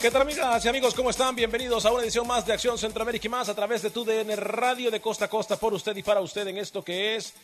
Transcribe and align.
¿Qué 0.00 0.12
tal 0.12 0.22
amigas 0.22 0.64
y 0.64 0.68
amigos? 0.68 0.94
¿Cómo 0.94 1.10
están? 1.10 1.34
Bienvenidos 1.34 1.84
a 1.84 1.90
una 1.90 2.04
edición 2.04 2.24
más 2.24 2.46
de 2.46 2.52
Acción 2.52 2.78
Centroamérica 2.78 3.26
y 3.26 3.30
más 3.30 3.48
a 3.48 3.54
través 3.56 3.82
de 3.82 3.90
tu 3.90 4.04
DN 4.04 4.36
Radio 4.36 4.92
de 4.92 5.00
costa 5.00 5.24
a 5.24 5.28
costa 5.28 5.56
por 5.56 5.74
usted 5.74 5.96
y 5.96 6.04
para 6.04 6.20
usted 6.20 6.46
en 6.46 6.58
esto 6.58 6.84
que 6.84 7.16
es 7.16 7.34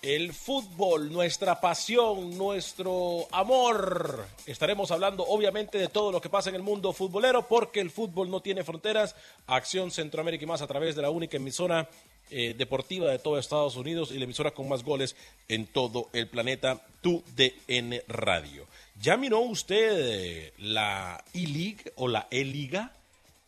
el 0.00 0.32
fútbol, 0.32 1.12
nuestra 1.12 1.60
pasión, 1.60 2.38
nuestro 2.38 3.26
amor. 3.32 4.24
Estaremos 4.46 4.92
hablando 4.92 5.24
obviamente 5.26 5.78
de 5.78 5.88
todo 5.88 6.12
lo 6.12 6.20
que 6.20 6.28
pasa 6.28 6.48
en 6.50 6.54
el 6.54 6.62
mundo 6.62 6.92
futbolero 6.92 7.48
porque 7.48 7.80
el 7.80 7.90
fútbol 7.90 8.30
no 8.30 8.40
tiene 8.40 8.62
fronteras. 8.62 9.16
Acción 9.48 9.90
Centroamérica 9.90 10.44
y 10.44 10.46
más 10.46 10.62
a 10.62 10.68
través 10.68 10.94
de 10.94 11.02
la 11.02 11.10
única 11.10 11.38
emisora 11.38 11.90
eh, 12.30 12.54
deportiva 12.56 13.10
de 13.10 13.18
todo 13.18 13.36
Estados 13.36 13.74
Unidos 13.74 14.12
y 14.12 14.18
la 14.18 14.24
emisora 14.24 14.52
con 14.52 14.68
más 14.68 14.84
goles 14.84 15.16
en 15.48 15.66
todo 15.66 16.08
el 16.12 16.28
planeta, 16.28 16.86
tu 17.00 17.24
DN 17.34 18.04
Radio. 18.06 18.68
¿Ya 19.00 19.16
miró 19.16 19.40
usted 19.40 19.92
eh, 19.96 20.52
la 20.58 21.24
E-League 21.32 21.90
o 21.96 22.06
la 22.06 22.28
E-Liga, 22.30 22.92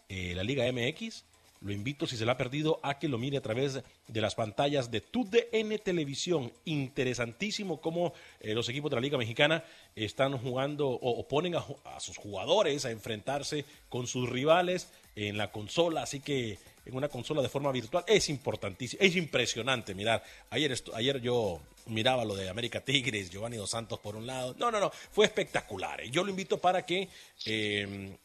eh, 0.09 0.33
la 0.35 0.43
Liga 0.43 0.65
MX? 0.73 1.25
Lo 1.61 1.73
invito, 1.73 2.07
si 2.07 2.17
se 2.17 2.25
la 2.25 2.33
ha 2.33 2.37
perdido, 2.39 2.81
a 2.83 2.99
que 2.99 3.07
lo 3.07 3.19
mire 3.19 3.37
a 3.37 3.43
través 3.43 3.83
de 4.09 4.21
las 4.23 4.35
pantallas 4.35 4.91
de 4.91 5.03
TUDN 5.03 5.79
Televisión. 5.85 6.51
Interesantísimo 6.65 7.83
cómo 7.83 8.15
eh, 8.41 8.55
los 8.55 8.67
equipos 8.71 8.91
de 8.91 8.97
la 8.97 9.03
Liga 9.03 9.19
Mexicana 9.19 9.63
están 9.95 10.39
jugando 10.39 10.89
o, 10.89 11.29
ponen 11.29 11.55
a, 11.55 12.01
sus 12.01 12.17
jugadores 12.17 12.87
a 12.87 12.91
enfrentarse 12.91 13.67
con 13.91 14.07
sus 14.07 14.31
rivales 14.31 14.89
en 15.17 15.37
la 15.37 15.53
consola. 15.53 16.05
Así 16.05 16.21
que 16.21 16.59
en 16.85 16.97
una 16.97 17.09
consola 17.09 17.43
de 17.43 17.49
forma 17.49 17.71
virtual 17.73 18.05
es 18.07 18.29
importantísimo, 18.29 19.03
es 19.03 19.17
impresionante 19.17 19.95
mirar. 19.95 20.23
Ayer, 20.51 20.75
ayer 20.95 21.21
yo 21.21 21.61
miraba 21.87 22.25
lo 22.25 22.35
de 22.35 22.49
América 22.49 22.81
Tigres, 22.81 23.31
Giovanni 23.31 23.57
Dos 23.57 23.71
Santos 23.71 23.99
por 24.01 24.17
un 24.17 24.27
lado. 24.27 24.55
No, 24.59 24.71
no, 24.71 24.81
no, 24.81 24.91
fue 24.91 25.27
espectacular. 25.27 26.01
¿eh? 26.01 26.11
Yo 26.11 26.25
lo 26.25 26.31
invito 26.31 26.59
para 26.59 26.85
que 26.85 27.09
eh, 27.47 28.17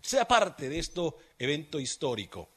sea 0.00 0.26
parte 0.26 0.68
de 0.68 0.78
este 0.78 1.00
evento 1.38 1.78
histórico. 1.78 2.48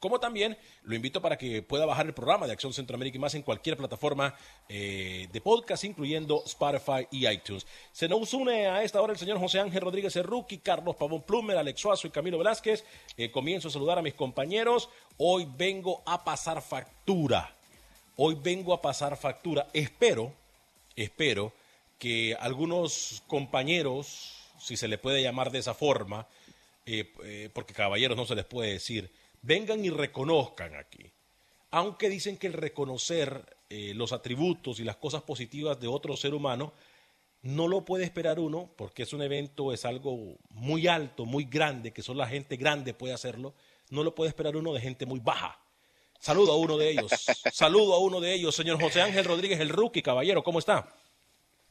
Como 0.00 0.20
también 0.20 0.56
lo 0.84 0.94
invito 0.94 1.20
para 1.20 1.38
que 1.38 1.62
pueda 1.62 1.86
bajar 1.86 2.06
el 2.06 2.12
programa 2.12 2.46
de 2.46 2.52
Acción 2.52 2.72
Centroamérica 2.72 3.16
y 3.16 3.20
más 3.20 3.34
en 3.34 3.42
cualquier 3.42 3.76
plataforma 3.76 4.34
eh, 4.68 5.28
de 5.32 5.40
podcast, 5.40 5.82
incluyendo 5.82 6.42
Spotify 6.46 7.08
y 7.10 7.26
iTunes. 7.26 7.66
Se 7.90 8.06
nos 8.06 8.32
une 8.32 8.68
a 8.68 8.82
esta 8.82 9.00
hora 9.00 9.14
el 9.14 9.18
señor 9.18 9.38
José 9.38 9.58
Ángel 9.58 9.80
Rodríguez 9.80 10.14
Erruqui, 10.14 10.58
Carlos 10.58 10.94
Pavón 10.94 11.22
Plumer, 11.22 11.56
Alex 11.56 11.80
Suazo 11.80 12.06
y 12.06 12.10
Camilo 12.10 12.38
Velázquez. 12.38 12.84
Eh, 13.16 13.30
comienzo 13.30 13.68
a 13.68 13.70
saludar 13.70 13.98
a 13.98 14.02
mis 14.02 14.14
compañeros. 14.14 14.88
Hoy 15.16 15.48
vengo 15.56 16.02
a 16.06 16.22
pasar 16.22 16.62
factura. 16.62 17.56
Hoy 18.16 18.36
vengo 18.40 18.74
a 18.74 18.82
pasar 18.82 19.16
factura. 19.16 19.68
Espero, 19.72 20.32
espero 20.96 21.52
que 21.98 22.36
algunos 22.38 23.22
compañeros, 23.26 24.36
si 24.60 24.76
se 24.76 24.86
le 24.86 24.98
puede 24.98 25.22
llamar 25.22 25.50
de 25.50 25.58
esa 25.58 25.74
forma, 25.74 26.28
eh, 26.86 27.50
porque 27.52 27.74
caballeros 27.74 28.16
no 28.16 28.26
se 28.26 28.34
les 28.34 28.44
puede 28.44 28.72
decir, 28.74 29.10
vengan 29.42 29.84
y 29.84 29.90
reconozcan 29.90 30.74
aquí. 30.74 31.10
Aunque 31.70 32.08
dicen 32.08 32.36
que 32.36 32.46
el 32.46 32.54
reconocer 32.54 33.56
eh, 33.68 33.92
los 33.94 34.12
atributos 34.12 34.80
y 34.80 34.84
las 34.84 34.96
cosas 34.96 35.22
positivas 35.22 35.78
de 35.78 35.88
otro 35.88 36.16
ser 36.16 36.34
humano, 36.34 36.72
no 37.42 37.68
lo 37.68 37.84
puede 37.84 38.04
esperar 38.04 38.40
uno, 38.40 38.70
porque 38.76 39.02
es 39.04 39.12
un 39.12 39.22
evento, 39.22 39.72
es 39.72 39.84
algo 39.84 40.36
muy 40.50 40.86
alto, 40.86 41.24
muy 41.24 41.44
grande, 41.44 41.92
que 41.92 42.02
solo 42.02 42.18
la 42.18 42.28
gente 42.28 42.56
grande 42.56 42.94
puede 42.94 43.14
hacerlo, 43.14 43.54
no 43.90 44.02
lo 44.02 44.14
puede 44.14 44.28
esperar 44.28 44.56
uno 44.56 44.72
de 44.72 44.80
gente 44.80 45.06
muy 45.06 45.20
baja. 45.20 45.58
Saludo 46.18 46.52
a 46.52 46.56
uno 46.56 46.76
de 46.76 46.90
ellos, 46.90 47.12
saludo 47.52 47.94
a 47.94 47.98
uno 47.98 48.20
de 48.20 48.34
ellos, 48.34 48.54
señor 48.54 48.80
José 48.80 49.02
Ángel 49.02 49.24
Rodríguez, 49.24 49.60
el 49.60 49.68
rookie, 49.68 50.02
caballero, 50.02 50.42
¿cómo 50.42 50.58
está? 50.58 50.92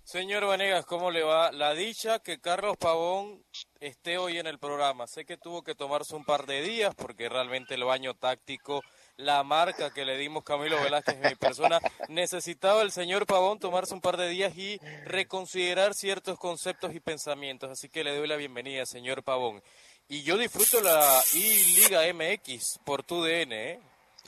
Señor 0.07 0.45
Vanegas, 0.45 0.85
¿cómo 0.85 1.11
le 1.11 1.21
va? 1.21 1.51
La 1.51 1.73
dicha 1.73 2.19
que 2.19 2.39
Carlos 2.39 2.77
Pavón 2.77 3.43
esté 3.81 4.17
hoy 4.17 4.37
en 4.37 4.47
el 4.47 4.57
programa. 4.57 5.05
Sé 5.05 5.25
que 5.25 5.35
tuvo 5.35 5.63
que 5.63 5.75
tomarse 5.75 6.15
un 6.15 6.23
par 6.23 6.45
de 6.45 6.61
días 6.61 6.95
porque 6.95 7.27
realmente 7.27 7.73
el 7.73 7.83
baño 7.83 8.13
táctico, 8.13 8.81
la 9.17 9.43
marca 9.43 9.93
que 9.93 10.05
le 10.05 10.17
dimos 10.17 10.45
Camilo 10.45 10.81
Velázquez 10.81 11.17
mi 11.17 11.35
persona, 11.35 11.81
necesitaba 12.07 12.83
el 12.83 12.93
señor 12.93 13.25
Pavón 13.25 13.59
tomarse 13.59 13.93
un 13.93 13.99
par 13.99 14.15
de 14.15 14.29
días 14.29 14.57
y 14.57 14.79
reconsiderar 15.03 15.93
ciertos 15.93 16.39
conceptos 16.39 16.95
y 16.95 17.01
pensamientos. 17.01 17.69
Así 17.69 17.89
que 17.89 18.05
le 18.05 18.15
doy 18.15 18.29
la 18.29 18.37
bienvenida, 18.37 18.85
señor 18.85 19.23
Pavón. 19.23 19.61
Y 20.07 20.23
yo 20.23 20.37
disfruto 20.37 20.79
la 20.79 21.21
I-Liga 21.33 22.03
MX 22.13 22.79
por 22.85 23.03
tu 23.03 23.21
DN, 23.21 23.71
¿eh? 23.71 23.79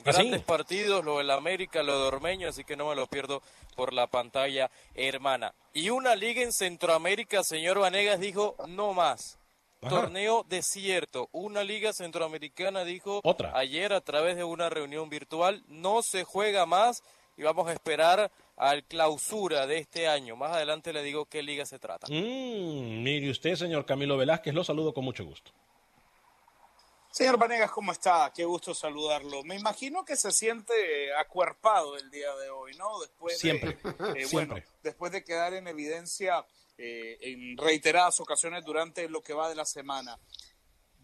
¿Ah, 0.04 0.12
Grandes 0.12 0.42
partidos, 0.42 1.04
lo 1.04 1.18
del 1.18 1.30
América, 1.30 1.82
lo 1.82 1.98
de 2.00 2.08
Ormeño, 2.08 2.48
así 2.48 2.64
que 2.64 2.76
no 2.76 2.88
me 2.88 2.94
lo 2.94 3.06
pierdo 3.06 3.42
por 3.76 3.92
la 3.92 4.06
pantalla 4.06 4.70
hermana. 4.94 5.54
Y 5.72 5.90
una 5.90 6.14
liga 6.16 6.42
en 6.42 6.52
Centroamérica, 6.52 7.42
señor 7.44 7.78
Vanegas, 7.78 8.18
dijo 8.20 8.56
no 8.68 8.92
más. 8.94 9.38
torneo 9.88 10.44
desierto. 10.48 11.28
Una 11.32 11.64
liga 11.64 11.92
centroamericana 11.92 12.84
dijo 12.84 13.20
Otra. 13.24 13.52
ayer 13.56 13.92
a 13.92 14.00
través 14.00 14.36
de 14.36 14.44
una 14.44 14.68
reunión 14.68 15.08
virtual, 15.08 15.62
no 15.68 16.02
se 16.02 16.24
juega 16.24 16.66
más 16.66 17.02
y 17.36 17.42
vamos 17.42 17.66
a 17.68 17.72
esperar 17.72 18.30
al 18.56 18.84
clausura 18.84 19.66
de 19.66 19.78
este 19.78 20.06
año. 20.06 20.36
Más 20.36 20.52
adelante 20.52 20.92
le 20.92 21.02
digo 21.02 21.24
qué 21.24 21.42
liga 21.42 21.64
se 21.64 21.78
trata. 21.78 22.06
Mm, 22.10 23.02
mire 23.02 23.30
usted, 23.30 23.54
señor 23.54 23.86
Camilo 23.86 24.18
Velázquez, 24.18 24.52
lo 24.52 24.64
saludo 24.64 24.92
con 24.92 25.04
mucho 25.04 25.24
gusto. 25.24 25.50
Señor 27.10 27.38
Vanegas, 27.38 27.72
¿cómo 27.72 27.90
está? 27.90 28.32
Qué 28.32 28.44
gusto 28.44 28.72
saludarlo. 28.72 29.42
Me 29.42 29.56
imagino 29.56 30.04
que 30.04 30.14
se 30.14 30.30
siente 30.30 30.72
acuerpado 31.16 31.96
el 31.96 32.08
día 32.08 32.32
de 32.36 32.50
hoy, 32.50 32.76
¿no? 32.76 33.00
Después 33.00 33.36
Siempre, 33.36 33.78
de, 33.82 34.20
eh, 34.22 34.26
siempre. 34.28 34.30
Bueno, 34.32 34.54
después 34.84 35.10
de 35.10 35.24
quedar 35.24 35.52
en 35.54 35.66
evidencia 35.66 36.46
eh, 36.78 37.18
en 37.20 37.56
reiteradas 37.56 38.20
ocasiones 38.20 38.64
durante 38.64 39.08
lo 39.08 39.22
que 39.22 39.34
va 39.34 39.48
de 39.48 39.56
la 39.56 39.64
semana. 39.64 40.20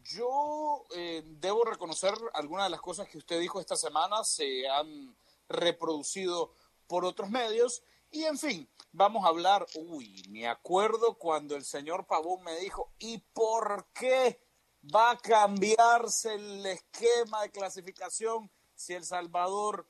Yo 0.04 0.86
eh, 0.94 1.24
debo 1.26 1.64
reconocer 1.64 2.14
algunas 2.34 2.66
de 2.66 2.70
las 2.70 2.80
cosas 2.80 3.08
que 3.08 3.18
usted 3.18 3.40
dijo 3.40 3.60
esta 3.60 3.74
semana 3.74 4.22
se 4.22 4.68
han 4.68 5.16
reproducido 5.48 6.54
por 6.86 7.04
otros 7.04 7.30
medios 7.30 7.82
y 8.12 8.24
en 8.24 8.38
fin, 8.38 8.68
vamos 8.92 9.24
a 9.24 9.28
hablar, 9.28 9.66
uy, 9.74 10.22
me 10.28 10.46
acuerdo 10.46 11.18
cuando 11.18 11.56
el 11.56 11.64
señor 11.64 12.06
Pavón 12.06 12.44
me 12.44 12.56
dijo, 12.60 12.92
¿y 13.00 13.18
por 13.18 13.88
qué 13.92 14.45
va 14.94 15.12
a 15.12 15.18
cambiarse 15.18 16.34
el 16.34 16.66
esquema 16.66 17.42
de 17.42 17.50
clasificación 17.50 18.50
si 18.74 18.94
El 18.94 19.04
Salvador 19.04 19.86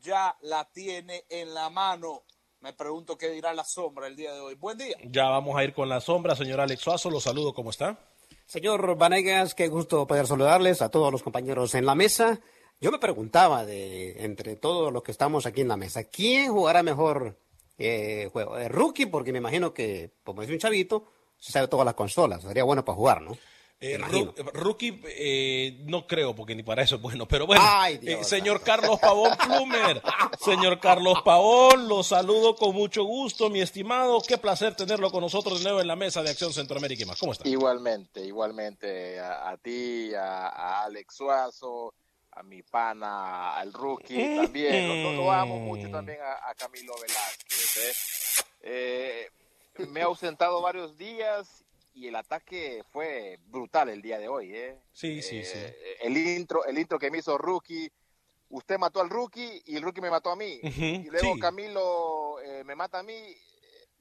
ya 0.00 0.36
la 0.40 0.70
tiene 0.72 1.24
en 1.28 1.54
la 1.54 1.70
mano? 1.70 2.24
Me 2.60 2.72
pregunto 2.72 3.18
qué 3.18 3.28
dirá 3.30 3.52
la 3.52 3.64
sombra 3.64 4.06
el 4.06 4.16
día 4.16 4.32
de 4.32 4.40
hoy. 4.40 4.54
Buen 4.54 4.78
día. 4.78 4.96
Ya 5.04 5.28
vamos 5.28 5.56
a 5.56 5.64
ir 5.64 5.74
con 5.74 5.88
la 5.88 6.00
sombra, 6.00 6.34
señor 6.34 6.60
Alex 6.60 6.80
Suazo, 6.80 7.10
lo 7.10 7.20
saludo, 7.20 7.52
¿cómo 7.52 7.70
está? 7.70 7.98
Señor 8.46 8.96
Vanegas, 8.96 9.54
qué 9.54 9.68
gusto 9.68 10.06
poder 10.06 10.26
saludarles 10.26 10.82
a 10.82 10.90
todos 10.90 11.12
los 11.12 11.22
compañeros 11.22 11.74
en 11.74 11.86
la 11.86 11.94
mesa. 11.94 12.40
Yo 12.80 12.90
me 12.90 12.98
preguntaba 12.98 13.64
de 13.64 14.24
entre 14.24 14.56
todos 14.56 14.92
los 14.92 15.02
que 15.02 15.12
estamos 15.12 15.46
aquí 15.46 15.60
en 15.60 15.68
la 15.68 15.76
mesa, 15.76 16.04
¿quién 16.04 16.52
jugará 16.52 16.82
mejor 16.82 17.38
eh, 17.78 18.28
juego? 18.32 18.58
¿El 18.58 18.70
rookie? 18.70 19.06
Porque 19.06 19.32
me 19.32 19.38
imagino 19.38 19.72
que, 19.72 20.12
como 20.24 20.42
es 20.42 20.50
un 20.50 20.58
chavito, 20.58 21.06
se 21.38 21.52
sabe 21.52 21.68
todas 21.68 21.84
las 21.84 21.94
consolas. 21.94 22.42
Sería 22.42 22.64
bueno 22.64 22.84
para 22.84 22.96
jugar, 22.96 23.22
¿no? 23.22 23.36
Eh. 23.80 23.98
Ru- 23.98 24.32
rookie, 24.54 24.98
eh, 25.04 25.76
no 25.84 26.06
creo, 26.06 26.34
porque 26.34 26.54
ni 26.54 26.62
para 26.62 26.82
eso 26.82 26.94
es 26.96 27.02
bueno, 27.02 27.26
pero 27.28 27.46
bueno. 27.46 27.62
Ay, 27.66 27.98
Dios. 27.98 28.20
eh, 28.20 28.24
señor 28.24 28.62
Carlos 28.62 28.98
Pavón 28.98 29.36
Plumer, 29.36 30.00
señor 30.40 30.80
Carlos 30.80 31.20
Pavón, 31.22 31.86
lo 31.86 32.02
saludo 32.02 32.56
con 32.56 32.74
mucho 32.74 33.04
gusto, 33.04 33.50
mi 33.50 33.60
estimado. 33.60 34.22
Qué 34.26 34.38
placer 34.38 34.74
tenerlo 34.74 35.10
con 35.10 35.20
nosotros 35.20 35.58
de 35.58 35.64
nuevo 35.64 35.80
en 35.82 35.86
la 35.88 35.96
mesa 35.96 36.22
de 36.22 36.30
Acción 36.30 36.52
Centroamérica 36.54 37.02
y 37.02 37.06
más. 37.06 37.18
¿Cómo 37.18 37.32
está? 37.32 37.46
Igualmente, 37.46 38.24
igualmente 38.24 39.20
a, 39.20 39.50
a 39.50 39.56
ti, 39.58 40.14
a, 40.14 40.48
a 40.48 40.84
Alex 40.84 41.14
Suazo, 41.16 41.92
a 42.32 42.42
mi 42.42 42.62
pana, 42.62 43.54
al 43.54 43.70
rookie 43.72 44.36
también. 44.36 44.88
Lo, 44.88 45.10
lo- 45.10 45.16
lo 45.24 45.32
amo 45.32 45.58
mucho 45.58 45.90
también 45.90 46.18
a, 46.22 46.48
a 46.48 46.54
Camilo 46.54 46.94
Velázquez. 47.02 47.76
¿eh? 47.76 48.44
Eh, 48.62 49.30
me 49.88 50.00
he 50.00 50.02
ausentado 50.04 50.62
varios 50.62 50.96
días 50.96 51.63
y 51.94 52.08
el 52.08 52.16
ataque 52.16 52.82
fue 52.92 53.38
brutal 53.46 53.88
el 53.88 54.02
día 54.02 54.18
de 54.18 54.28
hoy. 54.28 54.54
¿eh? 54.54 54.78
Sí, 54.92 55.22
sí, 55.22 55.38
Eh, 55.38 55.44
sí. 55.44 55.58
El 56.06 56.16
intro, 56.16 56.64
el 56.66 56.78
intro 56.78 56.98
que 56.98 57.10
me 57.10 57.18
hizo 57.18 57.38
rookie. 57.38 57.90
Usted 58.50 58.78
mató 58.78 59.00
al 59.00 59.08
rookie 59.10 59.62
y 59.66 59.76
el 59.76 59.82
rookie 59.82 60.00
me 60.00 60.10
mató 60.10 60.30
a 60.30 60.36
mí. 60.36 60.60
Y 60.62 61.08
luego 61.10 61.34
sí. 61.34 61.40
Camilo 61.40 62.40
eh, 62.40 62.62
me 62.64 62.74
mata 62.74 62.98
a 62.98 63.02
mí. 63.02 63.34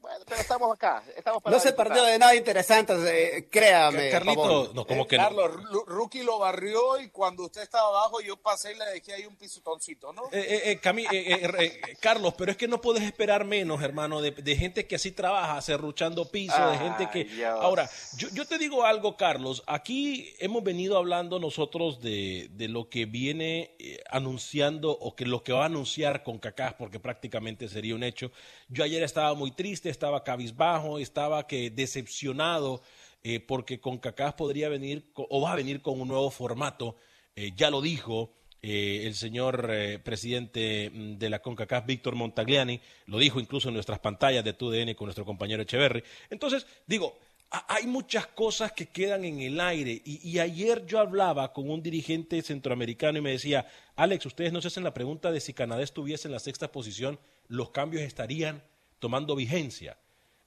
Bueno, 0.04 0.26
pero 0.28 0.42
estamos 0.42 0.74
acá. 0.74 1.02
Estamos 1.16 1.42
para 1.42 1.56
No 1.56 1.62
se 1.62 1.70
disfrutar. 1.70 1.94
perdió 1.94 2.04
de 2.12 2.20
nada 2.20 2.36
interesante, 2.36 2.94
eh, 3.38 3.48
créame. 3.50 4.10
Carlito, 4.10 4.74
no, 4.74 4.86
como 4.86 5.04
Eh, 5.04 5.08
que 5.08 5.16
no? 5.18 5.24
Carlos, 5.24 5.52
Ru- 5.54 5.86
Rookie 5.86 6.24
lo 6.24 6.40
barrió 6.40 7.00
y 7.00 7.08
cuando 7.08 7.44
usted 7.46 7.62
estaba 7.62 7.88
abajo 7.88 8.20
yo 8.20 8.36
pasé 8.36 8.74
y 8.74 8.76
le 8.78 8.84
dejé 8.88 9.14
ahí 9.14 9.26
un 9.26 9.38
pisotoncito, 9.38 10.12
¿no? 10.12 10.24
Eh, 10.34 10.46
eh, 10.46 10.62
eh, 10.72 10.82
Cami- 10.82 11.08
eh, 11.10 11.40
eh, 11.46 11.50
eh, 11.88 11.98
Carlos, 12.02 12.34
pero 12.38 12.52
es 12.52 12.58
que 12.58 12.68
no 12.68 12.82
puedes 12.82 13.02
esperar 13.04 13.46
menos, 13.46 13.82
hermano, 13.82 14.22
de, 14.22 14.32
de 14.32 14.56
gente 14.58 14.86
que 14.88 14.96
así 14.96 15.12
trabaja, 15.14 15.62
serruchando 15.62 16.30
piso, 16.30 16.70
de 16.72 16.78
gente 16.80 17.10
que... 17.10 17.24
Dios. 17.24 17.58
Ahora, 17.62 17.90
yo, 18.18 18.28
yo 18.34 18.46
te 18.46 18.58
digo 18.58 18.84
algo, 18.84 19.16
Carlos, 19.16 19.64
aquí 19.68 20.36
hemos 20.40 20.66
venido 20.66 20.98
hablando 20.98 21.40
nosotros 21.40 22.02
de, 22.02 22.50
de 22.52 22.68
lo 22.68 22.90
que 22.90 23.06
viene 23.06 23.74
eh, 23.80 24.04
anunciando 24.10 24.92
o 24.92 25.16
que 25.16 25.26
lo 25.26 25.44
que 25.44 25.54
va 25.54 25.64
a 25.64 25.68
anunciar 25.68 26.24
con 26.24 26.40
Cacás, 26.40 26.74
porque 26.74 27.00
prácticamente 27.00 27.70
sería 27.70 27.96
un 27.96 28.04
hecho. 28.04 28.34
Yo 28.68 28.84
ayer 28.84 29.02
estaba 29.02 29.34
muy 29.34 29.52
triste, 29.52 29.93
estaba 29.94 30.24
cabizbajo, 30.26 31.00
estaba 31.00 31.48
que 31.48 31.70
decepcionado 31.70 32.82
eh, 33.24 33.40
porque 33.40 33.80
con 33.80 33.98
Cacás 34.00 34.34
podría 34.34 34.68
venir 34.68 35.06
o 35.16 35.40
va 35.42 35.54
a 35.54 35.56
venir 35.56 35.82
con 35.82 36.02
un 36.02 36.10
nuevo 36.10 36.30
formato, 36.30 36.98
eh, 37.38 37.52
ya 37.56 37.70
lo 37.70 37.80
dijo 37.82 38.34
eh, 38.62 39.04
el 39.08 39.16
señor 39.16 39.70
presidente 40.04 40.90
mm, 40.94 41.18
de 41.18 41.30
la 41.30 41.40
CONCACAF, 41.42 41.86
Víctor 41.86 42.16
Montagliani, 42.16 42.80
lo 43.08 43.18
dijo 43.20 43.40
incluso 43.40 43.70
en 43.70 43.76
nuestras 43.76 44.00
pantallas 44.00 44.44
de 44.44 44.54
TUDN 44.54 44.94
con 44.94 45.06
nuestro 45.06 45.24
compañero 45.26 45.62
Echeverry. 45.64 46.04
Entonces, 46.30 46.66
digo, 46.86 47.18
ha- 47.52 47.66
hay 47.76 47.88
muchas 47.88 48.28
cosas 48.28 48.72
que 48.74 48.88
quedan 48.88 49.24
en 49.26 49.40
el 49.42 49.60
aire. 49.60 50.02
Y 50.06 50.40
ayer 50.40 50.86
yo 50.86 51.00
hablaba 51.00 51.52
con 51.54 51.70
un 51.70 51.82
dirigente 51.82 52.42
centroamericano 52.42 53.18
y 53.20 53.22
me 53.22 53.32
decía, 53.32 53.68
Alex, 53.96 54.26
ustedes 54.26 54.52
no 54.54 54.62
se 54.62 54.68
hacen 54.70 54.84
la 54.84 54.94
pregunta 54.94 55.32
de 55.32 55.40
si 55.40 55.54
Canadá 55.54 55.82
estuviese 55.84 56.28
en 56.28 56.34
la 56.34 56.40
sexta 56.40 56.72
posición, 56.72 57.20
los 57.48 57.70
cambios 57.72 58.04
estarían 58.04 58.64
tomando 59.04 59.36
vigencia. 59.36 59.98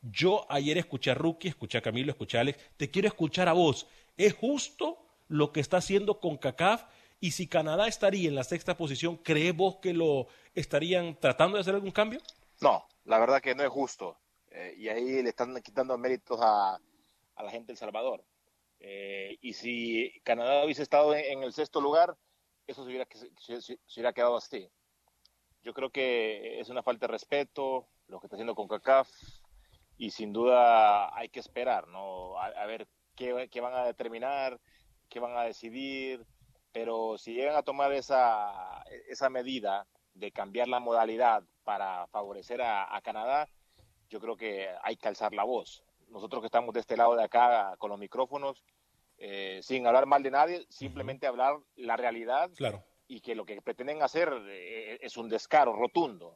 Yo 0.01 0.47
ayer 0.49 0.79
escuché 0.79 1.11
a 1.11 1.15
Rookie, 1.15 1.49
escuché 1.49 1.77
a 1.77 1.83
Camilo, 1.83 2.11
escuché 2.11 2.39
a 2.39 2.41
Alex. 2.41 2.59
Te 2.79 2.91
quiero 2.91 3.07
escuchar 3.07 3.49
a 3.49 3.53
vos. 3.53 3.87
¿Es 4.17 4.33
justo 4.33 4.97
lo 5.29 5.53
que 5.53 5.61
está 5.61 5.77
haciendo 5.77 6.21
con 6.21 6.39
CACAF? 6.39 6.85
Y 7.21 7.33
si 7.33 7.49
Canadá 7.49 7.87
estaría 7.87 8.31
en 8.31 8.35
la 8.35 8.45
sexta 8.45 8.75
posición, 8.75 9.19
¿crees 9.19 9.55
vos 9.55 9.77
que 9.77 9.93
lo 9.93 10.29
estarían 10.55 11.21
tratando 11.21 11.59
de 11.59 11.61
hacer 11.61 11.75
algún 11.75 11.91
cambio? 11.91 12.23
No, 12.63 12.89
la 13.05 13.19
verdad 13.19 13.43
que 13.43 13.55
no 13.55 13.63
es 13.63 13.69
justo. 13.69 14.17
Eh, 14.53 14.75
y 14.79 14.89
ahí 14.89 15.23
le 15.23 15.29
están 15.29 15.55
quitando 15.61 15.99
méritos 15.99 16.41
a, 16.41 16.81
la 17.37 17.51
gente 17.51 17.67
de 17.67 17.73
El 17.73 17.79
Salvador. 17.79 18.25
Eh, 18.81 19.37
y 19.43 19.53
si 19.53 20.19
Canadá 20.25 20.65
hubiese 20.65 20.83
estado 20.83 21.15
en, 21.15 21.43
el 21.43 21.53
sexto 21.53 21.79
lugar, 21.79 22.17
eso 22.67 22.85
se 22.87 22.89
hubiera 22.89 24.13
quedado 24.15 24.35
así. 24.39 24.67
Yo 25.63 25.75
creo 25.75 25.91
que 25.91 26.59
es 26.59 26.71
una 26.71 26.83
falta 26.83 27.07
de 27.07 27.13
respeto 27.13 27.87
lo 28.09 28.21
que 28.21 28.27
está 28.27 28.37
haciendo 28.37 28.55
con 28.55 28.69
CACAF 28.69 29.09
y 29.99 30.11
sin 30.11 30.33
duda 30.33 31.17
hay 31.17 31.29
que 31.29 31.41
esperar, 31.41 31.89
¿no? 31.89 32.39
A, 32.39 32.47
a 32.47 32.67
ver 32.67 32.87
qué, 33.15 33.49
qué 33.51 33.61
van 33.61 33.75
a 33.75 33.85
determinar, 33.85 34.61
qué 35.09 35.21
van 35.21 35.37
a 35.37 35.43
decidir, 35.43 36.27
pero 36.73 37.17
si 37.19 37.35
llegan 37.35 37.57
a 37.57 37.63
tomar 37.63 37.93
esa, 37.93 38.85
esa 39.09 39.31
medida 39.31 39.87
de 40.15 40.33
cambiar 40.33 40.69
la 40.69 40.81
modalidad 40.81 41.43
para 41.65 42.07
favorecer 42.09 42.63
a, 42.63 42.95
a 42.95 43.01
Canadá, 43.01 43.49
yo 44.09 44.21
creo 44.21 44.37
que 44.37 44.69
hay 44.83 44.97
que 44.97 45.09
alzar 45.09 45.33
la 45.33 45.45
voz. 45.45 45.85
Nosotros 46.09 46.41
que 46.41 46.47
estamos 46.47 46.73
de 46.75 46.81
este 46.81 46.97
lado 46.97 47.17
de 47.17 47.25
acá 47.25 47.75
con 47.79 47.91
los 47.91 47.99
micrófonos, 47.99 48.63
eh, 49.19 49.61
sin 49.63 49.87
hablar 49.87 50.07
mal 50.07 50.23
de 50.23 50.31
nadie, 50.31 50.67
simplemente 50.69 51.27
hablar 51.27 51.57
la 51.75 51.97
realidad 51.97 52.51
Claro. 52.57 52.85
Y 53.09 53.21
que 53.21 53.35
lo 53.37 53.45
que 53.47 53.61
pretenden 53.63 54.03
hacer 54.03 54.29
eh, 54.49 54.99
es 55.01 55.17
un 55.17 55.29
descaro 55.29 55.73
rotundo. 55.75 56.35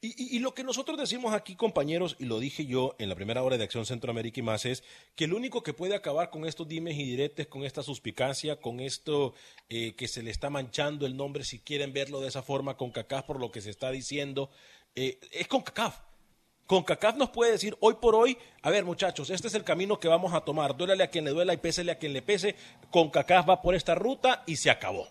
Y, 0.00 0.36
y- 0.36 0.38
lo 0.38 0.54
que 0.54 0.62
nosotros 0.64 0.98
decimos 0.98 1.32
aquí, 1.34 1.56
compañeros, 1.56 2.16
y 2.18 2.26
lo 2.26 2.38
dije 2.38 2.66
yo 2.66 2.94
en 2.98 3.08
la 3.08 3.14
primera 3.14 3.42
hora 3.42 3.56
de 3.58 3.64
Acción 3.64 3.86
Centroamérica 3.86 4.40
y 4.40 4.42
más, 4.42 4.64
es 4.64 4.84
que 5.16 5.26
lo 5.26 5.36
único 5.36 5.62
que 5.62 5.72
puede 5.72 5.94
acabar 5.94 6.30
con 6.30 6.44
estos 6.46 6.68
dimes 6.68 6.96
y 6.96 7.04
diretes, 7.04 7.46
con 7.48 7.64
esta 7.64 7.82
suspicacia, 7.82 8.60
con 8.60 8.80
esto 8.80 9.34
eh, 9.68 9.94
que 9.96 10.08
se 10.08 10.22
le 10.22 10.30
está 10.30 10.50
manchando 10.50 11.06
el 11.06 11.16
nombre, 11.16 11.42
si 11.44 11.58
quieren 11.58 11.92
verlo 11.92 12.20
de 12.20 12.28
esa 12.28 12.42
forma, 12.42 12.76
con 12.76 12.90
CACAF 12.92 13.24
por 13.24 13.40
lo 13.40 13.50
que 13.50 13.60
se 13.60 13.70
está 13.70 13.90
diciendo, 13.90 14.50
eh, 14.94 15.18
es 15.32 15.48
con 15.48 15.62
CACAF. 15.62 16.00
Con 16.66 16.84
CACAF 16.84 17.16
nos 17.16 17.30
puede 17.30 17.50
decir 17.52 17.76
hoy 17.80 17.94
por 18.00 18.14
hoy, 18.14 18.38
a 18.62 18.70
ver 18.70 18.84
muchachos, 18.84 19.30
este 19.30 19.48
es 19.48 19.54
el 19.54 19.64
camino 19.64 19.98
que 19.98 20.08
vamos 20.08 20.32
a 20.32 20.42
tomar, 20.42 20.76
duélale 20.76 21.02
a 21.04 21.10
quien 21.10 21.24
le 21.24 21.32
duela 21.32 21.52
y 21.54 21.56
pésele 21.58 21.90
a 21.92 21.98
quien 21.98 22.12
le 22.12 22.22
pese, 22.22 22.54
con 22.90 23.10
CACAF 23.10 23.48
va 23.48 23.62
por 23.62 23.74
esta 23.74 23.94
ruta 23.94 24.42
y 24.46 24.56
se 24.56 24.70
acabó. 24.70 25.08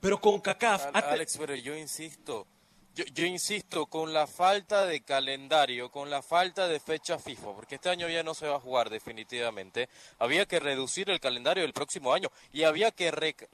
Pero 0.00 0.20
con 0.20 0.40
CACAF... 0.40 0.86
Alex, 1.12 1.36
pero 1.38 1.54
yo 1.54 1.76
insisto, 1.76 2.46
yo, 2.94 3.04
yo 3.06 3.24
insisto, 3.26 3.86
con 3.86 4.12
la 4.12 4.26
falta 4.26 4.86
de 4.86 5.02
calendario, 5.02 5.90
con 5.90 6.08
la 6.10 6.22
falta 6.22 6.68
de 6.68 6.78
fecha 6.80 7.18
FIFA, 7.18 7.54
porque 7.54 7.74
este 7.76 7.88
año 7.90 8.08
ya 8.08 8.22
no 8.22 8.34
se 8.34 8.46
va 8.46 8.56
a 8.56 8.60
jugar 8.60 8.90
definitivamente, 8.90 9.88
había 10.18 10.46
que 10.46 10.60
reducir 10.60 11.10
el 11.10 11.20
calendario 11.20 11.62
del 11.64 11.72
próximo 11.72 12.12
año 12.12 12.30
y 12.52 12.62
había 12.62 12.90
que 12.92 13.12
rec- 13.12 13.48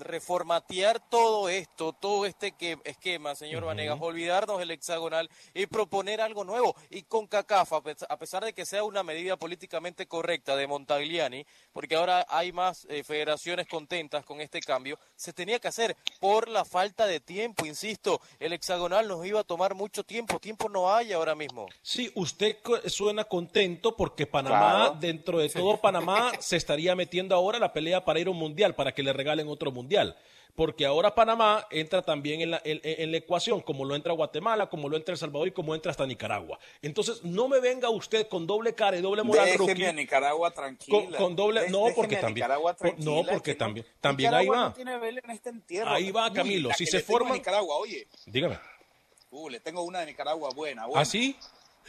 reformatear 0.00 1.00
todo 1.08 1.48
esto, 1.48 1.92
todo 1.92 2.26
este 2.26 2.52
que, 2.52 2.78
esquema, 2.84 3.34
señor 3.34 3.64
Vanegas, 3.64 3.98
olvidarnos 4.00 4.60
el 4.60 4.70
hexagonal 4.70 5.28
y 5.54 5.66
proponer 5.66 6.20
algo 6.20 6.44
nuevo. 6.44 6.74
Y 6.90 7.02
con 7.02 7.26
CACAFA, 7.26 7.82
a 8.08 8.16
pesar 8.18 8.44
de 8.44 8.52
que 8.52 8.66
sea 8.66 8.84
una 8.84 9.02
medida 9.02 9.36
políticamente 9.36 10.06
correcta 10.06 10.56
de 10.56 10.66
Montagliani, 10.66 11.44
porque 11.72 11.96
ahora 11.96 12.26
hay 12.28 12.52
más 12.52 12.86
eh, 12.88 13.02
federaciones 13.04 13.66
contentas 13.66 14.24
con 14.24 14.40
este 14.40 14.60
cambio, 14.60 14.98
se 15.16 15.32
tenía 15.32 15.58
que 15.58 15.68
hacer 15.68 15.96
por 16.20 16.48
la 16.48 16.64
falta 16.64 17.06
de 17.06 17.20
tiempo, 17.20 17.66
insisto, 17.66 18.20
el 18.38 18.52
hexagonal 18.52 19.08
nos 19.08 19.24
iba 19.26 19.40
a 19.40 19.44
tomar 19.44 19.74
mucho 19.74 20.04
tiempo, 20.04 20.38
tiempo 20.38 20.68
no 20.68 20.92
hay 20.92 21.12
ahora 21.12 21.34
mismo. 21.34 21.66
Sí, 21.82 22.10
usted 22.14 22.56
suena 22.86 23.24
contento 23.24 23.96
porque 23.96 24.26
Panamá, 24.26 24.96
dentro 24.98 25.38
de 25.38 25.48
todo 25.48 25.80
Panamá, 25.80 26.32
se 26.38 26.56
estaría 26.56 26.94
metiendo 26.94 27.34
ahora 27.34 27.58
la 27.58 27.72
pelea 27.72 28.04
para 28.04 28.20
ir 28.20 28.28
a 28.28 28.30
un 28.30 28.36
mundial, 28.36 28.74
para 28.74 28.92
que 28.92 29.02
le 29.02 29.12
regalen 29.12 29.48
otro 29.48 29.70
mundial 29.70 29.87
porque 30.58 30.84
ahora 30.84 31.14
Panamá 31.14 31.68
entra 31.70 32.02
también 32.02 32.40
en 32.40 32.50
la, 32.50 32.60
en, 32.64 33.12
la, 33.12 33.16
ecuación, 33.16 33.60
como 33.60 33.84
lo 33.84 33.94
entra 33.94 34.12
Guatemala, 34.12 34.68
como 34.68 34.88
lo 34.88 34.96
entra 34.96 35.12
El 35.12 35.18
Salvador 35.18 35.46
y 35.46 35.52
como 35.52 35.72
entra 35.72 35.92
hasta 35.92 36.04
Nicaragua. 36.04 36.58
Entonces, 36.82 37.22
no 37.22 37.46
me 37.46 37.60
venga 37.60 37.88
usted 37.90 38.26
con 38.26 38.44
doble 38.44 38.74
cara 38.74 38.96
y 38.96 39.00
doble 39.00 39.22
moral, 39.22 39.46
Déjeme 39.46 39.86
a 39.86 39.92
Nicaragua 39.92 40.50
tranquila. 40.50 41.16
Con, 41.16 41.36
doble, 41.36 41.70
no, 41.70 41.86
porque 41.94 42.16
también, 42.16 42.48
no, 42.98 43.22
porque 43.24 43.54
también, 43.54 43.86
también 44.00 44.34
ahí 44.34 44.48
va. 44.48 44.56
No 44.56 44.72
tiene 44.72 44.94
en 44.94 45.30
este 45.30 45.50
entierro. 45.50 45.90
Ahí 45.90 46.10
va, 46.10 46.32
Camilo. 46.32 46.70
si 46.76 46.86
se 46.86 46.98
forma. 46.98 47.34
Nicaragua, 47.34 47.76
oye. 47.76 48.08
Dígame. 48.26 48.58
Uh, 49.30 49.50
le 49.50 49.60
tengo 49.60 49.82
una 49.84 50.00
de 50.00 50.06
Nicaragua 50.06 50.50
buena. 50.56 50.86
buena. 50.86 51.02
¿Ah, 51.02 51.04
sí? 51.04 51.36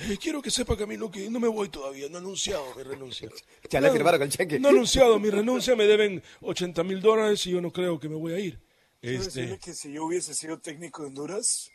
Eh, 0.02 0.18
quiero 0.18 0.42
que 0.42 0.50
sepa, 0.50 0.78
Camilo, 0.78 1.12
que 1.12 1.30
no 1.30 1.40
me 1.40 1.48
voy 1.48 1.68
todavía. 1.70 2.08
No 2.10 2.18
he 2.18 2.22
anunciado 2.22 2.64
mi 2.76 2.84
renuncia. 2.84 3.30
ya 3.70 3.82
le 3.82 3.92
firmaron 3.92 4.22
el 4.22 4.30
cheque. 4.30 4.60
No 4.60 4.70
he 4.70 4.72
anunciado 4.72 5.20
mi 5.20 5.30
renuncia. 5.30 5.76
Me 5.76 5.86
deben 5.86 6.24
80 6.42 6.84
mil 6.84 7.02
dólares 7.02 7.46
y 7.48 7.52
yo 7.52 7.62
no 7.62 7.72
creo 7.72 8.00
que 8.00 8.08
me 8.08 8.16
voy 8.16 8.34
a 8.34 8.40
ir. 8.40 8.60
Quiero 9.02 9.22
este... 9.22 9.42
decirle 9.42 9.60
que 9.60 9.74
si 9.74 9.92
yo 9.92 10.06
hubiese 10.06 10.34
sido 10.34 10.60
técnico 10.60 11.02
de 11.02 11.10
Honduras, 11.10 11.70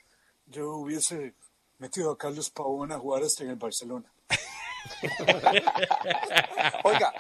yo 0.47 0.71
hubiese 0.77 1.35
metido 1.79 2.11
a 2.11 2.19
Carlos 2.19 2.51
Pavón 2.51 2.93
a 2.93 2.99
jugar 2.99 3.23
hasta 3.23 3.45
en 3.45 3.51
el 3.51 3.57
Barcelona. 3.57 4.11
Oiga, 6.85 7.13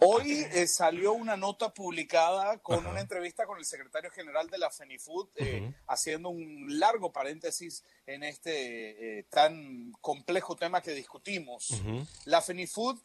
hoy 0.00 0.46
eh, 0.52 0.66
salió 0.66 1.12
una 1.12 1.36
nota 1.36 1.72
publicada 1.72 2.58
con 2.58 2.86
una 2.86 3.00
entrevista 3.00 3.46
con 3.46 3.58
el 3.58 3.64
secretario 3.64 4.10
general 4.10 4.48
de 4.48 4.58
la 4.58 4.70
FENIFUD, 4.70 5.28
eh, 5.36 5.74
haciendo 5.86 6.30
un 6.30 6.78
largo 6.78 7.12
paréntesis 7.12 7.84
en 8.06 8.22
este 8.22 9.18
eh, 9.18 9.24
tan 9.24 9.92
complejo 10.00 10.56
tema 10.56 10.80
que 10.80 10.92
discutimos. 10.92 11.82
La 12.24 12.40
FENIFUD 12.40 12.98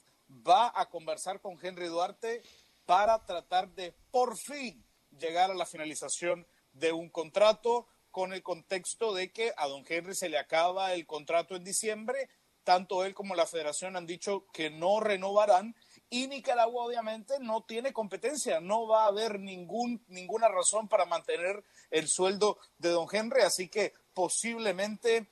va 0.47 0.71
a 0.75 0.89
conversar 0.89 1.41
con 1.41 1.57
Henry 1.61 1.87
Duarte 1.87 2.41
para 2.85 3.25
tratar 3.25 3.69
de 3.69 3.93
por 4.11 4.37
fin 4.37 4.83
llegar 5.19 5.51
a 5.51 5.55
la 5.55 5.65
finalización 5.65 6.47
de 6.73 6.91
un 6.91 7.09
contrato 7.09 7.87
con 8.11 8.33
el 8.33 8.41
contexto 8.41 9.13
de 9.13 9.31
que 9.31 9.53
a 9.57 9.67
don 9.67 9.85
Henry 9.87 10.15
se 10.15 10.29
le 10.29 10.37
acaba 10.37 10.93
el 10.93 11.05
contrato 11.05 11.55
en 11.55 11.63
diciembre 11.63 12.29
tanto 12.67 13.05
él 13.05 13.13
como 13.13 13.33
la 13.33 13.45
federación 13.45 13.95
han 13.95 14.05
dicho 14.05 14.45
que 14.51 14.69
no 14.69 14.99
renovarán 14.99 15.73
y 16.09 16.27
Nicaragua 16.27 16.83
obviamente 16.83 17.35
no 17.39 17.63
tiene 17.63 17.93
competencia, 17.93 18.59
no 18.59 18.85
va 18.85 19.05
a 19.05 19.07
haber 19.07 19.39
ningún, 19.39 20.03
ninguna 20.09 20.49
razón 20.49 20.89
para 20.89 21.05
mantener 21.05 21.63
el 21.91 22.09
sueldo 22.09 22.59
de 22.77 22.89
don 22.89 23.07
Henry, 23.09 23.43
así 23.43 23.69
que 23.69 23.93
posiblemente 24.13 25.27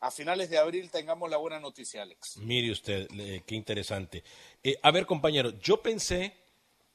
a 0.00 0.10
finales 0.10 0.50
de 0.50 0.58
abril 0.58 0.90
tengamos 0.90 1.30
la 1.30 1.36
buena 1.36 1.60
noticia, 1.60 2.02
Alex. 2.02 2.38
Mire 2.38 2.72
usted, 2.72 3.06
qué 3.46 3.54
interesante. 3.54 4.24
Eh, 4.60 4.76
a 4.82 4.90
ver, 4.90 5.06
compañero, 5.06 5.50
yo 5.60 5.80
pensé 5.82 6.34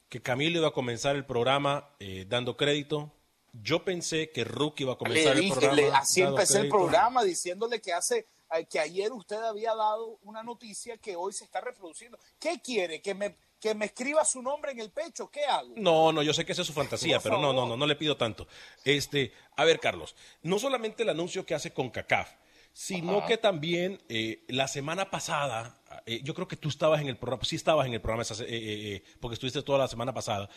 que 0.09 0.21
Camilo 0.21 0.59
iba 0.59 0.67
a 0.67 0.73
comenzar 0.73 1.15
el 1.15 1.25
programa 1.25 1.95
eh, 1.99 2.25
dando 2.27 2.57
crédito. 2.57 3.13
Yo 3.53 3.85
pensé 3.85 4.29
que 4.31 4.43
Rookie 4.43 4.83
iba 4.83 4.93
a 4.93 4.97
comenzar 4.97 5.37
el 5.37 5.49
programa. 5.49 5.99
así 5.99 6.21
empecé 6.21 6.59
el 6.59 6.67
programa 6.67 7.23
diciéndole 7.23 7.79
que 7.79 7.93
hace 7.93 8.27
que 8.69 8.79
ayer 8.79 9.11
usted 9.11 9.41
había 9.41 9.75
dado 9.75 10.19
una 10.23 10.43
noticia 10.43 10.97
que 10.97 11.15
hoy 11.15 11.33
se 11.33 11.43
está 11.43 11.61
reproduciendo. 11.61 12.17
¿Qué 12.39 12.61
quiere? 12.61 13.01
¿Que 13.01 13.13
me, 13.13 13.35
que 13.59 13.73
me 13.75 13.85
escriba 13.85 14.23
su 14.23 14.41
nombre 14.41 14.71
en 14.71 14.79
el 14.79 14.91
pecho? 14.91 15.29
¿Qué 15.29 15.43
hago? 15.43 15.73
No, 15.75 16.11
no, 16.11 16.23
yo 16.23 16.33
sé 16.33 16.45
que 16.45 16.51
esa 16.51 16.61
es 16.61 16.67
su 16.67 16.73
fantasía, 16.73 17.19
pero 17.19 17.39
no, 17.39 17.53
no, 17.53 17.65
no, 17.65 17.75
no 17.75 17.87
le 17.87 17.95
pido 17.95 18.17
tanto. 18.17 18.47
Este, 18.83 19.33
a 19.55 19.65
ver, 19.65 19.79
Carlos, 19.79 20.15
no 20.43 20.59
solamente 20.59 21.03
el 21.03 21.09
anuncio 21.09 21.45
que 21.45 21.55
hace 21.55 21.71
con 21.71 21.89
CACAF, 21.89 22.29
sino 22.75 23.25
que 23.25 23.37
también 23.37 24.01
eh, 24.09 24.43
la 24.49 24.67
semana 24.67 25.09
pasada, 25.09 25.81
eh, 26.05 26.19
yo 26.23 26.33
creo 26.33 26.47
que 26.47 26.57
tú 26.57 26.67
estabas 26.67 26.99
en 26.99 27.07
el 27.07 27.17
programa, 27.17 27.45
sí 27.45 27.55
estabas 27.55 27.87
en 27.87 27.93
el 27.93 28.01
programa, 28.01 28.25
eh, 28.47 29.01
porque 29.21 29.35
estuviste 29.35 29.61
toda 29.61 29.79
la 29.79 29.87
semana 29.87 30.13
pasada, 30.13 30.49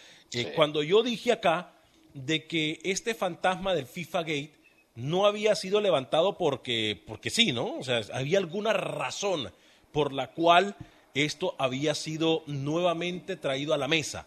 cuando 0.56 0.82
yo 0.82 1.04
dije 1.04 1.30
acá 1.30 1.74
de 2.14 2.48
que 2.48 2.80
este 2.82 3.14
fantasma 3.14 3.72
del 3.72 3.86
FIFA 3.86 4.20
Gate 4.22 4.57
no 4.98 5.26
había 5.26 5.54
sido 5.54 5.80
levantado 5.80 6.36
porque, 6.36 7.00
porque 7.06 7.30
sí, 7.30 7.52
¿no? 7.52 7.76
O 7.76 7.84
sea, 7.84 8.00
había 8.12 8.38
alguna 8.38 8.72
razón 8.72 9.52
por 9.92 10.12
la 10.12 10.32
cual 10.32 10.74
esto 11.14 11.54
había 11.58 11.94
sido 11.94 12.42
nuevamente 12.46 13.36
traído 13.36 13.74
a 13.74 13.78
la 13.78 13.86
mesa. 13.86 14.26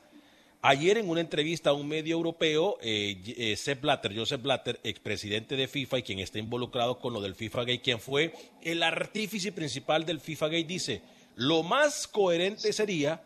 Ayer 0.61 0.97
en 0.97 1.09
una 1.09 1.19
entrevista 1.19 1.71
a 1.71 1.73
un 1.73 1.89
medio 1.89 2.15
europeo, 2.15 2.77
eh, 2.81 3.21
eh 3.65 3.75
Blatter, 3.81 4.15
Joseph 4.15 4.41
Blatter, 4.41 4.79
expresidente 4.83 5.57
de 5.57 5.67
FIFA 5.67 5.99
y 5.99 6.03
quien 6.03 6.19
está 6.19 6.39
involucrado 6.39 6.99
con 6.99 7.11
lo 7.11 7.19
del 7.19 7.35
FIFA 7.35 7.61
Gate, 7.61 7.81
quien 7.81 7.99
fue 7.99 8.33
el 8.61 8.81
artífice 8.81 9.51
principal 9.51 10.05
del 10.05 10.21
FIFA 10.21 10.45
Gate, 10.47 10.63
dice, 10.63 11.01
lo 11.35 11.63
más 11.63 12.07
coherente 12.07 12.71
sería 12.71 13.21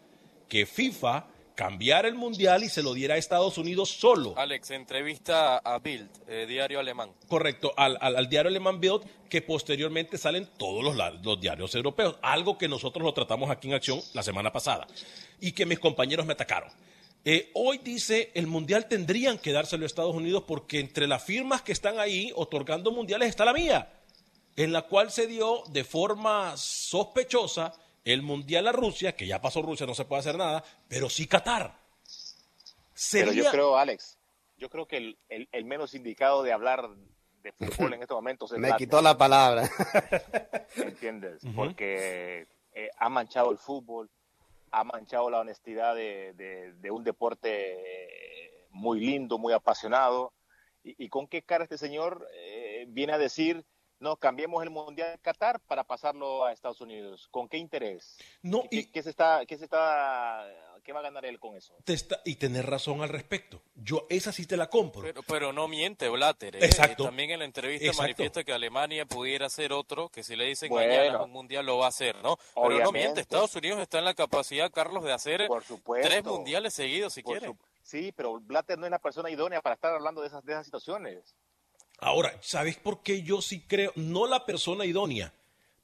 que 0.50 0.66
FIFA 0.66 1.28
cambiar 1.56 2.06
el 2.06 2.16
mundial 2.16 2.64
y 2.64 2.70
se 2.70 2.84
lo 2.84 2.94
diera 2.94 3.16
a 3.16 3.18
Estados 3.18 3.58
Unidos 3.58 3.90
solo. 3.90 4.34
Alex, 4.38 4.72
entrevista 4.72 5.58
a 5.58 5.80
Bild, 5.80 6.10
eh, 6.28 6.46
diario 6.48 6.80
alemán. 6.80 7.12
Correcto, 7.28 7.74
al, 7.78 7.98
al, 8.00 8.30
diario 8.30 8.50
alemán 8.50 8.80
Bild, 8.80 9.02
que 9.30 9.42
posteriormente 9.42 10.18
salen 10.18 10.48
todos 10.58 10.84
los, 10.84 11.24
los, 11.24 11.40
diarios 11.40 11.74
europeos, 11.74 12.18
algo 12.22 12.58
que 12.58 12.68
nosotros 12.68 13.04
lo 13.04 13.14
tratamos 13.14 13.50
aquí 13.50 13.70
en 13.70 13.74
acción 13.74 14.02
la 14.14 14.22
semana 14.22 14.52
pasada 14.52 14.86
y 15.40 15.54
que 15.54 15.66
mis 15.66 15.80
compañeros 15.80 16.26
me 16.26 16.34
atacaron. 16.34 16.70
Eh, 17.24 17.50
hoy 17.56 17.80
dice 17.80 18.32
el 18.36 18.46
mundial 18.46 18.88
tendrían 18.88 19.40
que 19.40 19.52
dárselo 19.52 19.84
a 19.84 19.88
Estados 19.88 20.14
Unidos 20.14 20.44
porque 20.46 20.80
entre 20.80 21.08
las 21.08 21.24
firmas 21.24 21.64
que 21.64 21.72
están 21.72 22.00
ahí 22.00 22.32
otorgando 22.36 22.92
mundiales 22.92 23.30
está 23.30 23.46
la 23.46 23.54
mía, 23.54 23.94
en 24.56 24.72
la 24.72 24.84
cual 24.84 25.10
se 25.10 25.26
dio 25.26 25.64
de 25.70 25.84
forma 25.84 26.56
sospechosa 26.56 27.74
el 28.06 28.22
Mundial 28.22 28.68
a 28.68 28.72
Rusia, 28.72 29.16
que 29.16 29.28
ya 29.28 29.42
pasó 29.42 29.62
Rusia, 29.62 29.86
no 29.86 29.96
se 29.96 30.06
puede 30.06 30.22
hacer 30.22 30.38
nada, 30.38 30.64
pero 30.88 31.10
sí 31.10 31.28
Qatar. 31.28 31.76
Pero 33.12 33.34
yo 33.34 33.50
creo, 33.52 33.78
Alex, 33.78 34.18
yo 34.58 34.70
creo 34.70 34.88
que 34.88 35.18
el, 35.28 35.66
menos 35.66 35.94
indicado 35.96 36.44
de 36.44 36.54
hablar 36.54 36.88
de 37.42 37.52
fútbol 37.52 37.94
en 37.94 38.02
estos 38.04 38.16
momentos 38.16 38.52
es 38.52 38.60
Me 38.60 38.76
quitó 38.78 39.02
la 39.02 39.18
palabra. 39.18 39.70
¿Entiendes? 40.76 41.42
Porque 41.56 42.48
eh, 42.74 42.90
ha 42.98 43.10
manchado 43.10 43.52
el 43.52 43.58
fútbol, 43.58 44.10
ha 44.72 44.84
manchado 44.84 45.30
la 45.30 45.40
honestidad 45.40 45.96
de, 45.96 46.74
un 46.92 47.04
deporte 47.04 48.68
muy 48.70 49.00
lindo, 49.00 49.38
muy 49.40 49.52
apasionado. 49.52 50.32
¿Y, 50.84 51.10
con 51.10 51.28
qué 51.28 51.42
cara 51.42 51.64
este 51.64 51.80
señor 51.80 52.28
eh, 52.36 52.86
viene 52.88 53.14
a 53.14 53.18
decir 53.18 53.66
no, 54.00 54.18
cambiemos 54.18 54.62
el 54.64 54.70
Mundial 54.70 55.12
de 55.12 55.18
Qatar 55.20 55.60
para 55.62 55.84
pasarlo 55.84 56.46
a 56.46 56.52
Estados 56.52 56.82
Unidos. 56.82 57.28
¿Con 57.32 57.48
qué 57.48 57.58
interés? 57.58 58.18
No, 58.42 58.64
¿Qué, 58.70 59.02
se 59.02 59.10
está, 59.10 59.46
qué 59.46 59.58
se 59.58 59.64
está, 59.64 60.46
qué 60.84 60.92
va 60.92 61.00
a 61.00 61.04
ganar 61.04 61.26
él 61.26 61.40
con 61.40 61.56
eso? 61.56 61.76
y 62.26 62.36
tener 62.36 62.66
razón 62.66 63.02
al 63.02 63.10
respecto. 63.10 63.62
Yo 63.76 64.06
esa 64.10 64.32
sí 64.32 64.46
te 64.46 64.58
la 64.58 64.70
compro. 64.70 65.02
Pero, 65.02 65.24
pero 65.24 65.54
no 65.54 65.68
miente 65.68 66.10
Blatter. 66.10 66.58
¿eh? 66.58 66.66
Exacto. 66.66 67.06
También 67.06 67.32
en 67.32 67.40
la 67.40 67.46
entrevista 67.46 67.92
manifiesta 67.98 68.44
que 68.44 68.52
Alemania 68.52 69.06
pudiera 69.06 69.50
ser 69.50 69.72
otro, 69.72 70.10
que 70.10 70.24
si 70.24 70.36
le 70.36 70.46
dicen 70.46 70.74
mañana 70.74 71.24
un 71.24 71.32
mundial 71.32 71.66
lo 71.66 71.78
va 71.78 71.86
a 71.86 71.90
hacer, 71.90 72.22
¿no? 72.22 72.38
Pero 72.54 72.80
no 72.80 72.92
miente. 72.92 73.22
Estados 73.22 73.56
Unidos 73.56 73.80
está 73.80 74.00
en 74.00 74.06
la 74.06 74.14
capacidad, 74.14 74.72
Carlos, 74.72 75.04
de 75.04 75.14
hacer 75.14 75.48
tres 76.02 76.24
mundiales 76.26 76.74
seguidos 76.74 77.14
si 77.14 77.24
quiere. 77.24 77.56
Sí, 77.82 78.12
pero 78.16 78.40
Blatter 78.40 78.80
no 78.80 78.86
es 78.86 78.92
la 78.92 78.98
persona 78.98 79.30
idónea 79.30 79.62
para 79.62 79.76
estar 79.76 79.94
hablando 79.94 80.22
de 80.22 80.28
esas, 80.28 80.44
de 80.44 80.54
esas 80.54 80.66
situaciones. 80.66 81.36
Ahora, 82.00 82.38
¿sabes 82.42 82.78
por 82.78 83.02
qué 83.02 83.24
yo 83.24 83.42
sí 83.42 83.62
creo? 83.62 83.92
No 83.96 84.28
la 84.28 84.46
persona 84.46 84.86
idónea, 84.86 85.34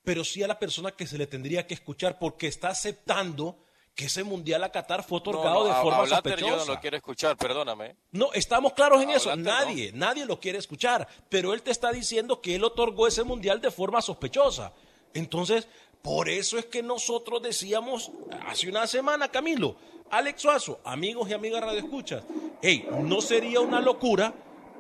pero 0.04 0.24
sí 0.24 0.44
a 0.44 0.48
la 0.48 0.60
persona 0.60 0.92
que 0.92 1.08
se 1.08 1.18
le 1.18 1.28
tendría 1.28 1.66
que 1.68 1.74
escuchar 1.74 2.20
porque 2.20 2.48
está 2.48 2.70
aceptando 2.70 3.58
que 3.96 4.06
ese 4.06 4.24
mundial 4.24 4.64
a 4.64 4.72
Qatar 4.72 5.04
fue 5.04 5.18
otorgado 5.18 5.66
de 5.66 5.74
forma 5.74 6.08
sospechosa. 6.08 6.50
Yo 6.50 6.58
no 6.58 6.66
lo 6.66 6.80
quiero 6.80 6.98
escuchar, 6.98 7.38
perdóname. 7.38 7.96
No, 8.12 8.32
estamos 8.34 8.74
claros 8.74 9.02
en 9.02 9.10
eso. 9.10 9.36
Nadie, 9.36 9.92
nadie 9.94 10.26
lo 10.26 10.40
quiere 10.40 10.58
escuchar. 10.58 11.08
Pero 11.30 11.54
él 11.54 11.62
te 11.62 11.72
está 11.72 11.92
diciendo 11.92 12.42
que 12.42 12.56
él 12.56 12.64
otorgó 12.64 13.08
ese 13.08 13.24
mundial 13.24 13.60
de 13.60 13.70
forma 13.70 14.02
sospechosa. 14.02 14.74
Entonces, 15.14 15.68
por 16.02 16.30
eso 16.30 16.58
es 16.58 16.66
que 16.66 16.82
nosotros 16.82 17.42
decíamos 17.42 18.12
hace 18.48 18.70
una 18.70 18.88
semana, 18.88 19.28
Camilo, 19.28 19.76
Alex 20.10 20.42
Suazo, 20.42 20.80
amigos 20.84 21.30
y 21.30 21.34
amigas 21.34 21.62
radioescuchas, 21.62 22.24
hey, 22.62 22.88
no 23.04 23.22
sería 23.22 23.60
una 23.60 23.82
locura 23.82 24.34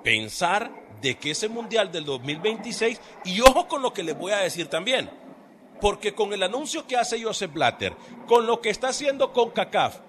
pensar 0.03 0.71
de 1.01 1.17
que 1.17 1.31
ese 1.31 1.49
mundial 1.49 1.91
del 1.91 2.05
2026, 2.05 3.01
y 3.25 3.41
ojo 3.41 3.67
con 3.67 3.81
lo 3.81 3.93
que 3.93 4.03
les 4.03 4.17
voy 4.17 4.31
a 4.31 4.37
decir 4.37 4.67
también, 4.67 5.09
porque 5.79 6.13
con 6.13 6.33
el 6.33 6.43
anuncio 6.43 6.85
que 6.85 6.97
hace 6.97 7.21
Joseph 7.21 7.53
Blatter, 7.53 7.95
con 8.27 8.45
lo 8.45 8.61
que 8.61 8.69
está 8.69 8.89
haciendo 8.89 9.33
con 9.33 9.49
CACAF, 9.49 9.99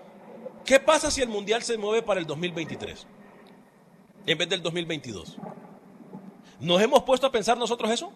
¿qué 0.64 0.78
pasa 0.78 1.10
si 1.10 1.22
el 1.22 1.28
mundial 1.28 1.62
se 1.62 1.78
mueve 1.78 2.02
para 2.02 2.20
el 2.20 2.26
2023? 2.26 3.06
en 4.26 4.38
vez 4.38 4.48
del 4.48 4.62
2022. 4.62 5.36
¿Nos 6.60 6.80
hemos 6.80 7.02
puesto 7.02 7.26
a 7.26 7.32
pensar 7.32 7.58
nosotros 7.58 7.90
eso? 7.90 8.12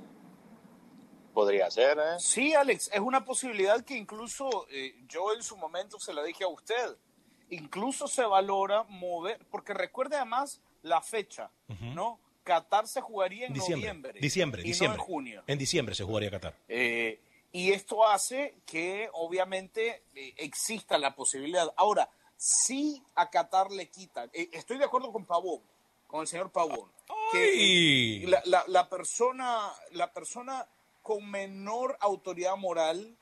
Podría 1.35 1.71
ser, 1.71 1.99
¿eh? 1.99 2.17
Sí, 2.19 2.55
Alex, 2.55 2.91
es 2.93 3.01
una 3.01 3.25
posibilidad 3.25 3.85
que 3.85 3.97
incluso 3.97 4.67
eh, 4.71 4.95
yo 5.09 5.35
en 5.35 5.43
su 5.43 5.57
momento 5.57 5.99
se 5.99 6.15
la 6.15 6.23
dije 6.23 6.45
a 6.45 6.49
usted. 6.49 6.97
Incluso 7.51 8.09
se 8.09 8.25
valora 8.25 8.85
mover, 8.85 9.45
porque 9.51 9.75
recuerde 9.75 10.17
además 10.17 10.61
la 10.83 11.01
fecha, 11.01 11.51
¿no? 11.95 12.19
Qatar 12.47 12.87
se 12.87 13.01
jugaría 13.01 13.47
en 13.49 13.53
Diciembre, 13.53 13.89
noviembre. 13.89 14.21
diciembre, 14.21 14.63
y 14.63 14.65
no 14.65 14.69
diciembre. 14.69 15.01
en 15.01 15.05
junio. 15.07 15.43
En 15.49 15.59
diciembre 15.59 15.95
se 15.97 16.05
jugaría 16.05 16.31
Qatar. 16.31 16.55
Eh, 16.69 17.21
y 17.53 17.73
esto 17.73 18.07
hace 18.07 18.55
que 18.65 19.11
obviamente 19.13 20.05
eh, 20.15 20.33
exista 20.39 20.97
la 20.97 21.15
posibilidad. 21.17 21.73
Ahora, 21.77 22.09
si 22.37 23.03
a 23.17 23.29
Qatar 23.31 23.71
le 23.73 23.89
quitan, 23.91 24.31
eh, 24.33 24.49
estoy 24.53 24.79
de 24.79 24.85
acuerdo 24.85 25.11
con 25.13 25.25
Pavón, 25.27 25.61
con 26.07 26.21
el 26.21 26.27
señor 26.29 26.51
Pavón, 26.53 26.91
¡Ay! 27.09 27.17
que 27.33 28.25
eh, 28.25 28.27
la, 28.29 28.41
la- 28.45 28.65
la 28.69 28.89
persona, 28.89 29.73
la 29.91 30.13
persona 30.13 30.67
con 31.03 31.29
menor 31.31 31.97
autoridad 32.01 32.57
moral 32.57 33.17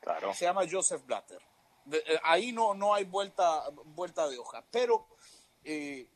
Claro. 0.00 0.34
se 0.34 0.44
llama 0.46 0.62
Joseph 0.70 1.02
Blatter. 1.06 1.40
De- 1.84 1.98
eh, 1.98 2.18
ahí 2.24 2.50
no, 2.52 2.74
no 2.74 2.92
hay 2.94 3.04
vuelta, 3.04 3.64
vuelta 3.84 4.28
de 4.28 4.38
hoja. 4.38 4.64
Pero 4.70 5.06
eh, 5.64 6.06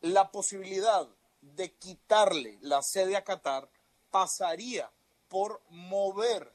la 0.00 0.30
posibilidad 0.30 1.06
de 1.42 1.72
quitarle 1.72 2.58
la 2.62 2.82
sede 2.82 3.16
a 3.16 3.24
Qatar 3.24 3.68
pasaría 4.10 4.90
por 5.28 5.60
mover 5.70 6.50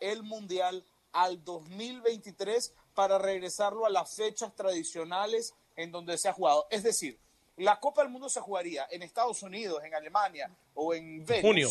el 0.00 0.22
Mundial 0.22 0.84
al 1.12 1.44
2023 1.44 2.72
para 2.94 3.18
regresarlo 3.18 3.86
a 3.86 3.90
las 3.90 4.14
fechas 4.16 4.54
tradicionales 4.54 5.54
en 5.76 5.92
donde 5.92 6.18
se 6.18 6.28
ha 6.28 6.32
jugado. 6.32 6.66
Es 6.70 6.82
decir, 6.82 7.18
la 7.56 7.78
Copa 7.80 8.02
del 8.02 8.10
Mundo 8.10 8.28
se 8.28 8.40
jugaría 8.40 8.86
en 8.90 9.02
Estados 9.02 9.42
Unidos, 9.42 9.82
en 9.84 9.94
Alemania 9.94 10.50
o 10.74 10.94
en 10.94 11.24
Venus 11.24 11.42
Junio. 11.42 11.68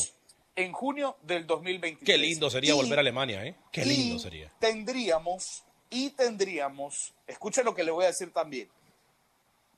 en 0.55 0.71
junio 0.71 1.17
del 1.23 1.45
2023. 1.47 2.05
Qué 2.05 2.17
lindo 2.17 2.49
sería 2.49 2.73
Y- 2.73 2.77
volver 2.77 2.99
a 2.99 3.01
Alemania, 3.01 3.45
¿eh? 3.45 3.55
Qué 3.71 3.85
lindo 3.85 4.15
y 4.15 4.19
sería. 4.19 4.51
Tendríamos, 4.59 5.63
y 5.89 6.11
tendríamos, 6.11 7.13
escuchen 7.27 7.65
lo 7.65 7.73
que 7.75 7.83
le 7.83 7.91
voy 7.91 8.03
a 8.05 8.07
decir 8.07 8.31
también, 8.31 8.69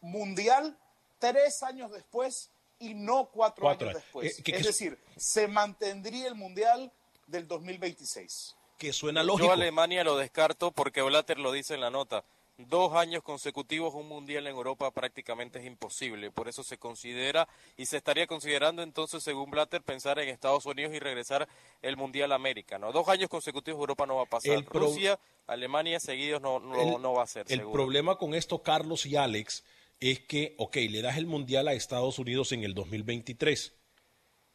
mundial 0.01 0.77
tres 1.19 1.63
años 1.63 1.91
después 1.91 2.49
y 2.79 2.93
no 2.93 3.25
cuatro, 3.31 3.63
Cuatro 3.63 3.87
años 3.87 3.95
años. 3.97 4.03
después. 4.03 4.39
Eh, 4.39 4.43
que- 4.43 4.51
es 4.53 4.57
que- 4.61 4.67
decir, 4.67 4.99
se 5.15 5.47
mantendría 5.47 6.27
el 6.27 6.35
mundial 6.35 6.91
del 7.27 7.47
2026. 7.47 8.55
Que 8.77 8.91
suena 8.93 9.21
Yo 9.21 9.27
lógico. 9.27 9.51
Alemania 9.51 10.03
lo 10.03 10.17
descarto 10.17 10.71
porque 10.71 11.01
Blatter 11.01 11.39
lo 11.39 11.51
dice 11.51 11.73
en 11.75 11.81
la 11.81 11.89
nota. 11.89 12.23
Dos 12.57 12.93
años 12.93 13.21
consecutivos 13.21 13.93
un 13.95 14.07
mundial 14.07 14.47
en 14.47 14.55
Europa 14.55 14.89
prácticamente 14.91 15.59
es 15.59 15.65
imposible. 15.65 16.31
Por 16.31 16.47
eso 16.47 16.63
se 16.63 16.77
considera 16.77 17.49
y 17.75 17.85
se 17.85 17.97
estaría 17.97 18.27
considerando 18.27 18.81
entonces, 18.81 19.23
según 19.23 19.51
Blatter, 19.51 19.81
pensar 19.81 20.19
en 20.19 20.29
Estados 20.29 20.65
Unidos 20.65 20.93
y 20.93 20.99
regresar 20.99 21.49
el 21.81 21.97
mundial 21.97 22.31
a 22.31 22.35
América. 22.35 22.77
¿no? 22.77 22.93
Dos 22.93 23.09
años 23.09 23.29
consecutivos 23.29 23.79
Europa 23.79 24.05
no 24.05 24.15
va 24.17 24.23
a 24.23 24.27
pasar. 24.27 24.53
El 24.53 24.63
pro- 24.63 24.81
Rusia, 24.87 25.19
Alemania 25.47 25.99
seguidos 25.99 26.41
no, 26.41 26.59
no, 26.61 26.81
El- 26.95 27.01
no 27.01 27.13
va 27.13 27.23
a 27.23 27.27
ser. 27.27 27.45
El 27.49 27.59
seguro. 27.59 27.73
problema 27.73 28.17
con 28.17 28.33
esto, 28.33 28.61
Carlos 28.61 29.05
y 29.05 29.17
Alex, 29.17 29.65
es 29.99 30.19
que, 30.21 30.55
ok, 30.57 30.75
le 30.89 31.01
das 31.01 31.17
el 31.17 31.25
mundial 31.25 31.67
a 31.67 31.73
Estados 31.73 32.19
Unidos 32.19 32.51
en 32.51 32.63
el 32.63 32.73
2023. 32.73 33.73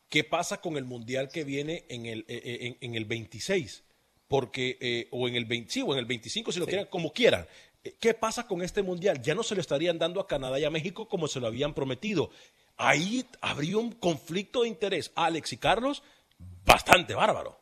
¿Qué 0.08 0.24
pasa 0.24 0.60
con 0.60 0.76
el 0.76 0.84
mundial 0.84 1.28
que 1.28 1.44
viene 1.44 1.84
en 1.88 2.06
el, 2.06 2.20
eh, 2.28 2.42
eh, 2.44 2.58
en, 2.62 2.76
en 2.80 2.94
el 2.96 3.04
26? 3.04 3.84
Porque, 4.28 4.78
eh, 4.80 5.08
o 5.10 5.28
en 5.28 5.36
el 5.36 5.44
20, 5.44 5.72
sí, 5.72 5.82
o 5.82 5.92
en 5.92 5.98
el 5.98 6.06
25, 6.06 6.52
si 6.52 6.58
lo 6.58 6.66
quieran, 6.66 6.86
como 6.86 7.12
quieran. 7.12 7.46
¿Qué 7.98 8.14
pasa 8.14 8.46
con 8.46 8.62
este 8.62 8.82
mundial? 8.82 9.22
Ya 9.22 9.34
no 9.34 9.42
se 9.42 9.54
lo 9.54 9.60
estarían 9.60 9.98
dando 9.98 10.20
a 10.20 10.26
Canadá 10.26 10.58
y 10.60 10.64
a 10.64 10.70
México 10.70 11.08
como 11.08 11.28
se 11.28 11.40
lo 11.40 11.46
habían 11.46 11.74
prometido. 11.74 12.30
Ahí 12.76 13.26
habría 13.40 13.78
un 13.78 13.92
conflicto 13.92 14.62
de 14.62 14.68
interés, 14.68 15.12
Alex 15.14 15.52
y 15.52 15.56
Carlos, 15.56 16.02
bastante 16.64 17.14
bárbaro. 17.14 17.60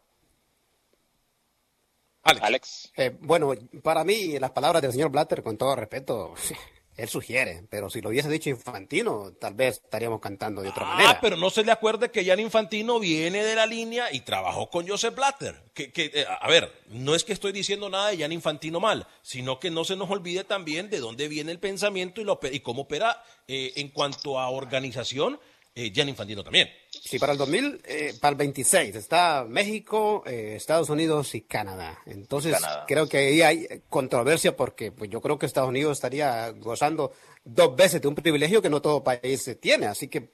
Alex. 2.23 2.93
Eh, 2.97 3.17
bueno, 3.21 3.55
para 3.83 4.05
mí, 4.05 4.39
las 4.39 4.51
palabras 4.51 4.83
del 4.83 4.93
señor 4.93 5.11
Blatter, 5.11 5.43
con 5.43 5.57
todo 5.57 5.75
respeto, 5.77 6.35
él 6.99 7.09
sugiere, 7.09 7.63
pero 7.71 7.89
si 7.89 8.01
lo 8.03 8.11
hubiese 8.11 8.29
dicho 8.29 8.51
Infantino, 8.51 9.33
tal 9.41 9.55
vez 9.55 9.77
estaríamos 9.83 10.21
cantando 10.21 10.61
de 10.63 10.69
otra 10.69 10.85
Ah, 10.85 10.95
manera. 10.97 11.21
pero 11.21 11.37
no 11.37 11.49
se 11.49 11.65
le 11.65 11.73
acuerde 11.73 12.11
que 12.11 12.25
Jan 12.25 12.41
Infantino 12.41 12.99
viene 13.01 13.45
de 13.45 13.55
la 13.55 13.67
línea 13.67 14.13
y 14.13 14.21
trabajó 14.21 14.69
con 14.69 14.87
Joseph 14.87 15.15
Blatter. 15.15 15.63
Que, 15.75 15.93
que, 15.93 16.11
eh, 16.13 16.27
a 16.29 16.49
ver, 16.49 16.71
no 16.89 17.15
es 17.15 17.23
que 17.25 17.33
estoy 17.33 17.53
diciendo 17.53 17.89
nada 17.89 18.09
de 18.11 18.19
Jan 18.19 18.33
Infantino 18.33 18.81
mal, 18.81 19.07
sino 19.23 19.61
que 19.61 19.71
no 19.71 19.85
se 19.85 19.95
nos 19.97 20.11
olvide 20.11 20.45
también 20.45 20.91
de 20.91 20.99
dónde 20.99 21.29
viene 21.29 21.53
el 21.53 21.61
pensamiento 21.61 22.21
y, 22.21 22.25
lo, 22.25 22.41
y 22.51 22.61
cómo 22.61 22.83
opera 22.83 23.23
eh, 23.47 23.73
en 23.77 23.89
cuanto 23.91 24.39
a 24.41 24.51
organización 24.51 25.39
eh, 25.77 25.93
Jan 25.95 26.09
Infantino 26.09 26.43
también. 26.43 26.69
Sí, 27.09 27.19
para 27.19 27.33
el 27.33 27.39
2000, 27.39 27.81
eh, 27.85 28.15
para 28.21 28.33
el 28.33 28.37
26 28.37 28.95
está 28.95 29.47
México, 29.49 30.23
eh, 30.27 30.55
Estados 30.57 30.91
Unidos 30.91 31.35
y 31.35 31.41
Canadá. 31.41 31.99
Entonces 32.05 32.53
Canadá. 32.53 32.85
creo 32.87 33.09
que 33.09 33.17
ahí 33.19 33.41
hay 33.43 33.83
controversia 33.89 34.55
porque 34.55 34.93
pues, 34.93 35.09
yo 35.09 35.21
creo 35.23 35.39
que 35.39 35.47
Estados 35.47 35.71
Unidos 35.71 35.97
estaría 35.97 36.51
gozando 36.51 37.13
dos 37.45 37.75
veces 37.75 38.03
de 38.03 38.09
un 38.09 38.15
privilegio 38.15 38.61
que 38.61 38.69
no 38.69 38.83
todo 38.83 39.03
país 39.03 39.57
tiene. 39.61 39.87
Así 39.87 40.09
que 40.09 40.33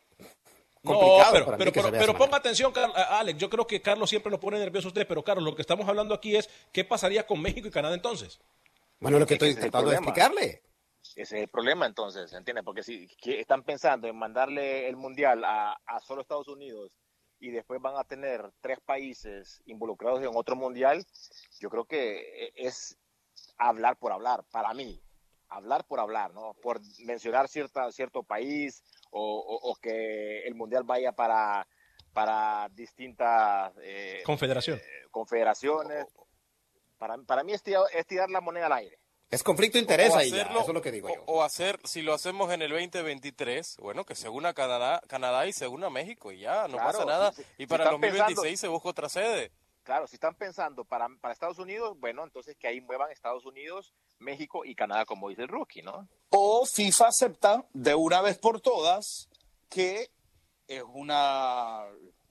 No, 0.82 0.98
complicado 0.98 1.32
pero, 1.32 1.44
para 1.44 1.56
mí 1.56 1.60
pero, 1.60 1.72
que 1.72 1.80
se 1.80 1.82
pero, 1.82 1.92
vea 1.92 2.00
pero 2.00 2.12
esa 2.12 2.18
ponga 2.18 2.36
atención, 2.38 2.72
Alex. 3.10 3.38
Yo 3.38 3.48
creo 3.48 3.66
que 3.66 3.80
Carlos 3.80 4.10
siempre 4.10 4.32
lo 4.32 4.40
pone 4.40 4.58
nervioso 4.58 4.88
a 4.88 4.90
usted, 4.90 5.06
pero 5.06 5.22
Carlos, 5.22 5.44
lo 5.44 5.54
que 5.54 5.62
estamos 5.62 5.88
hablando 5.88 6.12
aquí 6.12 6.34
es 6.34 6.50
qué 6.72 6.84
pasaría 6.84 7.24
con 7.26 7.40
México 7.40 7.68
y 7.68 7.70
Canadá 7.70 7.94
entonces. 7.94 8.40
Bueno, 8.98 9.18
lo 9.18 9.26
que 9.26 9.34
Es 9.34 9.38
que 9.38 9.48
estoy 9.48 9.62
tratando 9.62 9.90
de 9.90 9.96
explicarle. 9.96 10.62
Ese 11.16 11.36
es 11.36 11.42
el 11.44 11.48
problema 11.48 11.86
entonces, 11.86 12.32
¿entiendes? 12.32 12.64
Porque 12.64 12.82
si 12.82 13.08
están 13.24 13.62
pensando 13.62 14.08
en 14.08 14.16
mandarle 14.18 14.88
el 14.88 14.96
mundial 14.96 15.44
a, 15.44 15.72
a 15.86 16.00
solo 16.00 16.22
Estados 16.22 16.48
Unidos 16.48 16.90
y 17.38 17.50
después 17.50 17.80
van 17.80 17.96
a 17.96 18.04
tener 18.04 18.50
tres 18.60 18.78
países 18.80 19.62
involucrados 19.66 20.20
en 20.22 20.30
otro 20.34 20.56
mundial, 20.56 21.04
yo 21.60 21.70
creo 21.70 21.84
que 21.84 22.52
es 22.56 22.98
hablar 23.58 23.96
por 23.96 24.10
hablar, 24.12 24.44
para 24.50 24.74
mí, 24.74 25.00
hablar 25.48 25.84
por 25.86 26.00
hablar, 26.00 26.34
¿no? 26.34 26.54
Por 26.62 26.80
mencionar 27.04 27.48
cierta, 27.48 27.92
cierto 27.92 28.22
país 28.24 28.82
o, 29.10 29.20
o- 29.38 29.70
o 29.70 29.76
que 29.76 30.44
el 30.46 30.54
mundial 30.56 30.82
vaya 30.82 31.12
para, 31.12 31.66
para 32.12 32.68
distintas 32.72 33.72
eh, 33.82 34.22
Confederación. 34.24 34.78
eh, 34.78 34.82
confederaciones. 35.12 36.06
Para, 36.98 37.16
para 37.18 37.44
mí 37.44 37.52
es 37.52 37.62
tirar, 37.62 37.84
es 37.92 38.06
tirar 38.06 38.30
la 38.30 38.40
moneda 38.40 38.66
al 38.66 38.72
aire. 38.72 38.98
Es 39.34 39.42
conflicto 39.42 39.78
de 39.78 39.82
interés 39.82 40.12
O 40.12 40.16
ahí, 40.16 40.30
ya, 40.30 40.42
hacerlo- 40.42 40.60
eso 40.60 40.70
es 40.70 40.74
lo 40.74 40.82
que 40.82 40.92
digo 40.92 41.08
yo. 41.08 41.22
O, 41.26 41.38
o 41.38 41.42
hacer, 41.42 41.80
si 41.84 42.02
lo 42.02 42.14
hacemos 42.14 42.52
en 42.52 42.62
el 42.62 42.70
2023, 42.70 43.78
bueno, 43.78 44.04
que 44.04 44.14
se 44.14 44.28
una 44.28 44.54
Canadá, 44.54 45.02
Canadá 45.08 45.46
y 45.46 45.52
se 45.52 45.66
una 45.66 45.90
México 45.90 46.30
y 46.30 46.38
ya, 46.40 46.68
no 46.68 46.76
Claro, 46.76 46.92
pasa 46.92 47.04
nada. 47.04 47.32
si- 47.32 47.42
y 47.42 47.44
si 47.58 47.66
para 47.66 47.84
el 47.84 47.88
están 47.88 48.00
2026 48.00 48.36
pensando- 48.36 48.60
se 48.60 48.68
busca 48.68 48.88
otra 48.90 49.08
sede. 49.08 49.50
Claro, 49.82 50.06
si 50.06 50.14
están 50.16 50.34
pensando 50.36 50.84
para, 50.84 51.08
para 51.20 51.32
Estados 51.34 51.58
Unidos, 51.58 51.98
bueno, 51.98 52.22
entonces 52.24 52.56
que 52.56 52.68
ahí 52.68 52.80
muevan 52.80 53.10
Estados 53.10 53.44
Unidos, 53.44 53.92
México 54.20 54.64
y 54.64 54.74
Canadá, 54.76 55.04
como 55.04 55.28
dice 55.28 55.42
el 55.42 55.48
rookie, 55.48 55.82
¿no? 55.82 56.08
O 56.30 56.64
FIFA 56.64 57.08
acepta 57.08 57.64
de 57.74 57.94
una 57.94 58.22
vez 58.22 58.38
por 58.38 58.60
todas 58.60 59.28
que 59.68 60.10
es 60.68 60.82
una 60.94 61.84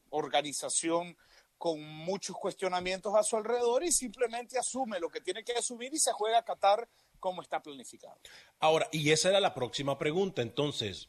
organización 0.09 1.17
con 1.63 1.81
muchos 1.81 2.35
cuestionamientos 2.35 3.15
a 3.15 3.23
su 3.23 3.37
alrededor 3.37 3.85
y 3.85 3.91
simplemente 3.93 4.59
asume 4.59 4.99
lo 4.99 5.07
que 5.07 5.21
tiene 5.21 5.45
que 5.45 5.53
asumir 5.53 5.93
y 5.93 5.97
se 5.97 6.11
juega 6.11 6.39
a 6.39 6.43
Qatar 6.43 6.89
como 7.21 7.41
está 7.41 7.61
planificado. 7.63 8.19
Ahora, 8.59 8.89
y 8.91 9.11
esa 9.11 9.29
era 9.29 9.39
la 9.39 9.53
próxima 9.53 9.97
pregunta. 9.97 10.41
Entonces, 10.41 11.07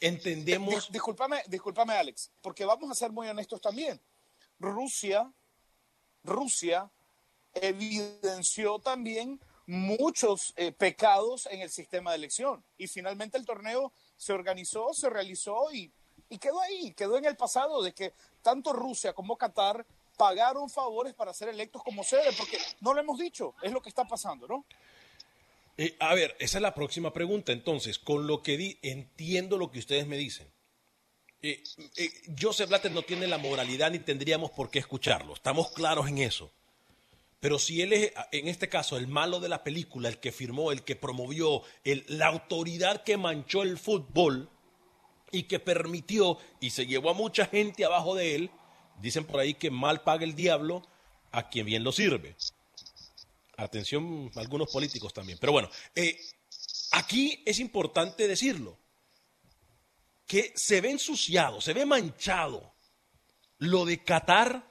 entendemos. 0.00 0.72
Dis- 0.74 0.90
discúlpame, 0.90 1.42
discúlpame, 1.48 1.92
Alex, 1.92 2.30
porque 2.40 2.64
vamos 2.64 2.90
a 2.90 2.94
ser 2.94 3.12
muy 3.12 3.28
honestos 3.28 3.60
también. 3.60 4.00
Rusia, 4.58 5.30
Rusia 6.22 6.90
evidenció 7.52 8.78
también 8.78 9.38
muchos 9.66 10.54
eh, 10.56 10.72
pecados 10.72 11.44
en 11.50 11.60
el 11.60 11.68
sistema 11.68 12.12
de 12.12 12.16
elección 12.16 12.64
y 12.78 12.86
finalmente 12.86 13.36
el 13.36 13.44
torneo 13.44 13.92
se 14.16 14.32
organizó, 14.32 14.94
se 14.94 15.10
realizó 15.10 15.70
y, 15.74 15.92
y 16.28 16.38
quedó 16.38 16.60
ahí, 16.60 16.92
quedó 16.92 17.16
en 17.16 17.24
el 17.24 17.36
pasado 17.36 17.82
de 17.82 17.92
que 17.92 18.12
tanto 18.42 18.72
Rusia 18.72 19.12
como 19.12 19.36
Qatar 19.36 19.86
pagaron 20.16 20.70
favores 20.70 21.14
para 21.14 21.34
ser 21.34 21.48
electos 21.48 21.82
como 21.82 22.04
sede, 22.04 22.32
porque 22.36 22.58
no 22.80 22.94
lo 22.94 23.00
hemos 23.00 23.18
dicho, 23.18 23.54
es 23.62 23.72
lo 23.72 23.82
que 23.82 23.88
está 23.88 24.04
pasando, 24.04 24.46
¿no? 24.46 24.64
Eh, 25.76 25.96
a 25.98 26.14
ver, 26.14 26.36
esa 26.38 26.58
es 26.58 26.62
la 26.62 26.74
próxima 26.74 27.12
pregunta. 27.12 27.52
Entonces, 27.52 27.98
con 27.98 28.26
lo 28.26 28.42
que 28.42 28.56
di, 28.56 28.78
entiendo 28.82 29.58
lo 29.58 29.70
que 29.70 29.80
ustedes 29.80 30.06
me 30.06 30.16
dicen. 30.16 30.48
Eh, 31.42 31.62
eh, 31.96 32.10
Joseph 32.40 32.68
Blatter 32.68 32.92
no 32.92 33.02
tiene 33.02 33.26
la 33.26 33.38
moralidad 33.38 33.90
ni 33.90 33.98
tendríamos 33.98 34.50
por 34.52 34.70
qué 34.70 34.78
escucharlo. 34.78 35.34
Estamos 35.34 35.72
claros 35.72 36.08
en 36.08 36.18
eso. 36.18 36.52
Pero 37.40 37.58
si 37.58 37.82
él 37.82 37.92
es, 37.92 38.12
en 38.32 38.48
este 38.48 38.70
caso, 38.70 38.96
el 38.96 39.06
malo 39.06 39.40
de 39.40 39.50
la 39.50 39.62
película, 39.62 40.08
el 40.08 40.18
que 40.18 40.32
firmó, 40.32 40.72
el 40.72 40.82
que 40.82 40.96
promovió, 40.96 41.62
la 42.06 42.28
autoridad 42.28 43.02
que 43.02 43.18
manchó 43.18 43.62
el 43.62 43.76
fútbol 43.76 44.48
y 45.34 45.42
que 45.44 45.58
permitió 45.58 46.38
y 46.60 46.70
se 46.70 46.86
llevó 46.86 47.10
a 47.10 47.14
mucha 47.14 47.46
gente 47.46 47.84
abajo 47.84 48.14
de 48.14 48.36
él, 48.36 48.50
dicen 49.00 49.24
por 49.24 49.40
ahí 49.40 49.54
que 49.54 49.70
mal 49.70 50.02
paga 50.02 50.24
el 50.24 50.36
diablo 50.36 50.82
a 51.32 51.48
quien 51.48 51.66
bien 51.66 51.82
lo 51.82 51.90
sirve. 51.90 52.36
Atención, 53.56 54.30
algunos 54.36 54.70
políticos 54.70 55.12
también. 55.12 55.38
Pero 55.40 55.52
bueno, 55.52 55.68
eh, 55.94 56.18
aquí 56.92 57.42
es 57.44 57.58
importante 57.58 58.28
decirlo. 58.28 58.78
que 60.26 60.52
se 60.56 60.80
ve 60.80 60.90
ensuciado, 60.90 61.60
se 61.60 61.74
ve 61.74 61.84
manchado 61.84 62.72
lo 63.58 63.84
de 63.84 64.02
Qatar, 64.02 64.66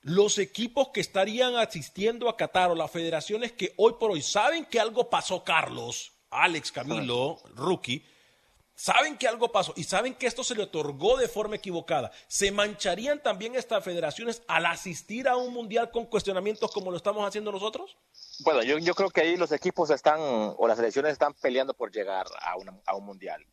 los 0.00 0.38
equipos 0.38 0.88
que 0.94 1.00
estarían 1.00 1.56
asistiendo 1.56 2.30
a 2.30 2.36
Qatar 2.36 2.70
o 2.70 2.74
las 2.74 2.90
federaciones 2.90 3.52
que 3.52 3.74
hoy 3.76 3.94
por 4.00 4.12
hoy 4.12 4.22
saben 4.22 4.64
que 4.64 4.80
algo 4.80 5.10
pasó, 5.10 5.44
Carlos, 5.44 6.12
Alex, 6.30 6.72
Camilo, 6.72 7.38
Rookie, 7.54 8.02
saben 8.74 9.16
que 9.18 9.28
algo 9.28 9.50
pasó 9.52 9.72
y 9.76 9.84
saben 9.84 10.14
que 10.14 10.26
esto 10.26 10.42
se 10.44 10.54
le 10.54 10.64
otorgó 10.64 11.16
de 11.16 11.28
forma 11.28 11.56
equivocada. 11.56 12.10
¿Se 12.28 12.50
mancharían 12.50 13.22
también 13.22 13.54
estas 13.54 13.84
federaciones 13.84 14.42
al 14.48 14.66
asistir 14.66 15.28
a 15.28 15.36
un 15.36 15.52
mundial 15.52 15.90
con 15.90 16.06
cuestionamientos 16.06 16.70
como 16.72 16.90
lo 16.90 16.96
estamos 16.96 17.26
haciendo 17.26 17.52
nosotros? 17.52 17.96
Bueno, 18.40 18.62
yo, 18.62 18.78
yo 18.78 18.94
creo 18.94 19.10
que 19.10 19.20
ahí 19.20 19.36
los 19.36 19.52
equipos 19.52 19.90
están, 19.90 20.18
o 20.20 20.66
las 20.66 20.76
selecciones 20.76 21.12
están 21.12 21.34
peleando 21.34 21.74
por 21.74 21.92
llegar 21.92 22.26
a, 22.40 22.56
una- 22.56 22.80
a 22.86 22.96
un 22.96 23.04
mundial. 23.04 23.44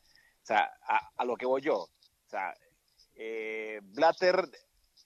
O 0.44 0.46
sea, 0.46 0.72
a, 0.88 1.12
a 1.18 1.26
lo 1.26 1.36
que 1.38 1.46
voy 1.46 1.62
yo. 1.62 1.78
O 1.78 2.30
sea, 2.30 2.56
eh, 3.16 3.80
Blatter 3.84 4.50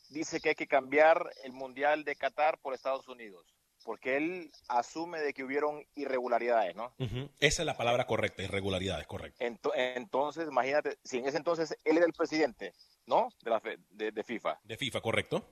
dice 0.09 0.39
que 0.39 0.49
hay 0.49 0.55
que 0.55 0.67
cambiar 0.67 1.29
el 1.43 1.51
mundial 1.51 2.03
de 2.05 2.15
Qatar 2.15 2.57
por 2.59 2.73
Estados 2.73 3.07
Unidos, 3.09 3.45
porque 3.85 4.17
él 4.17 4.51
asume 4.67 5.19
de 5.21 5.31
que 5.33 5.43
hubieron 5.43 5.85
irregularidades, 5.95 6.75
¿no? 6.75 6.91
Esa 7.39 7.61
es 7.61 7.65
la 7.65 7.77
palabra 7.77 8.07
correcta, 8.07 8.41
irregularidades, 8.41 9.05
correcto. 9.05 9.41
Ento- 9.45 9.71
entonces, 9.75 10.47
imagínate, 10.49 10.97
si 11.03 11.19
en 11.19 11.27
ese 11.27 11.37
entonces 11.37 11.77
él 11.85 11.97
era 11.97 12.05
el 12.07 12.13
presidente, 12.13 12.73
¿no? 13.05 13.29
De, 13.43 13.49
la, 13.51 13.59
fe- 13.61 13.77
de, 13.91 14.11
de 14.11 14.23
FIFA. 14.23 14.59
De 14.63 14.75
FIFA, 14.75 15.01
correcto. 15.01 15.47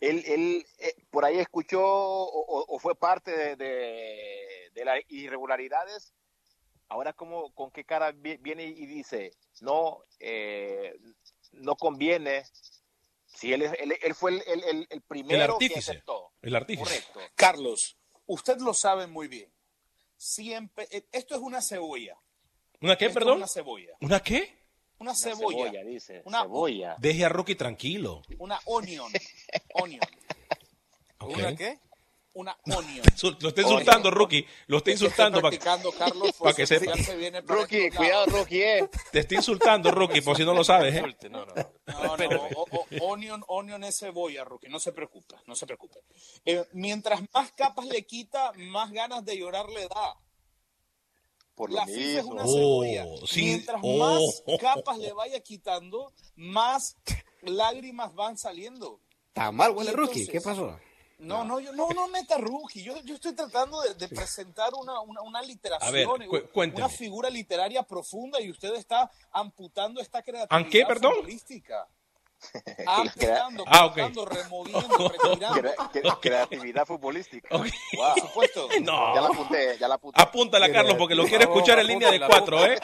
Él, 0.00 0.24
él 0.26 0.66
eh, 0.78 0.94
por 1.10 1.26
ahí 1.26 1.38
escuchó 1.38 1.80
o, 1.84 2.78
fue 2.78 2.94
parte 2.94 3.30
de, 3.36 3.56
de- 3.56 4.70
de 4.72 4.84
las 4.86 4.98
irregularidades. 5.08 6.14
Ahora, 6.88 7.12
¿cómo, 7.12 7.52
¿con 7.54 7.70
qué 7.70 7.84
cara 7.84 8.10
vi- 8.12 8.38
viene 8.38 8.64
y 8.64 8.86
dice, 8.86 9.32
no, 9.60 9.98
eh, 10.18 10.98
no 11.52 11.76
conviene? 11.76 12.44
Si 13.34 13.52
él, 13.52 13.62
es- 13.62 13.72
él, 13.78 13.94
él 14.02 14.14
fue 14.14 14.32
el, 14.32 14.42
el- 14.46 14.64
el- 14.64 14.86
el 14.90 15.00
primero 15.02 15.40
El 15.54 15.58
que 15.58 15.66
artífice. 15.66 15.90
aceptó. 15.92 16.32
El 16.42 16.56
artífice. 16.56 16.84
Correcto. 16.84 17.20
Carlos, 17.34 17.96
usted 18.26 18.58
lo 18.58 18.74
sabe 18.74 19.06
muy 19.06 19.28
bien. 19.28 19.50
Siempre, 20.16 20.86
eh, 20.90 21.04
esto 21.12 21.34
es 21.34 21.40
una 21.40 21.62
cebolla. 21.62 22.18
¿Una 22.82 22.96
qué, 22.96 23.06
Esto 23.06 23.18
perdón? 23.18 23.36
Una 23.38 23.46
cebolla. 23.46 23.92
¿Una 24.00 24.20
qué? 24.20 24.58
Una 24.98 25.10
Una 25.12 25.14
cebolla. 25.14 25.58
cebolla, 25.70 25.84
dice. 25.84 26.22
Una- 26.24 26.42
Cebolla. 26.42 26.96
Deje 26.98 27.24
a 27.24 27.28
Rookie 27.30 27.54
tranquilo. 27.54 28.22
Una 28.38 28.60
onion. 28.66 29.10
Onion. 29.74 30.00
Ok. 31.18 31.36
¿Una 31.36 31.56
qué? 31.56 31.78
Una 32.32 32.56
onion. 32.66 33.04
Lo 33.40 33.48
está 33.48 33.60
insultando, 33.62 34.10
Rookie. 34.10 34.46
Lo 34.68 34.78
está 34.78 34.92
insultando. 34.92 35.38
Estoy 35.38 35.42
pa- 35.58 35.64
practicando, 35.64 35.92
Carlos, 35.92 36.32
pa' 36.38 36.54
que 36.54 36.64
sepa. 36.66 36.96
se 36.96 37.16
viene 37.16 37.42
para 37.42 37.60
Rookie, 37.60 37.90
cuidado. 37.90 38.26
Rookie, 38.26 38.62
eh. 38.62 38.88
Te 39.10 39.18
está 39.20 39.34
insultando, 39.34 39.90
Rookie, 39.90 40.20
por 40.20 40.36
si 40.36 40.44
no 40.44 40.54
lo 40.54 40.62
sabes. 40.62 40.94
¿eh? 40.94 41.02
No, 41.28 41.44
no. 41.44 41.54
No, 41.86 42.16
no, 42.16 42.42
o- 42.54 42.66
o- 42.70 42.86
onion, 43.10 43.42
onion 43.48 43.82
es 43.82 43.98
cebolla, 43.98 44.44
Rookie. 44.44 44.68
No 44.68 44.78
se 44.78 44.92
preocupe, 44.92 45.34
no 45.46 45.56
se 45.56 45.66
preocupe. 45.66 45.98
Eh, 46.44 46.64
mientras 46.72 47.20
más 47.34 47.50
capas 47.52 47.86
le 47.86 48.06
quita, 48.06 48.52
más 48.56 48.92
ganas 48.92 49.24
de 49.24 49.36
llorar 49.36 49.68
le 49.68 49.88
da. 49.88 50.14
Por 51.56 51.72
La 51.72 51.84
FIFA 51.84 52.20
es 52.20 52.24
una 52.24 52.42
Oh, 52.44 52.54
cebolla. 52.54 53.04
sí. 53.26 53.42
Mientras 53.44 53.80
Oh. 53.82 53.98
más 53.98 54.58
capas 54.60 54.98
le 54.98 55.12
vaya 55.12 55.40
quitando, 55.40 56.12
más 56.36 56.96
lágrimas 57.42 58.14
van 58.14 58.38
saliendo. 58.38 59.00
Está 59.28 59.50
mal, 59.52 59.72
huele 59.72 59.90
rookie. 59.92 60.26
¿Qué 60.28 60.40
pasó? 60.40 60.78
No, 61.20 61.44
no, 61.44 61.60
yo, 61.60 61.72
no, 61.72 61.88
no 61.90 62.08
meta 62.08 62.38
rookie. 62.38 62.82
Yo, 62.82 62.96
yo 63.02 63.14
estoy 63.14 63.34
tratando 63.34 63.80
de, 63.82 63.94
de 63.94 64.08
presentar 64.08 64.72
una, 64.74 65.00
una, 65.00 65.20
una 65.22 65.42
literación, 65.42 65.88
A 65.88 65.92
ver, 65.92 66.06
eh, 66.22 66.26
cu- 66.26 66.60
una 66.74 66.88
figura 66.88 67.28
literaria 67.30 67.82
profunda 67.82 68.40
y 68.40 68.50
usted 68.50 68.74
está 68.74 69.10
amputando 69.30 70.00
esta 70.00 70.22
creatividad 70.22 70.48
¿An 70.64 70.68
qué, 70.70 70.84
perdón? 70.86 71.12
futbolística. 71.16 71.86
Amputando, 72.86 73.64
Ah, 73.66 73.84
ok. 73.84 73.92
cortando, 73.96 74.24
removiendo, 74.24 75.08
retirando. 75.22 75.56
Cre- 75.60 75.76
cre- 75.92 76.20
Creatividad 76.20 76.86
futbolística. 76.86 77.48
Ok. 77.54 77.66
Wow. 77.96 78.14
Por 78.14 78.20
supuesto. 78.22 78.68
No. 78.82 79.14
Ya 79.14 79.20
la 79.20 79.26
apunté, 79.28 79.78
ya 79.78 79.88
la 79.88 79.94
apunté. 79.96 80.22
Apúntala, 80.22 80.72
Carlos, 80.72 80.94
porque 80.96 81.14
lo 81.14 81.24
quiero 81.26 81.44
escuchar 81.44 81.78
en 81.80 81.86
línea 81.86 82.10
de 82.10 82.18
cuatro, 82.26 82.64
¿eh? 82.64 82.78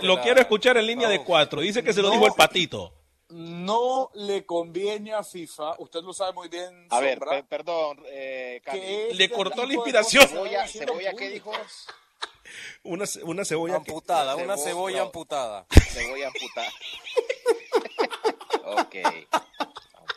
Lo, 0.00 0.16
lo 0.16 0.20
quiero 0.22 0.40
escuchar 0.40 0.76
en 0.78 0.86
línea 0.86 1.08
de 1.08 1.22
cuatro. 1.22 1.60
Dice 1.60 1.84
que 1.84 1.92
se 1.92 2.02
lo 2.02 2.08
No. 2.08 2.14
dijo 2.14 2.26
el 2.26 2.32
patito. 2.32 2.92
No 3.28 4.10
le 4.14 4.46
conviene 4.46 5.12
a 5.12 5.24
FIFA, 5.24 5.74
usted 5.78 6.00
lo 6.02 6.12
sabe 6.12 6.32
muy 6.32 6.48
bien, 6.48 6.86
A 6.90 7.00
ver, 7.00 7.18
Sombra, 7.18 7.42
perdón, 7.42 8.00
eh, 8.06 8.62
que 8.70 9.10
Le 9.14 9.24
este 9.24 9.34
cortó 9.36 9.66
la 9.66 9.74
inspiración. 9.74 10.28
Cebolla, 10.28 10.68
cebolla, 10.68 11.12
¿qué 11.14 11.28
dijo? 11.30 11.50
Una, 12.84 13.04
una 13.24 13.44
cebolla. 13.44 13.74
que- 13.82 13.90
Amputada, 13.90 14.36
una 14.36 14.54
Cebo- 14.56 14.62
cebolla 14.64 14.98
no. 14.98 15.04
amputada. 15.06 15.66
Cebolla 15.90 16.28
amputada. 16.28 16.70
ok. 18.64 18.94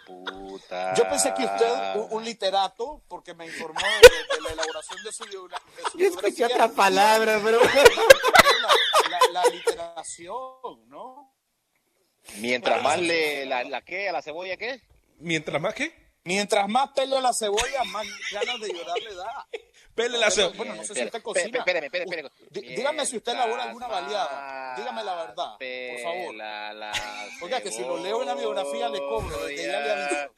Amputada. 0.08 0.93
Yo 0.95 1.04
pensé 1.10 1.34
que 1.36 1.45
usted, 1.45 1.95
un, 1.95 2.08
un 2.17 2.24
literato, 2.26 3.02
porque 3.08 3.34
me 3.34 3.48
informó 3.48 3.80
de, 3.80 4.36
de 4.36 4.41
la 4.41 4.50
elaboración 4.52 5.04
de 5.04 5.12
su, 5.12 5.24
de 5.26 5.32
su 5.91 5.98
Yo 5.98 6.08
escuché 6.08 6.45
otra 6.45 6.67
palabra, 6.69 7.39
pero... 7.43 7.60
La, 7.60 9.10
la- 9.10 9.41
la 9.43 9.43
literación, 9.50 10.88
¿no? 10.88 11.29
Mientras 12.38 12.82
más 12.84 12.99
le. 12.99 13.45
¿La, 13.45 13.63
la 13.63 13.82
qué? 13.82 14.10
¿A 14.10 14.12
la 14.12 14.21
cebolla 14.21 14.58
qué? 14.58 14.82
Mientras 15.19 15.62
más 15.62 15.73
que 15.73 16.10
Mientras 16.25 16.67
más 16.67 16.89
pele 16.91 17.19
la 17.21 17.34
cebolla, 17.34 17.84
más 17.86 18.05
ganas 18.32 18.60
de 18.60 18.67
llorar 18.73 18.97
le 18.99 19.15
da. 19.15 19.47
pele 19.95 20.17
la 20.17 20.29
cebolla. 20.29 20.58
Bueno, 20.58 20.75
no 20.75 20.84
sé 20.84 20.93
si 20.93 21.03
usted 21.03 21.21
cocina. 21.21 21.60
espere. 21.60 21.89
Dí- 22.51 22.75
dígame 22.75 23.05
si 23.05 23.17
usted 23.17 23.32
elabora 23.34 23.63
alguna 23.63 23.88
baleada. 23.88 24.75
Dígame 24.77 25.03
la 25.03 25.15
verdad, 25.15 25.58
por 25.58 25.99
favor. 26.03 26.36
Oiga, 27.41 27.62
que 27.62 27.71
si 27.71 27.82
lo 27.82 27.97
leo 27.97 28.21
en 28.21 28.27
la 28.27 28.36
biografía 28.36 28.89
le 28.89 28.99
cobro, 28.99 29.45
desde 29.45 29.65
ya 29.67 29.79
le 29.79 29.91
aviso. 29.91 30.34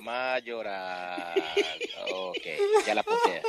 Más 0.00 0.42
llorar. 0.42 1.34
Ok, 2.12 2.46
ya 2.86 2.94
la 2.94 3.02
apunté. 3.02 3.42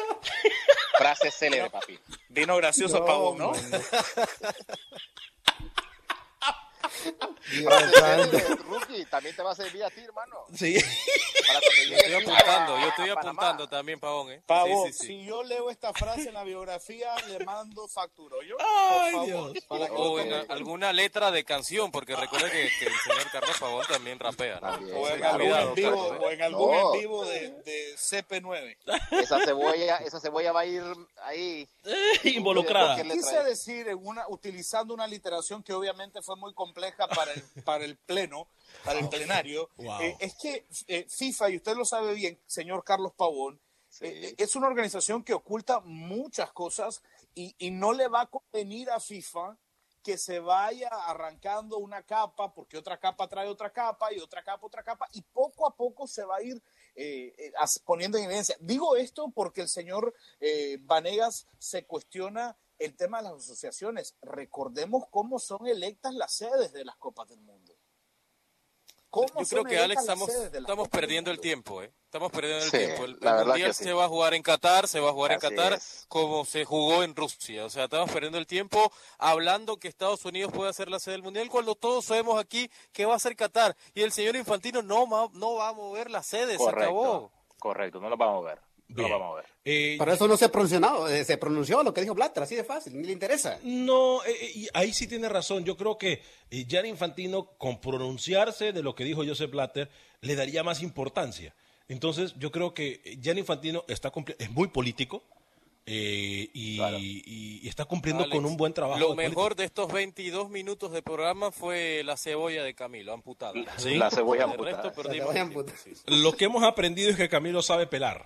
Frase 0.97 1.31
célebre, 1.31 1.69
papi. 1.69 1.97
Vino 2.29 2.57
gracioso 2.57 3.03
Pavón, 3.05 3.37
¿no? 3.37 3.53
Frase 7.51 7.91
célebre, 7.91 8.39
Rookie, 8.69 8.70
también 9.11 9.35
te 9.35 9.43
va 9.43 9.51
a 9.51 9.55
servir 9.55 9.83
a 9.83 9.89
ti, 9.91 10.01
hermano. 10.01 10.45
Sí. 10.55 10.75
Para 11.45 11.59
Yo 11.59 11.95
estoy 11.97 12.13
apuntando, 12.33 12.79
yo 12.79 12.87
estoy 12.87 13.09
apuntando 13.09 13.67
también, 13.67 13.99
Pavón, 13.99 14.31
¿eh? 14.31 14.41
Pavón, 14.47 14.87
Sí, 14.87 14.93
sí, 14.93 14.99
sí. 14.99 15.07
si 15.07 15.25
yo 15.25 15.43
leo 15.43 15.69
esta 15.69 15.93
frase 15.93 16.29
en 16.29 16.33
la 16.33 16.43
biografía, 16.43 17.13
le 17.27 17.43
mando 17.45 17.87
factura. 17.87 18.37
¿yo? 18.47 18.55
Ay, 18.59 19.11
Por 19.13 19.27
favor, 19.29 19.51
Dios. 19.51 19.65
para 19.65 19.85
que 19.87 19.91
O 19.93 20.19
en 20.19 20.33
alguna 20.51 20.93
letra 20.93 21.29
de 21.31 21.43
canción, 21.43 21.91
porque 21.91 22.15
recuerda 22.15 22.49
que, 22.49 22.69
que 22.79 22.85
el 22.85 22.93
señor 23.03 23.29
Carlos 23.31 23.57
Pavón 23.59 23.85
también 23.87 24.17
rapea, 24.19 24.55
¿no? 24.61 24.71
También. 24.71 24.95
O 24.97 25.07
en 25.09 25.19
Cuidado, 25.19 25.69
en 25.69 25.75
vivo, 25.75 26.07
Carlos, 26.09 26.23
o 26.25 26.31
en 26.31 26.41
algún 26.41 26.71
No. 26.71 26.93
en 26.95 26.99
vivo 27.01 27.25
de, 27.25 27.49
de 27.63 27.95
CP9. 27.97 28.77
Esa 29.11 29.39
cebolla, 29.43 29.97
esa 29.97 30.19
cebolla 30.21 30.51
va 30.53 30.61
a 30.61 30.65
ir 30.65 30.83
ahí. 31.23 31.67
Involucrada. 32.23 32.95
¿Qué 32.95 33.03
le 33.03 33.15
Quise 33.15 33.43
decir, 33.43 33.87
en 33.89 33.99
una, 34.01 34.25
utilizando 34.29 34.93
una 34.93 35.07
literación 35.07 35.63
que 35.63 35.73
obviamente 35.73 36.21
fue 36.21 36.35
muy 36.37 36.53
compleja 36.53 37.07
para 37.07 37.33
el, 37.33 37.41
para 37.65 37.83
el 37.83 37.97
pleno, 37.97 38.47
para 38.83 38.99
el 38.99 39.09
plenario, 39.09 39.69
Wow. 39.77 40.01
eh, 40.01 40.17
es 40.19 40.35
que 40.35 40.65
eh, 40.87 41.05
FIFA, 41.09 41.49
y 41.51 41.57
usted 41.57 41.75
lo 41.75 41.85
sabe 41.85 42.13
bien, 42.13 42.39
señor 42.45 42.83
Carlos 42.83 43.13
Pavón, 43.15 43.59
eh, 43.99 44.35
es 44.37 44.55
una 44.55 44.67
organización 44.67 45.23
que 45.23 45.33
oculta 45.33 45.81
muchas 45.81 46.51
cosas 46.53 47.01
y, 47.35 47.55
y 47.57 47.71
no 47.71 47.93
le 47.93 48.07
va 48.07 48.21
a 48.21 48.27
convenir 48.27 48.89
a 48.89 48.99
FIFA 48.99 49.57
que 50.01 50.17
se 50.17 50.39
vaya 50.39 50.87
arrancando 50.87 51.77
una 51.77 52.03
capa, 52.03 52.53
porque 52.53 52.77
otra 52.77 52.99
capa 52.99 53.27
trae 53.27 53.47
otra 53.47 53.71
capa 53.71 54.11
y 54.11 54.19
otra 54.19 54.43
capa 54.43 54.65
otra 54.65 54.83
capa, 54.83 55.07
y 55.13 55.21
poco 55.21 55.67
a 55.67 55.75
poco 55.75 56.07
se 56.07 56.23
va 56.23 56.37
a 56.37 56.41
ir 56.41 56.61
eh, 56.95 57.33
eh, 57.37 57.51
poniendo 57.85 58.17
en 58.17 58.25
evidencia. 58.25 58.55
Digo 58.59 58.95
esto 58.95 59.31
porque 59.33 59.61
el 59.61 59.69
señor 59.69 60.13
eh, 60.39 60.77
Vanegas 60.81 61.47
se 61.59 61.85
cuestiona 61.85 62.57
el 62.79 62.95
tema 62.95 63.21
de 63.21 63.29
las 63.29 63.43
asociaciones. 63.43 64.15
Recordemos 64.21 65.03
cómo 65.11 65.37
son 65.37 65.67
electas 65.67 66.13
las 66.15 66.33
sedes 66.33 66.73
de 66.73 66.83
las 66.83 66.95
Copas 66.97 67.29
del 67.29 67.41
Mundo. 67.41 67.75
¿Cómo 69.11 69.27
Yo 69.27 69.45
creo 69.45 69.63
que, 69.65 69.77
Alex, 69.77 69.95
las 69.95 70.03
estamos, 70.05 70.31
sedes 70.31 70.51
las 70.53 70.61
estamos 70.61 70.87
perdiendo 70.89 71.31
el 71.31 71.39
tiempo, 71.41 71.81
¿eh? 71.83 71.91
Estamos 72.05 72.31
perdiendo 72.31 72.63
el 72.65 72.71
Sí, 72.71 72.77
tiempo. 72.77 73.03
El, 73.03 73.11
la 73.11 73.15
el 73.17 73.35
verdad 73.35 73.45
Mundial 73.47 73.67
que 73.69 73.73
sí. 73.73 73.83
se 73.83 73.93
va 73.93 74.05
a 74.05 74.07
jugar 74.07 74.33
en 74.33 74.41
Qatar, 74.41 74.87
se 74.87 74.99
va 75.01 75.09
a 75.09 75.13
jugar 75.13 75.33
en 75.33 75.39
Qatar 75.39 75.73
es. 75.73 76.05
como 76.07 76.45
se 76.45 76.63
jugó 76.65 77.03
en 77.03 77.13
Rusia. 77.15 77.65
O 77.65 77.69
sea, 77.69 77.83
estamos 77.83 78.09
perdiendo 78.09 78.37
el 78.37 78.47
tiempo 78.47 78.91
hablando 79.17 79.77
que 79.77 79.87
Estados 79.89 80.23
Unidos 80.25 80.51
puede 80.53 80.69
hacer 80.69 80.89
la 80.89 80.99
sede 80.99 81.13
del 81.15 81.23
Mundial 81.23 81.49
cuando 81.49 81.75
todos 81.75 82.05
sabemos 82.05 82.39
aquí 82.39 82.71
que 82.93 83.05
va 83.05 83.15
a 83.15 83.19
ser 83.19 83.35
Qatar. 83.35 83.75
Y 83.93 84.01
el 84.01 84.11
señor 84.13 84.35
Infantino 84.37 84.81
no, 84.81 85.07
va- 85.09 85.29
no 85.33 85.55
va 85.55 85.67
a 85.69 85.73
mover 85.73 86.09
la 86.09 86.23
sede, 86.23 86.57
se 86.57 86.69
acabó. 86.69 87.03
Correcto, 87.03 87.31
correcto, 87.59 87.99
no 87.99 88.09
lo 88.09 88.17
vamos 88.17 88.45
a 88.45 88.49
ver. 88.49 88.61
No 88.91 88.97
Bien. 88.97 89.09
lo 89.09 89.19
vamos 89.19 89.33
a 89.33 89.41
ver. 89.41 89.45
Eh, 89.63 89.95
Para 89.97 90.13
eso 90.13 90.27
no 90.27 90.35
se 90.37 90.49
pronunció, 90.49 91.07
eh, 91.07 91.23
se 91.23 91.37
pronunció 91.37 91.83
lo 91.83 91.93
que 91.93 92.01
dijo 92.01 92.13
Blatter, 92.15 92.43
así 92.43 92.55
de 92.55 92.63
fácil, 92.63 92.99
ni 92.99 93.03
le 93.07 93.13
interesa. 93.13 93.59
No, 93.63 94.23
eh, 94.25 94.31
eh, 94.41 94.51
y 94.55 94.67
ahí 94.73 94.91
sí 94.93 95.07
tiene 95.07 95.29
razón. 95.29 95.63
Yo 95.65 95.77
creo 95.77 95.97
que 95.97 96.21
eh, 96.49 96.65
Gianni 96.67 96.89
Infantino, 96.89 97.45
con 97.57 97.79
pronunciarse 97.79 98.73
de 98.73 98.81
lo 98.83 98.95
que 98.95 99.03
dijo 99.03 99.23
Joseph 99.25 99.51
Blatter, 99.51 99.89
le 100.21 100.35
daría 100.35 100.63
más 100.63 100.81
importancia. 100.81 101.53
Entonces, 101.87 102.33
yo 102.37 102.51
creo 102.51 102.73
que 102.73 103.01
eh, 103.05 103.17
Gianni 103.21 103.41
Infantino 103.41 103.83
está 103.87 104.11
es 104.39 104.49
muy 104.51 104.67
político, 104.69 105.23
eh, 105.85 106.49
y, 106.53 106.79
y- 106.81 107.59
y 107.63 107.67
está 107.67 107.85
cumpliendo 107.85 108.29
con 108.29 108.45
un 108.45 108.55
buen 108.55 108.71
trabajo. 108.73 108.99
Lo 108.99 109.09
de 109.09 109.15
política. 109.15 109.29
mejor 109.29 109.55
de 109.55 109.63
estos 109.65 109.91
22 109.91 110.49
minutos 110.49 110.91
de 110.91 111.01
programa 111.01 111.51
fue 111.51 112.03
la 112.03 112.17
cebolla 112.17 112.63
de 112.63 112.73
Camilo, 112.75 113.13
amputada. 113.13 113.53
Sí. 113.77 113.95
La 113.95 114.09
cebolla 114.11 114.43
amputada. 114.45 114.83
resto 114.83 114.93
perdimos 115.01 115.27
cebolla 115.27 115.27
el 115.29 115.33
tiempo, 115.47 115.59
amputada. 115.61 115.77
sí, 115.83 115.95
sí. 115.95 116.01
Lo 116.05 116.33
que 116.33 116.45
hemos 116.45 116.63
aprendido 116.63 117.09
es 117.09 117.15
que 117.17 117.27
Camilo 117.29 117.61
sabe 117.63 117.87
pelar. 117.87 118.25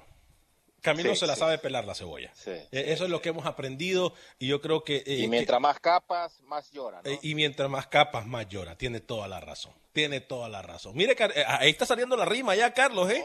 Camilo 0.86 1.10
Sí, 1.10 1.20
se 1.22 1.28
la 1.28 1.34
sí. 1.34 1.40
sabe 1.40 1.58
pelar 1.58 1.84
la 1.86 1.96
cebolla. 1.96 2.32
Sí, 2.36 2.52
Eh, 2.52 2.68
Eso 2.72 3.04
es 3.04 3.10
lo 3.10 3.22
que 3.22 3.30
hemos 3.30 3.46
aprendido 3.46 4.14
y 4.40 4.48
yo 4.48 4.62
creo 4.62 4.84
que... 4.84 4.98
eh, 5.06 5.16
Y 5.20 5.28
mientras 5.28 5.60
más 5.60 5.80
capas, 5.80 6.40
más 6.44 6.72
llora, 6.72 7.02
¿no? 7.04 7.10
eh, 7.12 7.20
y 7.22 7.36
mientras 7.36 7.70
más 7.70 7.88
capas, 7.88 8.26
más 8.26 8.48
llora. 8.48 8.78
Tiene 8.78 9.00
toda 9.02 9.28
la 9.28 9.40
razón. 9.42 9.74
Tiene 9.92 10.22
toda 10.22 10.48
la 10.50 10.62
razón. 10.62 10.96
Mire, 10.96 11.16
ahí 11.48 11.70
está 11.72 11.86
saliendo 11.86 12.16
la 12.16 12.26
rima 12.26 12.56
ya, 12.56 12.74
Carlos, 12.74 13.10
¿eh? 13.12 13.24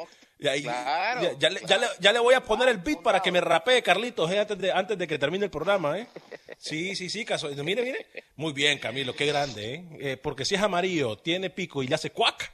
Ahí- 0.49 0.63
claro, 0.63 1.21
ya, 1.23 1.33
ya 1.39 1.51
le, 1.51 1.61
claro. 1.61 1.67
ya 1.69 1.79
le- 1.79 2.01
ya 2.01 2.13
le 2.13 2.19
voy 2.19 2.33
a 2.35 2.43
poner 2.43 2.69
el 2.71 2.79
beat 2.79 3.03
para 3.03 3.21
que 3.21 3.31
me 3.31 3.41
rapee, 3.43 3.83
Carlitos, 3.83 4.31
¿eh? 4.31 4.39
antes, 4.39 4.57
de, 4.59 4.73
antes 4.73 4.97
de 4.97 5.07
que 5.07 5.19
termine 5.19 5.45
el 5.45 5.51
programa, 5.51 5.99
¿eh? 5.99 6.07
Sí, 6.59 6.95
sí, 6.97 7.11
sí, 7.11 7.25
caso. 7.27 7.49
Mire, 7.63 7.83
mire. 7.83 8.07
Muy 8.37 8.53
bien, 8.55 8.79
Camilo, 8.79 9.15
qué 9.15 9.27
grande, 9.27 9.75
¿eh? 9.75 9.85
Eh, 10.01 10.17
Porque 10.17 10.45
si 10.47 10.55
es 10.55 10.63
amarillo, 10.63 11.19
tiene 11.19 11.51
pico 11.51 11.83
y 11.83 11.89
le 11.89 11.95
hace 11.95 12.11
cuac, 12.11 12.53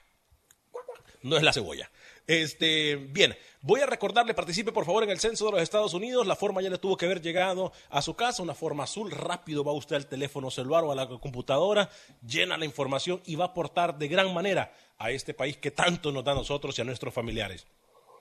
no 1.23 1.37
es 1.37 1.43
la 1.43 1.53
cebolla. 1.53 1.91
Este, 2.27 2.97
bien, 2.97 3.37
voy 3.61 3.81
a 3.81 3.87
recordarle, 3.87 4.35
participe 4.35 4.73
por 4.73 4.85
favor 4.85 5.05
en 5.05 5.11
el 5.11 5.21
censo 5.21 5.47
de 5.47 5.53
los 5.53 5.63
Estados 5.63 5.95
Unidos. 5.95 6.27
La 6.27 6.35
forma 6.35 6.61
ya 6.61 6.71
le 6.71 6.79
tuvo 6.79 6.97
que 6.97 7.07
haber 7.07 7.23
llegado 7.23 7.73
a 7.89 8.03
su 8.03 8.15
casa, 8.15 8.43
una 8.43 8.55
forma 8.55 8.85
azul. 8.85 9.11
Rápido 9.13 9.63
va 9.63 9.73
usted 9.73 9.97
al 9.97 10.09
teléfono 10.09 10.51
celular 10.51 10.83
o 10.85 10.91
a 10.91 10.97
la 10.97 11.07
computadora, 11.07 11.89
llena 12.27 12.57
la 12.57 12.65
información 12.65 13.23
y 13.27 13.37
va 13.37 13.45
a 13.45 13.49
aportar 13.49 13.97
de 13.97 14.09
gran 14.09 14.35
manera 14.35 14.75
a 14.99 15.11
este 15.13 15.35
país 15.35 15.57
que 15.57 15.71
tanto 15.71 16.11
nos 16.11 16.25
da 16.25 16.33
a 16.33 16.37
nosotros 16.37 16.77
y 16.77 16.83
a 16.83 16.85
nuestros 16.85 17.15
familiares. 17.15 17.67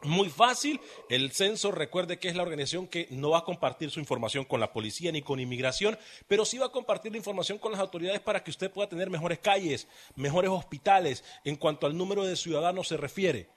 Muy 0.04 0.30
fácil, 0.30 0.80
el 1.10 1.32
censo 1.32 1.72
recuerde 1.72 2.20
que 2.20 2.28
es 2.28 2.36
la 2.36 2.44
organización 2.44 2.88
que 2.88 3.08
no 3.10 3.32
va 3.32 3.40
a 3.40 3.44
compartir 3.44 3.90
su 3.90 4.00
información 4.00 4.46
con 4.46 4.60
la 4.60 4.72
policía 4.72 5.12
ni 5.12 5.24
con 5.24 5.40
inmigración, 5.40 5.98
pero 6.28 6.46
sí 6.46 6.60
va 6.60 6.68
a 6.68 6.72
compartir 6.72 7.12
la 7.12 7.18
información 7.18 7.58
con 7.58 7.72
las 7.72 7.82
autoridades 7.82 8.20
para 8.20 8.44
que 8.44 8.52
usted 8.52 8.70
pueda 8.70 8.88
tener 8.88 9.10
mejores 9.10 9.40
calles, 9.40 9.88
mejores 10.16 10.52
hospitales 10.52 11.24
en 11.44 11.56
cuanto 11.56 11.88
al 11.88 11.98
número 11.98 12.24
de 12.24 12.36
ciudadanos 12.36 12.88
se 12.90 12.98
refiere. 12.98 13.50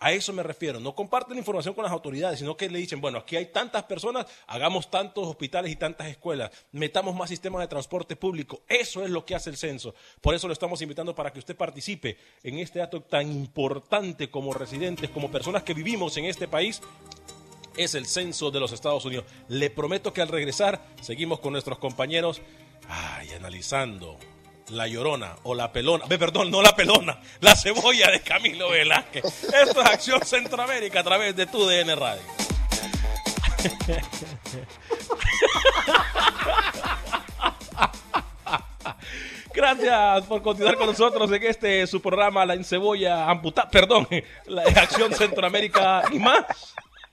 A 0.00 0.12
eso 0.12 0.32
me 0.32 0.42
refiero. 0.42 0.80
No 0.80 0.94
comparten 0.94 1.38
información 1.38 1.74
con 1.74 1.84
las 1.84 1.92
autoridades, 1.92 2.38
sino 2.38 2.56
que 2.56 2.68
le 2.68 2.78
dicen, 2.78 3.00
bueno, 3.00 3.18
aquí 3.18 3.36
hay 3.36 3.46
tantas 3.46 3.84
personas, 3.84 4.26
hagamos 4.46 4.90
tantos 4.90 5.26
hospitales 5.26 5.72
y 5.72 5.76
tantas 5.76 6.08
escuelas, 6.08 6.50
metamos 6.72 7.14
más 7.14 7.30
sistemas 7.30 7.62
de 7.62 7.68
transporte 7.68 8.16
público. 8.16 8.62
Eso 8.68 9.04
es 9.04 9.10
lo 9.10 9.24
que 9.24 9.34
hace 9.34 9.50
el 9.50 9.56
censo. 9.56 9.94
Por 10.20 10.34
eso 10.34 10.46
lo 10.46 10.52
estamos 10.52 10.82
invitando 10.82 11.14
para 11.14 11.32
que 11.32 11.38
usted 11.38 11.56
participe 11.56 12.18
en 12.42 12.58
este 12.58 12.82
acto 12.82 13.02
tan 13.02 13.30
importante 13.30 14.30
como 14.30 14.52
residentes, 14.52 15.10
como 15.10 15.30
personas 15.30 15.62
que 15.62 15.74
vivimos 15.74 16.16
en 16.16 16.26
este 16.26 16.48
país 16.48 16.82
es 17.76 17.94
el 17.94 18.06
censo 18.06 18.50
de 18.50 18.60
los 18.60 18.72
Estados 18.72 19.04
Unidos. 19.04 19.24
Le 19.48 19.70
prometo 19.70 20.12
que 20.12 20.22
al 20.22 20.28
regresar 20.28 20.84
seguimos 21.00 21.40
con 21.40 21.52
nuestros 21.52 21.78
compañeros, 21.78 22.40
ay, 22.88 23.30
analizando 23.30 24.18
la 24.68 24.86
llorona 24.86 25.36
o 25.42 25.54
la 25.54 25.72
pelona, 25.72 26.06
perdón, 26.06 26.50
no 26.50 26.62
la 26.62 26.74
pelona, 26.74 27.18
la 27.40 27.54
cebolla 27.54 28.10
de 28.10 28.20
Camilo 28.20 28.70
Velázquez. 28.70 29.24
Esto 29.44 29.82
es 29.82 29.86
Acción 29.86 30.24
Centroamérica 30.24 31.00
a 31.00 31.04
través 31.04 31.36
de 31.36 31.46
tu 31.46 31.66
DN 31.66 31.94
Radio. 31.94 32.22
Gracias 39.54 40.24
por 40.24 40.42
continuar 40.42 40.76
con 40.76 40.88
nosotros 40.88 41.30
en 41.30 41.42
este 41.44 41.86
su 41.86 42.02
programa 42.02 42.44
La 42.44 42.54
Encebolla 42.54 43.30
Amputada, 43.30 43.70
perdón, 43.70 44.08
la 44.46 44.62
Acción 44.62 45.14
Centroamérica 45.14 46.02
y 46.10 46.18
más 46.18 46.44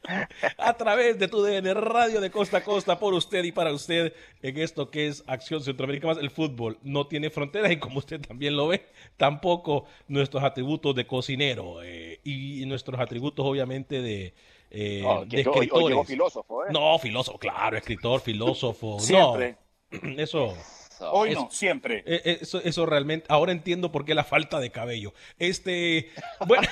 a 0.57 0.73
través 0.77 1.19
de 1.19 1.27
tu 1.27 1.41
DN 1.43 1.73
Radio 1.73 2.21
de 2.21 2.31
costa 2.31 2.57
a 2.57 2.63
costa 2.63 2.97
por 2.99 3.13
usted 3.13 3.43
y 3.43 3.51
para 3.51 3.71
usted 3.71 4.13
en 4.41 4.57
esto 4.57 4.89
que 4.89 5.07
es 5.07 5.23
Acción 5.27 5.61
Centroamérica 5.61 6.07
más. 6.07 6.17
El 6.17 6.29
fútbol 6.31 6.77
no 6.83 7.07
tiene 7.07 7.29
fronteras 7.29 7.71
y 7.71 7.77
como 7.77 7.99
usted 7.99 8.19
también 8.21 8.55
lo 8.57 8.67
ve, 8.67 8.85
tampoco 9.17 9.85
nuestros 10.07 10.43
atributos 10.43 10.95
de 10.95 11.05
cocinero 11.05 11.83
eh, 11.83 12.19
y 12.23 12.65
nuestros 12.65 12.99
atributos 12.99 13.45
obviamente 13.45 14.01
de, 14.01 14.33
eh, 14.71 15.01
No, 15.03 15.25
de 15.25 15.43
yo- 15.43 16.03
filósofo, 16.05 16.65
¿eh? 16.65 16.69
No, 16.71 16.97
filósofo, 16.97 17.37
claro, 17.37 17.77
escritor, 17.77 18.21
filósofo. 18.21 18.99
Siempre. 18.99 19.57
No, 19.91 20.09
eso... 20.21 20.55
Hoy 21.01 21.31
Eso- 21.31 21.41
no, 21.41 21.51
siempre. 21.51 21.99
eh, 22.05 22.21
eh, 22.25 22.37
Eso, 22.41 22.59
eso 22.61 22.85
realmente, 22.85 23.25
ahora 23.29 23.51
entiendo 23.51 23.91
por 23.91 24.05
qué 24.05 24.13
la 24.15 24.23
falta 24.23 24.59
de 24.59 24.71
cabello. 24.71 25.13
Este, 25.39 26.09
bueno, 26.47 26.67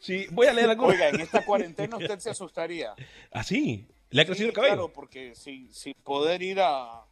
sí, 0.00 0.26
voy 0.30 0.46
a 0.46 0.52
leer 0.52 0.70
algo. 0.70 0.86
Oiga, 0.86 1.08
en 1.08 1.20
esta 1.20 1.44
cuarentena 1.44 1.96
usted 1.96 2.18
se 2.18 2.30
asustaría. 2.30 2.94
Así, 3.32 3.86
le 4.10 4.22
ha 4.22 4.26
crecido 4.26 4.46
Sí, 4.46 4.50
el 4.50 4.54
cabello. 4.54 4.74
Claro, 4.74 4.92
porque 4.92 5.34
sin, 5.34 5.72
sin 5.72 5.94
poder 6.04 6.42
ir 6.42 6.60
a, 6.60 7.00
a- 7.00 7.04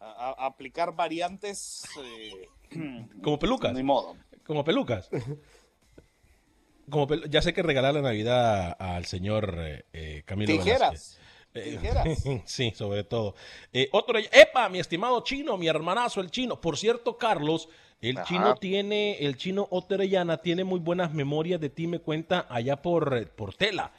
a 0.00 0.46
aplicar 0.46 0.94
variantes, 0.94 1.84
eh, 2.02 2.48
Como 3.22 3.38
pelucas. 3.38 3.72
ni 3.74 3.82
modo. 3.82 4.16
Como 4.46 4.64
pelucas. 4.64 5.08
Como 6.88 7.06
pelu- 7.06 7.28
ya 7.28 7.40
sé 7.40 7.52
que 7.54 7.62
regalar 7.62 7.94
la 7.94 8.02
Navidad 8.02 8.74
al 8.80 9.04
señor 9.04 9.54
eh, 9.58 9.84
eh, 9.92 10.22
Camilo 10.26 10.52
Tijeras. 10.52 10.80
Velázquez. 10.80 11.19
Eh, 11.54 11.70
Tijeras. 11.72 12.28
sí, 12.44 12.72
sobre 12.74 13.04
todo. 13.04 13.34
Eh, 13.72 13.88
otro, 13.92 14.18
epa, 14.18 14.68
mi 14.68 14.78
estimado 14.78 15.20
chino, 15.22 15.56
mi 15.56 15.66
hermanazo, 15.68 16.20
el 16.20 16.30
chino. 16.30 16.60
Por 16.60 16.76
cierto, 16.78 17.16
Carlos, 17.16 17.68
el 18.00 18.18
Ajá. 18.18 18.26
chino 18.26 18.54
tiene, 18.56 19.18
el 19.18 19.36
chino 19.36 19.66
Oterellana 19.70 20.38
tiene 20.38 20.64
muy 20.64 20.78
buenas 20.80 21.12
memorias 21.12 21.60
de 21.60 21.68
ti, 21.68 21.86
me 21.86 21.98
cuenta 21.98 22.46
allá 22.48 22.76
por, 22.80 23.28
por 23.30 23.54
tela. 23.54 23.92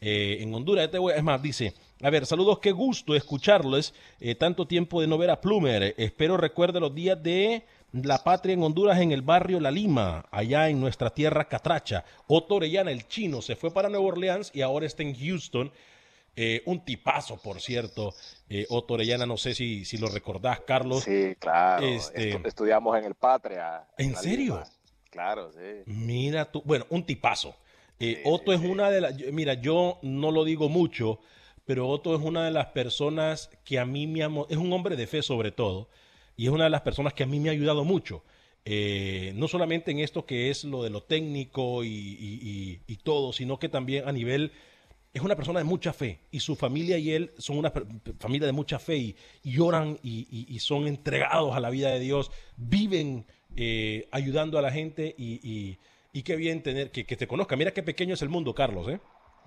eh, 0.00 0.38
en 0.42 0.52
Honduras, 0.52 0.84
Ya 0.86 0.90
te 0.90 0.98
voy- 0.98 1.14
es 1.16 1.22
más, 1.22 1.40
dice, 1.40 1.72
a 2.02 2.10
ver, 2.10 2.26
saludos, 2.26 2.58
qué 2.58 2.70
gusto 2.70 3.14
escucharles, 3.14 3.94
eh, 4.20 4.34
tanto 4.34 4.66
tiempo 4.66 5.00
de 5.00 5.06
no 5.06 5.16
ver 5.16 5.30
a 5.30 5.40
Plumer, 5.40 5.94
espero 5.96 6.36
recuerde 6.36 6.80
los 6.80 6.94
días 6.94 7.22
de 7.22 7.64
la 7.94 8.22
patria 8.22 8.52
en 8.52 8.62
Honduras 8.62 9.00
en 9.00 9.12
el 9.12 9.22
barrio 9.22 9.58
La 9.58 9.70
Lima, 9.70 10.26
allá 10.30 10.68
en 10.68 10.80
nuestra 10.80 11.08
tierra 11.14 11.48
catracha. 11.48 12.04
Otto 12.26 12.56
Orellana, 12.56 12.90
el 12.90 13.08
chino, 13.08 13.40
se 13.40 13.56
fue 13.56 13.70
para 13.72 13.88
Nueva 13.88 14.04
Orleans 14.04 14.50
y 14.52 14.60
ahora 14.60 14.84
está 14.84 15.02
en 15.02 15.14
Houston. 15.18 15.72
Eh, 16.36 16.62
un 16.66 16.84
tipazo, 16.84 17.38
por 17.38 17.60
cierto. 17.62 18.14
Eh, 18.48 18.66
Otto 18.68 18.94
Orellana, 18.94 19.24
no 19.24 19.36
sé 19.38 19.54
si, 19.54 19.84
si 19.86 19.96
lo 19.96 20.08
recordás, 20.08 20.60
Carlos. 20.60 21.02
Sí, 21.04 21.34
claro. 21.38 21.86
Este- 21.86 22.34
Estu- 22.34 22.46
estudiamos 22.46 22.96
en 22.98 23.04
el 23.04 23.14
Patria. 23.14 23.84
¿En 23.96 24.14
serio? 24.16 24.54
Lima. 24.56 24.64
Claro, 25.10 25.50
sí. 25.52 25.82
Mira 25.86 26.50
tú, 26.52 26.62
bueno, 26.66 26.86
un 26.90 27.04
tipazo. 27.06 27.56
Eh, 27.98 28.16
Sí, 28.16 28.22
Otto 28.26 28.52
sí, 28.52 28.56
es 28.56 28.60
sí. 28.60 28.66
una 28.66 28.90
de 28.90 29.00
las, 29.00 29.14
mira, 29.32 29.54
yo 29.54 29.98
no 30.02 30.30
lo 30.30 30.44
digo 30.44 30.68
mucho, 30.68 31.20
pero 31.64 31.88
Otto 31.88 32.14
es 32.14 32.20
una 32.20 32.44
de 32.44 32.50
las 32.50 32.66
personas 32.66 33.48
que 33.64 33.78
a 33.78 33.86
mí 33.86 34.06
me 34.06 34.22
ha, 34.22 34.28
mo- 34.28 34.46
es 34.50 34.58
un 34.58 34.70
hombre 34.74 34.94
de 34.96 35.06
fe 35.06 35.22
sobre 35.22 35.52
todo, 35.52 35.88
y 36.36 36.44
es 36.44 36.52
una 36.52 36.64
de 36.64 36.70
las 36.70 36.82
personas 36.82 37.14
que 37.14 37.22
a 37.22 37.26
mí 37.26 37.40
me 37.40 37.48
ha 37.48 37.52
ayudado 37.52 37.82
mucho. 37.84 38.22
Eh, 38.66 39.32
no 39.36 39.48
solamente 39.48 39.90
en 39.92 40.00
esto 40.00 40.26
que 40.26 40.50
es 40.50 40.64
lo 40.64 40.82
de 40.82 40.90
lo 40.90 41.02
técnico 41.02 41.82
y, 41.84 41.88
y- 41.88 42.40
y- 42.42 42.80
y 42.92 42.96
todo, 42.96 43.32
sino 43.32 43.58
que 43.58 43.70
también 43.70 44.06
a 44.06 44.12
nivel 44.12 44.52
es 45.16 45.22
una 45.22 45.34
persona 45.34 45.58
de 45.60 45.64
mucha 45.64 45.92
fe 45.92 46.20
y 46.30 46.40
su 46.40 46.56
familia 46.56 46.98
y 46.98 47.10
él 47.12 47.32
son 47.38 47.56
una 47.58 47.72
familia 48.18 48.46
de 48.46 48.52
mucha 48.52 48.78
fe 48.78 48.96
y, 48.96 49.16
y 49.42 49.58
oran 49.58 49.98
y, 50.02 50.26
y- 50.30 50.54
y 50.54 50.58
son 50.58 50.86
entregados 50.86 51.56
a 51.56 51.60
la 51.60 51.70
vida 51.70 51.90
de 51.90 52.00
Dios, 52.00 52.30
viven 52.56 53.24
eh, 53.56 54.08
ayudando 54.12 54.58
a 54.58 54.62
la 54.62 54.70
gente 54.70 55.14
y, 55.16 55.78
qué 56.22 56.36
bien 56.36 56.62
tener 56.62 56.90
que, 56.90 57.04
que 57.06 57.16
te 57.16 57.26
conozca. 57.26 57.56
Mira 57.56 57.72
qué 57.72 57.82
pequeño 57.82 58.14
es 58.14 58.22
el 58.22 58.28
mundo, 58.28 58.54
Carlos. 58.54 58.88
¿eh? 58.88 59.00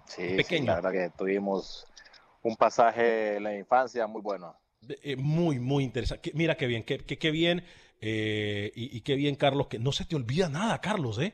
Sí, 0.06 0.38
Pequeño. 0.38 0.44
sí, 0.44 0.68
la 0.68 0.76
verdad 0.76 0.92
que 0.92 1.10
tuvimos 1.18 1.86
un 2.44 2.56
pasaje 2.56 3.36
en 3.38 3.44
la 3.44 3.56
infancia 3.56 4.08
muy 4.08 4.22
bueno. 4.22 4.56
Eh, 5.04 5.16
muy, 5.18 5.60
muy 5.60 5.84
interesante. 5.84 6.32
Mira 6.34 6.56
qué 6.56 6.66
bien, 6.68 6.84
qué, 6.84 6.98
qué- 7.00 7.18
qué 7.18 7.32
bien 7.32 7.64
eh, 8.02 8.72
y, 8.76 8.98
y 8.98 9.02
qué 9.02 9.16
bien, 9.16 9.36
Carlos, 9.36 9.68
que 9.68 9.78
no 9.78 9.92
se 9.92 10.06
te 10.06 10.16
olvida 10.16 10.50
nada, 10.50 10.80
Carlos. 10.82 11.20
¿eh? 11.20 11.34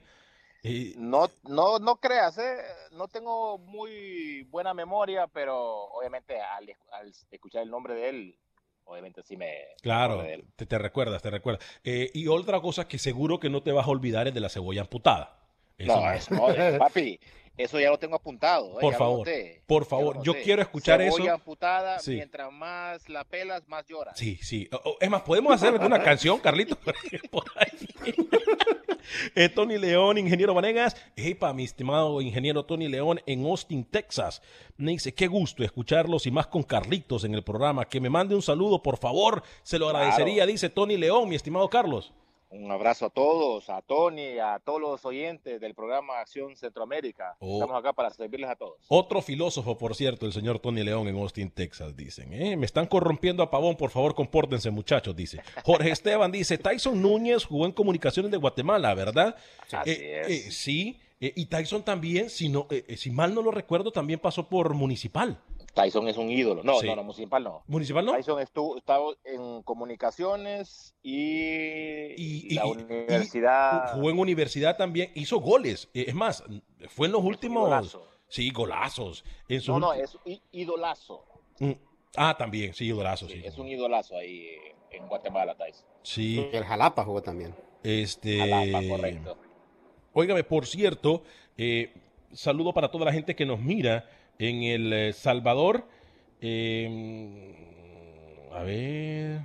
No, 0.97 1.29
no, 1.43 1.79
no 1.79 1.97
creas, 1.97 2.37
¿eh? 2.37 2.57
no 2.91 3.07
tengo 3.07 3.57
muy 3.57 4.43
buena 4.49 4.73
memoria, 4.73 5.27
pero 5.27 5.85
obviamente 5.85 6.39
al, 6.41 6.69
al 6.91 7.13
escuchar 7.31 7.63
el 7.63 7.69
nombre 7.69 7.93
de 7.93 8.09
él, 8.09 8.39
obviamente 8.85 9.21
sí 9.23 9.37
me... 9.37 9.51
Claro, 9.81 10.23
te, 10.55 10.65
te 10.65 10.77
recuerdas, 10.77 11.21
te 11.21 11.29
recuerdas. 11.29 11.65
Eh, 11.83 12.09
y 12.13 12.27
otra 12.27 12.61
cosa 12.61 12.87
que 12.87 12.97
seguro 12.97 13.39
que 13.39 13.49
no 13.49 13.61
te 13.61 13.71
vas 13.71 13.87
a 13.87 13.91
olvidar 13.91 14.27
es 14.27 14.33
de 14.33 14.39
la 14.39 14.49
cebolla 14.49 14.81
amputada. 14.81 15.39
Eso 15.77 15.95
No, 15.95 16.11
eso 16.11 16.33
no, 16.33 16.77
papi, 16.79 17.19
eso 17.57 17.79
ya 17.79 17.89
lo 17.89 17.97
tengo 17.99 18.15
apuntado. 18.15 18.77
eh, 18.77 18.81
Por 18.81 18.93
favor, 18.95 19.27
por 19.65 19.85
favor, 19.85 20.21
yo 20.23 20.33
quiero 20.43 20.61
escuchar 20.61 20.99
Cebolla 21.01 21.23
eso. 21.25 21.33
amputada, 21.33 21.99
Sí. 21.99 22.11
mientras 22.15 22.51
más 22.51 23.07
la 23.09 23.23
pelas, 23.23 23.67
más 23.67 23.85
lloras. 23.87 24.17
Sí, 24.17 24.37
sí. 24.41 24.69
Es 24.99 25.09
más, 25.09 25.21
podemos 25.23 25.53
hacer 25.53 25.73
una 25.79 26.01
canción, 26.03 26.39
Carlito, 26.39 26.77
por 27.31 27.45
ahí. 27.55 28.15
Eh, 29.35 29.49
Tony 29.49 29.77
León, 29.77 30.17
ingeniero 30.17 30.53
Vanegas. 30.55 30.95
Epa, 31.15 31.53
mi 31.53 31.63
estimado 31.63 32.21
ingeniero 32.21 32.65
Tony 32.65 32.87
León 32.87 33.21
en 33.27 33.45
Austin, 33.45 33.85
Texas. 33.85 34.41
Me 34.77 34.91
dice, 34.93 35.13
qué 35.13 35.27
gusto 35.27 35.63
escucharlos 35.63 36.25
y 36.25 36.31
más 36.31 36.47
con 36.47 36.63
Carlitos 36.63 37.23
en 37.23 37.35
el 37.35 37.43
programa. 37.43 37.85
Que 37.85 38.01
me 38.01 38.09
mande 38.09 38.33
un 38.33 38.41
saludo, 38.41 38.81
por 38.81 38.97
favor. 38.97 39.43
Se 39.61 39.77
lo 39.77 39.89
Claro. 39.89 39.99
agradecería, 40.05 40.45
dice 40.47 40.69
Tony 40.69 40.97
León, 40.97 41.29
mi 41.29 41.35
estimado 41.35 41.69
Carlos. 41.69 42.13
Un 42.49 42.71
abrazo 42.71 43.07
a 43.07 43.09
todos, 43.09 43.69
a 43.69 43.81
Tony, 43.81 44.37
a 44.39 44.59
todos 44.63 44.79
los 44.79 45.03
oyentes 45.03 45.59
del 45.59 45.73
programa 45.73 46.19
Acción 46.19 46.55
Centroamérica. 46.55 47.35
Oh. 47.39 47.55
Estamos 47.55 47.77
acá 47.77 47.91
para 47.91 48.09
servirles 48.11 48.49
a 48.49 48.55
todos. 48.55 48.77
Otro 48.87 49.21
filósofo, 49.21 49.77
por 49.77 49.93
cierto, 49.95 50.25
el 50.25 50.31
señor 50.31 50.59
Tony 50.59 50.83
León 50.83 51.07
en 51.07 51.17
Austin, 51.17 51.49
Texas, 51.51 51.95
dicen. 51.97 52.31
¿eh? 52.33 52.55
Me 52.55 52.65
están 52.65 52.85
corrompiendo 52.85 53.43
a 53.43 53.49
Pavón, 53.51 53.75
por 53.75 53.89
favor, 53.89 54.15
compórtense, 54.15 54.69
muchachos, 54.71 55.15
dice. 55.15 55.41
Jorge 55.65 55.89
Esteban 55.91 56.31
dice, 56.31 56.57
Tyson 56.57 57.01
Núñez 57.01 57.43
jugó 57.45 57.65
en 57.65 57.71
Comunicaciones 57.73 58.31
de 58.31 58.37
Guatemala, 58.37 58.93
¿verdad? 58.93 59.35
Así 59.71 59.91
Eh, 59.91 60.21
es. 60.21 60.29
eh, 60.47 60.51
sí, 60.51 60.99
eh, 61.19 61.33
y 61.35 61.47
Tyson 61.47 61.83
también, 61.83 62.29
si, 62.29 62.47
no, 62.47 62.67
si 62.95 63.11
mal 63.11 63.33
no 63.33 63.41
lo 63.41 63.51
recuerdo, 63.51 63.91
también 63.91 64.19
pasó 64.19 64.47
por 64.47 64.73
Municipal. 64.75 65.39
Tyson 65.75 66.07
es 66.07 66.17
un 66.17 66.31
ídolo. 66.31 66.63
No, 66.63 66.79
Sí. 66.79 66.87
no, 66.87 66.95
no, 66.95 67.03
municipal 67.03 67.43
no. 67.43 67.63
¿Municipal 67.67 68.03
no? 68.05 68.13
Tyson 68.13 68.39
estuvo, 68.41 68.77
estaba 68.77 69.03
en 69.25 69.61
comunicaciones 69.61 70.95
y, 71.03 71.13
Y- 72.17 72.47
y- 72.49 72.53
la 72.55 72.65
y- 72.65 72.71
universidad. 72.71 73.93
Jugó 73.93 74.09
en 74.09 74.19
universidad 74.19 74.77
también, 74.77 75.11
hizo 75.15 75.39
goles. 75.39 75.89
Eh, 75.93 76.05
Es 76.07 76.15
más, 76.15 76.43
fue 76.89 77.07
en 77.07 77.13
los 77.13 77.23
últimos... 77.23 77.63
Golazo. 77.65 78.07
Sí, 78.27 78.49
golazos. 78.49 79.23
En 79.47 79.61
No, 79.67 79.79
no, 79.79 79.93
es 79.93 80.17
idolazo. 80.51 81.25
Mm. 81.59 81.71
Ah, 82.17 82.35
también, 82.37 82.73
sí, 82.73 82.89
golazos, 82.91 83.29
sí. 83.31 83.41
Es 83.43 83.57
un 83.57 83.67
idolazo 83.67 84.17
ahí 84.17 84.47
en 84.91 85.07
Guatemala, 85.07 85.55
Tyson. 85.55 85.85
Sí, 86.01 86.49
El 86.51 86.63
Jalapa 86.63 87.03
jugó 87.03 87.21
también. 87.21 87.53
este... 87.83 88.39
Jalapa, 88.39 88.87
correcto. 88.89 89.37
Óigame, 90.13 90.43
por 90.45 90.65
cierto, 90.65 91.23
eh, 91.57 91.93
saludo 92.31 92.73
para 92.73 92.89
toda 92.89 93.05
la 93.05 93.11
gente 93.13 93.35
que 93.35 93.45
nos 93.45 93.59
mira 93.59 94.09
en 94.39 94.63
El 94.63 94.93
eh, 94.93 95.13
Salvador. 95.13 95.87
Eh, 96.41 97.55
a 98.53 98.63
ver. 98.63 99.41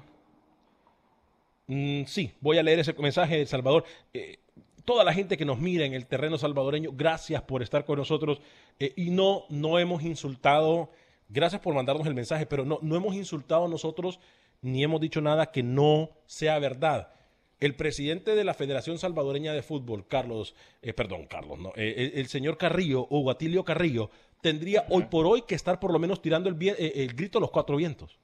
Mm, 1.66 2.04
sí, 2.06 2.32
voy 2.40 2.58
a 2.58 2.62
leer 2.62 2.80
ese 2.80 2.92
mensaje 2.94 3.36
de 3.36 3.40
El 3.42 3.46
Salvador. 3.46 3.84
Eh, 4.12 4.38
toda 4.84 5.04
la 5.04 5.14
gente 5.14 5.36
que 5.36 5.44
nos 5.44 5.58
mira 5.58 5.84
en 5.84 5.94
el 5.94 6.06
terreno 6.06 6.36
salvadoreño, 6.36 6.90
gracias 6.92 7.42
por 7.42 7.62
estar 7.62 7.84
con 7.84 7.98
nosotros. 7.98 8.40
Eh, 8.78 8.92
y 8.96 9.10
no, 9.10 9.44
no 9.48 9.78
hemos 9.78 10.02
insultado, 10.02 10.90
gracias 11.28 11.60
por 11.60 11.74
mandarnos 11.74 12.06
el 12.06 12.14
mensaje, 12.14 12.46
pero 12.46 12.64
no, 12.64 12.78
no 12.82 12.96
hemos 12.96 13.14
insultado 13.14 13.66
a 13.66 13.68
nosotros 13.68 14.20
ni 14.62 14.82
hemos 14.82 15.00
dicho 15.00 15.20
nada 15.20 15.52
que 15.52 15.62
no 15.62 16.10
sea 16.26 16.58
verdad. 16.58 17.12
El 17.60 17.76
presidente 17.76 18.34
de 18.34 18.44
la 18.44 18.54
Federación 18.54 18.98
Salvadoreña 18.98 19.52
de 19.52 19.62
Fútbol, 19.62 20.06
Carlos, 20.08 20.54
perdón, 20.96 21.26
Carlos, 21.26 21.58
no, 21.58 21.72
el, 21.76 22.12
el 22.14 22.26
señor 22.26 22.56
Carrillo, 22.56 23.06
Hugo 23.10 23.30
Atilio 23.30 23.64
Carrillo, 23.64 24.10
tendría 24.40 24.86
hoy 24.90 25.04
por 25.04 25.26
hoy 25.26 25.42
que 25.42 25.54
estar 25.54 25.80
por 25.80 25.92
lo 25.92 25.98
menos 25.98 26.22
tirando 26.22 26.48
el, 26.48 26.56
eh, 26.60 26.92
el 26.96 27.14
grito 27.14 27.38
a 27.38 27.40
los 27.40 27.50
cuatro 27.50 27.76
vientos. 27.76 28.18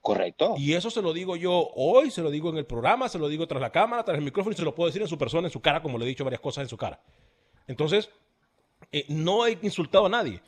Correcto. 0.00 0.54
Y 0.56 0.74
eso 0.74 0.90
se 0.90 1.02
lo 1.02 1.12
digo 1.12 1.36
yo 1.36 1.70
hoy, 1.74 2.10
se 2.10 2.22
lo 2.22 2.30
digo 2.30 2.50
en 2.50 2.56
el 2.56 2.66
programa, 2.66 3.08
se 3.08 3.18
lo 3.18 3.28
digo 3.28 3.46
tras 3.46 3.60
la 3.60 3.70
cámara, 3.70 4.04
tras 4.04 4.18
el 4.18 4.24
micrófono 4.24 4.54
y 4.54 4.56
se 4.56 4.64
lo 4.64 4.74
puedo 4.74 4.86
decir 4.86 5.02
en 5.02 5.08
su 5.08 5.18
persona, 5.18 5.48
en 5.48 5.52
su 5.52 5.60
cara, 5.60 5.82
como 5.82 5.98
le 5.98 6.04
he 6.04 6.08
dicho 6.08 6.24
varias 6.24 6.40
cosas 6.40 6.62
en 6.62 6.68
su 6.68 6.76
cara. 6.76 7.02
Entonces, 7.66 8.10
eh, 8.92 9.04
no 9.08 9.46
he 9.46 9.58
insultado 9.62 10.06
a 10.06 10.08
nadie. 10.08 10.40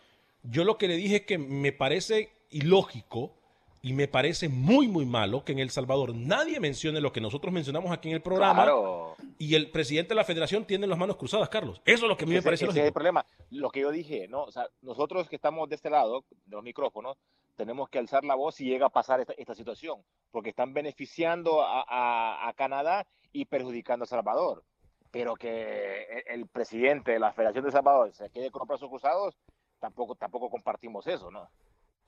Yo 0.42 0.64
lo 0.64 0.78
que 0.78 0.88
le 0.88 0.96
dije 0.96 1.16
es 1.16 1.26
que 1.26 1.36
me 1.36 1.72
parece 1.72 2.32
ilógico 2.50 3.34
y 3.82 3.92
me 3.94 4.08
parece 4.08 4.48
muy, 4.48 4.88
muy 4.88 5.06
malo 5.06 5.44
que 5.44 5.52
en 5.52 5.58
El 5.58 5.70
Salvador 5.70 6.14
nadie 6.14 6.60
mencione 6.60 7.00
lo 7.00 7.12
que 7.12 7.20
nosotros 7.20 7.52
mencionamos 7.52 7.90
aquí 7.92 8.08
en 8.10 8.16
el 8.16 8.22
programa 8.22 8.62
Claro. 8.64 9.16
y 9.38 9.54
el 9.54 9.70
presidente 9.70 10.10
de 10.10 10.16
la 10.16 10.24
federación 10.24 10.66
tiene 10.66 10.86
las 10.86 10.98
manos 10.98 11.16
cruzadas, 11.16 11.48
Carlos. 11.48 11.80
Eso 11.86 12.04
es 12.04 12.08
lo 12.08 12.16
que 12.16 12.24
a 12.24 12.26
mí 12.26 12.32
me 12.34 12.38
Ese- 12.40 12.44
parece 12.46 12.64
ese 12.66 12.80
es 12.80 12.86
el 12.86 12.92
problema. 12.92 13.24
Lo 13.50 13.70
que 13.70 13.80
yo 13.80 13.90
dije, 13.90 14.28
¿no? 14.28 14.42
O 14.44 14.50
sea, 14.52 14.66
nosotros 14.82 15.28
que 15.28 15.36
estamos 15.36 15.68
de 15.68 15.76
este 15.76 15.88
lado, 15.90 16.24
de 16.30 16.56
los 16.56 16.62
micrófonos, 16.62 17.16
tenemos 17.56 17.88
que 17.88 17.98
alzar 17.98 18.22
la 18.24 18.34
voz 18.34 18.54
si 18.56 18.64
llega 18.66 18.86
a 18.86 18.90
pasar 18.90 19.20
esta, 19.20 19.32
esta 19.38 19.54
situación, 19.54 20.02
porque 20.30 20.50
están 20.50 20.74
beneficiando 20.74 21.62
a, 21.62 21.82
a- 21.88 22.48
a 22.48 22.52
Canadá 22.52 23.06
y 23.32 23.46
perjudicando 23.46 24.04
a 24.04 24.06
Salvador. 24.06 24.62
Pero 25.10 25.34
que 25.36 26.04
el, 26.28 26.40
el 26.40 26.46
presidente 26.48 27.12
de 27.12 27.18
la 27.18 27.32
Federación 27.32 27.64
de 27.64 27.72
Salvador 27.72 28.12
se 28.12 28.28
quede 28.30 28.50
con 28.50 28.60
los 28.60 28.68
brazos 28.68 28.88
cruzados, 28.88 29.36
tampoco, 29.78 30.14
tampoco 30.14 30.50
compartimos 30.50 31.06
eso, 31.06 31.30
¿no? 31.30 31.48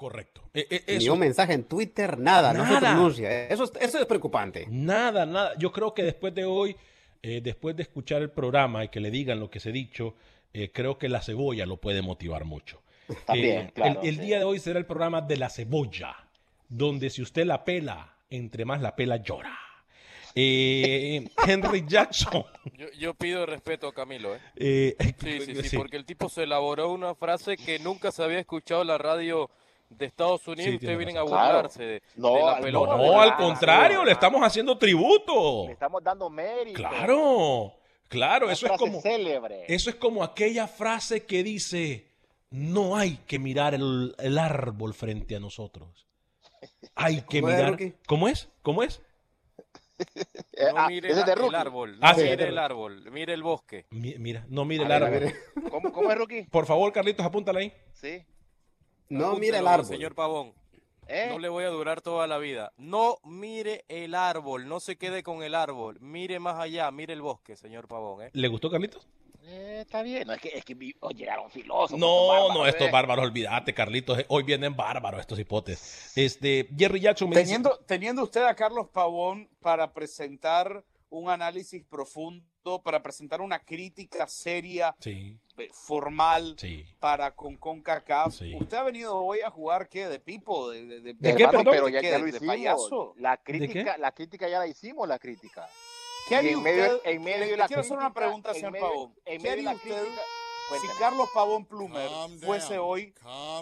Correcto. 0.02 0.42
Eh, 0.52 0.66
eh, 0.88 0.98
Ni 0.98 1.08
un 1.08 1.18
mensaje 1.20 1.52
en 1.52 1.62
Twitter, 1.62 2.18
nada, 2.18 2.52
no 2.52 2.66
se 2.66 2.76
pronuncia. 2.80 3.46
Eso, 3.46 3.62
es- 3.64 3.72
eso 3.80 3.98
es 4.00 4.06
preocupante. 4.06 4.66
Nada, 4.68 5.24
nada. 5.26 5.52
Yo 5.58 5.70
creo 5.70 5.94
que 5.94 6.02
después 6.02 6.34
de 6.34 6.44
hoy, 6.44 6.74
eh, 7.22 7.40
después 7.40 7.76
de 7.76 7.84
escuchar 7.84 8.20
el 8.20 8.30
programa 8.30 8.84
y 8.84 8.88
que 8.88 8.98
le 8.98 9.12
digan 9.12 9.38
lo 9.38 9.48
que 9.48 9.60
se 9.60 9.68
ha 9.68 9.72
dicho, 9.72 10.16
eh, 10.52 10.72
creo 10.72 10.98
que 10.98 11.08
la 11.08 11.22
cebolla 11.22 11.66
lo 11.66 11.76
puede 11.76 12.02
motivar 12.02 12.44
mucho. 12.44 12.82
También, 13.26 13.66
Eh, 13.68 13.70
claro, 13.72 14.00
el 14.02 14.08
el 14.08 14.14
sí. 14.16 14.20
día 14.22 14.38
de 14.38 14.44
hoy 14.44 14.58
será 14.58 14.80
el 14.80 14.86
programa 14.86 15.20
de 15.20 15.36
la 15.36 15.48
cebolla, 15.50 16.16
donde 16.68 17.08
si 17.08 17.22
usted 17.22 17.44
la 17.46 17.64
pela, 17.64 18.16
entre 18.28 18.64
más 18.64 18.82
la 18.82 18.96
pela 18.96 19.18
llora. 19.18 19.56
Eh, 20.34 21.28
Henry 21.46 21.84
Jackson. 21.86 22.44
Yo, 22.76 22.86
yo 22.98 23.14
pido 23.14 23.44
respeto 23.46 23.86
a 23.86 23.94
Camilo, 23.94 24.34
¿eh? 24.34 24.40
eh, 24.56 24.96
Sí, 25.22 25.40
sí, 25.42 25.54
sí, 25.62 25.68
sí. 25.68 25.76
porque 25.76 25.96
el 25.96 26.04
tipo 26.06 26.28
se 26.28 26.42
elaboró 26.44 26.90
una 26.90 27.14
frase 27.14 27.56
que 27.56 27.78
nunca 27.78 28.10
se 28.10 28.22
había 28.24 28.38
escuchado 28.40 28.82
en 28.82 28.88
la 28.88 28.98
radio 28.98 29.50
de 29.96 30.06
Estados 30.06 30.46
Unidos 30.48 30.64
Sí, 30.66 30.70
y 30.72 30.74
ustedes 30.76 30.96
vienen 30.98 31.16
a 31.18 31.22
burlarse 31.22 31.82
de, 31.84 32.02
No, 32.16 32.34
de 32.34 32.40
la 32.42 32.52
al- 32.56 32.62
pelota. 32.62 32.96
No, 32.96 33.02
de 33.02 33.16
al 33.16 33.28
la 33.28 33.36
contrario, 33.36 34.04
le 34.04 34.12
estamos 34.12 34.42
haciendo 34.42 34.76
tributo. 34.78 35.66
Le 35.66 35.72
estamos 35.72 36.02
dando 36.02 36.28
mérito. 36.30 36.76
Claro, 36.76 37.74
claro, 38.08 38.46
Una 38.46 38.52
eso 38.52 38.66
es 38.66 38.78
como 38.78 39.00
célebre. 39.00 39.64
eso 39.68 39.90
es 39.90 39.96
como 39.96 40.22
aquella 40.24 40.66
frase 40.66 41.24
que 41.26 41.42
dice 41.42 42.08
no 42.50 42.96
hay 42.96 43.16
que 43.26 43.38
mirar 43.38 43.74
el, 43.74 44.14
el 44.18 44.38
árbol 44.38 44.92
frente 44.94 45.36
a 45.36 45.40
nosotros. 45.40 46.06
Hay 46.94 47.22
que 47.22 47.40
¿Cómo 47.40 47.52
es, 47.52 47.56
mirar. 47.56 47.78
¿Cómo 48.06 48.28
es? 48.28 48.48
¿Cómo 48.62 48.82
es? 48.82 49.00
Eh, 50.52 50.66
No 50.72 50.78
ah, 50.78 50.88
mire 50.88 51.10
el 51.12 51.54
árbol, 51.54 51.92
no 51.98 52.06
Ah, 52.06 52.14
sí. 52.14 52.22
mire 52.24 52.48
el 52.48 52.58
árbol, 52.58 53.10
mire 53.10 53.32
el 53.34 53.42
bosque. 53.42 53.86
Mi- 53.90 54.16
mira, 54.18 54.44
no 54.48 54.64
mire 54.64 54.84
el 54.84 54.92
árbol. 54.92 55.32
¿Cómo, 55.70 55.92
¿Cómo 55.92 56.10
es, 56.10 56.18
Rookie? 56.18 56.42
Por 56.50 56.66
favor, 56.66 56.92
Carlitos, 56.92 57.24
apúntale 57.24 57.60
ahí. 57.60 57.72
Sí. 57.92 58.22
No 59.12 59.36
mire 59.36 59.58
el 59.58 59.66
árbol. 59.66 59.86
Señor 59.86 60.14
Pavón, 60.14 60.54
¿Eh? 61.08 61.26
no 61.30 61.38
le 61.38 61.48
voy 61.48 61.64
a 61.64 61.68
durar 61.68 62.00
toda 62.00 62.26
la 62.26 62.38
vida. 62.38 62.72
No 62.76 63.18
mire 63.24 63.84
el 63.88 64.14
árbol, 64.14 64.68
no 64.68 64.80
se 64.80 64.96
quede 64.96 65.22
con 65.22 65.42
el 65.42 65.54
árbol. 65.54 65.98
Mire 66.00 66.38
más 66.38 66.58
allá, 66.58 66.90
mire 66.90 67.12
el 67.12 67.22
bosque, 67.22 67.56
señor 67.56 67.88
Pavón, 67.88 68.22
¿eh? 68.22 68.30
¿Le 68.32 68.48
gustó, 68.48 68.70
Carlitos? 68.70 69.06
Eh, 69.44 69.78
está 69.82 70.02
bien. 70.02 70.26
No, 70.28 70.34
es 70.34 70.40
que, 70.40 70.48
es 70.50 70.64
que 70.64 70.76
oh, 71.00 71.10
llegaron 71.10 71.50
filósofos. 71.50 71.98
No, 71.98 72.28
bárbaros, 72.28 72.54
no, 72.54 72.66
estos 72.66 72.86
eh. 72.88 72.90
bárbaros, 72.92 73.24
olvídate, 73.24 73.74
Carlitos. 73.74 74.20
eh, 74.20 74.26
Hoy 74.28 74.44
vienen 74.44 74.76
bárbaros 74.76 75.20
estos 75.20 75.38
hipotes. 75.38 76.12
Este, 76.16 76.68
Jerry 76.78 77.00
Jackson 77.00 77.28
me 77.28 77.36
dice- 77.36 77.46
Teniendo, 77.46 77.78
teniendo 77.86 78.22
usted 78.22 78.44
a 78.44 78.54
Carlos 78.54 78.88
Pavón 78.92 79.48
para 79.60 79.92
presentar 79.92 80.84
un 81.10 81.28
análisis 81.28 81.84
profundo, 81.84 82.46
para 82.62 83.02
presentar 83.02 83.40
una 83.40 83.58
crítica 83.58 84.26
seria, 84.28 84.94
Sí, 85.00 85.36
eh, 85.58 85.68
formal 85.72 86.54
sí. 86.58 86.84
para 87.00 87.34
con 87.34 87.56
CONCACAF, 87.56 88.34
Sí. 88.34 88.54
usted 88.54 88.76
ha 88.76 88.82
venido 88.84 89.16
hoy 89.16 89.40
a 89.40 89.50
jugar 89.50 89.88
¿qué? 89.88 90.06
de 90.08 90.20
pipo, 90.20 90.70
de, 90.70 90.86
de, 90.86 91.00
de- 91.00 91.14
¿De 91.14 91.34
qué, 91.34 91.42
Hermano, 91.42 91.58
perdón? 91.58 91.72
pero 91.74 91.88
ya, 91.88 92.00
¿Qué? 92.00 92.10
ya 92.10 92.18
lo 92.18 92.26
¿De 92.26 92.40
payaso? 92.40 93.14
La 93.18 93.36
qué? 93.38 93.58
crítica, 93.58 93.98
la 93.98 94.12
crítica 94.12 94.48
ya 94.48 94.58
la 94.60 94.66
hicimos, 94.68 95.08
la 95.08 95.18
crítica. 95.18 95.68
¿Qué 96.28 96.36
haría 96.36 96.52
en 96.52 96.62
medio, 96.62 96.96
usted? 96.96 97.10
en 97.10 97.24
medio 97.24 97.46
de 97.46 97.56
la 97.56 97.66
quiero 97.66 97.80
hacer 97.82 97.96
una 97.96 98.12
pregunta, 98.14 98.50
en 98.50 98.54
señor 98.54 98.72
medio- 98.72 98.86
Pavón. 98.88 99.14
En 99.24 99.42
¿Qué 99.42 99.48
medio 99.48 99.68
haría 99.70 99.74
usted 99.76 100.02
crítica. 100.04 100.22
si 100.22 100.68
Cuéntame. 100.78 101.00
Carlos 101.00 101.28
Pavón 101.34 101.66
Plumer 101.66 102.08
Calm 102.08 102.38
fuese 102.40 102.74
down. 102.76 102.86
hoy 102.88 103.14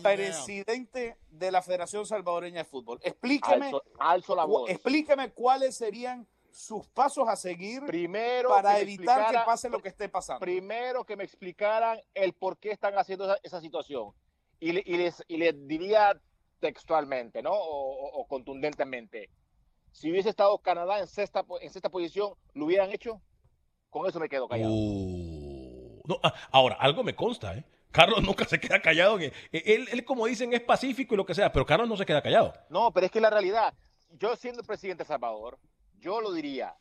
presidente 0.03 1.17
de 1.31 1.51
la 1.51 1.63
Federación 1.63 2.05
Salvadoreña 2.07 2.59
de 2.59 2.65
Fútbol? 2.65 3.01
Explíqueme, 3.03 3.67
Alzo, 3.67 3.83
alzo 3.99 4.37
la 4.37 4.45
voz. 4.45 4.71
explíqueme 4.71 5.31
cuáles 5.33 5.75
serían 5.77 6.29
sus 6.53 6.87
pasos 6.89 7.29
a 7.29 7.37
seguir 7.37 7.85
Primero 7.87 8.49
para 8.51 8.75
que 8.77 8.83
evitar 8.83 9.31
que 9.33 9.39
pase 9.45 9.69
lo 9.69 9.81
que 9.81 9.89
esté 9.89 10.09
pasando. 10.09 10.41
Primero 10.41 11.05
que 11.05 11.17
me 11.17 11.25
explicaran 11.25 12.01
el 12.15 12.33
por 12.33 12.59
qué 12.59 12.71
están 12.71 12.99
haciendo 12.99 13.25
esa, 13.25 13.39
esa 13.43 13.61
situación. 13.61 14.11
Y, 14.59 14.73
le- 14.73 14.83
y 14.85 14.97
les, 14.97 15.25
y 15.29 15.37
les 15.39 15.67
diría 15.67 16.21
textualmente, 16.61 17.43
¿no? 17.43 17.53
O, 17.53 17.57
o- 17.57 18.21
o 18.21 18.27
contundentemente. 18.27 19.31
Si 19.93 20.11
hubiese 20.11 20.29
estado 20.29 20.59
Canadá 20.59 21.01
en 21.01 21.07
sexta, 21.09 21.45
en 21.61 21.71
sexta 21.71 21.89
posición, 21.91 22.35
¿lo 22.55 22.67
hubieran 22.67 22.91
hecho? 22.93 23.21
Con 23.89 24.07
eso 24.09 24.21
me 24.21 24.29
quedo 24.29 24.47
callado. 24.49 24.71
Uh, 24.73 26.01
no, 26.07 26.19
ah, 26.23 26.33
ahora, 26.53 26.77
algo 26.79 27.03
me 27.03 27.15
consta, 27.17 27.57
¿eh? 27.57 27.65
Carlos 27.91 28.23
nunca 28.23 28.45
se 28.45 28.61
queda 28.61 28.81
callado. 28.81 29.19
que- 29.19 29.33
eh, 29.53 29.63
Él, 29.67 29.89
él, 29.93 30.05
como 30.05 30.27
dicen, 30.27 30.53
es 30.53 30.61
pacífico 30.61 31.15
y 31.15 31.17
lo 31.17 31.27
que 31.27 31.35
sea, 31.35 31.51
pero 31.53 31.67
Carlos 31.67 31.89
no 31.89 31.97
se 31.97 32.07
queda 32.07 32.23
callado. 32.23 32.53
No, 32.69 32.93
pero 32.93 33.07
es 33.07 33.13
que 33.13 33.21
la 33.21 33.31
realidad, 33.31 33.75
yo 34.11 34.37
siendo 34.37 34.63
presidente 34.63 35.03
de 35.05 35.09
Salvador, 35.09 35.59
yo 36.01 36.21
lo 36.21 36.33
diría 36.33 36.75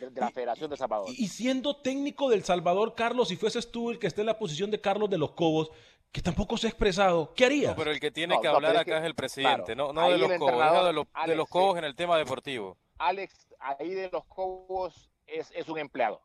de, 0.00 0.10
de 0.10 0.20
la 0.20 0.30
Federación 0.30 0.70
de 0.70 0.76
Salvador. 0.76 1.06
Y, 1.08 1.24
y 1.24 1.28
siendo 1.28 1.76
técnico 1.76 2.28
del 2.28 2.44
Salvador, 2.44 2.94
Carlos, 2.94 3.28
si 3.28 3.36
fueses 3.36 3.70
tú 3.70 3.90
el 3.90 3.98
que 3.98 4.06
esté 4.06 4.20
en 4.22 4.26
la 4.26 4.38
posición 4.38 4.70
de 4.70 4.80
Carlos 4.80 5.08
de 5.10 5.18
los 5.18 5.32
Cobos, 5.32 5.70
que 6.12 6.22
tampoco 6.22 6.56
se 6.56 6.68
ha 6.68 6.70
expresado, 6.70 7.32
¿qué 7.34 7.46
harías? 7.46 7.72
No, 7.72 7.76
pero 7.76 7.90
el 7.90 7.98
que 7.98 8.10
tiene 8.10 8.34
No, 8.36 8.40
que 8.40 8.48
no, 8.48 8.54
hablar 8.54 8.74
es 8.76 8.80
acá 8.82 8.92
que, 8.92 8.98
es 8.98 9.04
el 9.04 9.14
presidente, 9.14 9.74
claro, 9.74 9.92
no, 9.92 10.00
no 10.02 10.10
de 10.10 10.18
los 10.18 10.30
el 10.30 10.38
cobos, 10.38 10.86
de 10.86 10.92
los, 10.92 11.04
de 11.06 11.10
Alex, 11.14 11.36
los 11.36 11.46
sí. 11.46 11.52
cobos 11.52 11.78
en 11.78 11.84
el 11.84 11.96
tema 11.96 12.16
deportivo. 12.18 12.76
Alex, 12.98 13.48
ahí 13.58 13.90
de 13.94 14.08
los 14.12 14.24
Cobos 14.26 15.10
es, 15.26 15.50
es 15.56 15.68
un 15.68 15.78
empleado. 15.78 16.20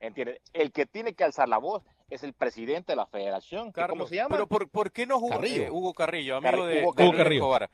¿Entiendes? 0.00 0.40
El 0.52 0.72
que 0.72 0.84
tiene 0.86 1.14
que 1.14 1.22
alzar 1.24 1.48
la 1.48 1.58
voz 1.58 1.82
es 2.10 2.24
el 2.24 2.32
presidente 2.32 2.92
de 2.92 2.96
la 2.96 3.06
federación. 3.06 3.72
que 3.72 3.80
¿Cómo 3.80 3.86
Carlos, 3.86 4.08
se 4.08 4.16
llama? 4.16 4.30
pero 4.34 4.46
por, 4.46 4.68
¿por 4.68 4.90
qué 4.90 5.06
no 5.06 5.18
jugamos? 5.20 5.44
Carrillo. 5.44 5.72
Hugo 5.72 5.94
Carrillo, 5.94 6.36
amigo 6.36 6.66
de 6.66 6.82
Hugo 6.84 6.94
de 6.94 7.16
Carrillo. 7.16 7.42
Escobar. 7.42 7.70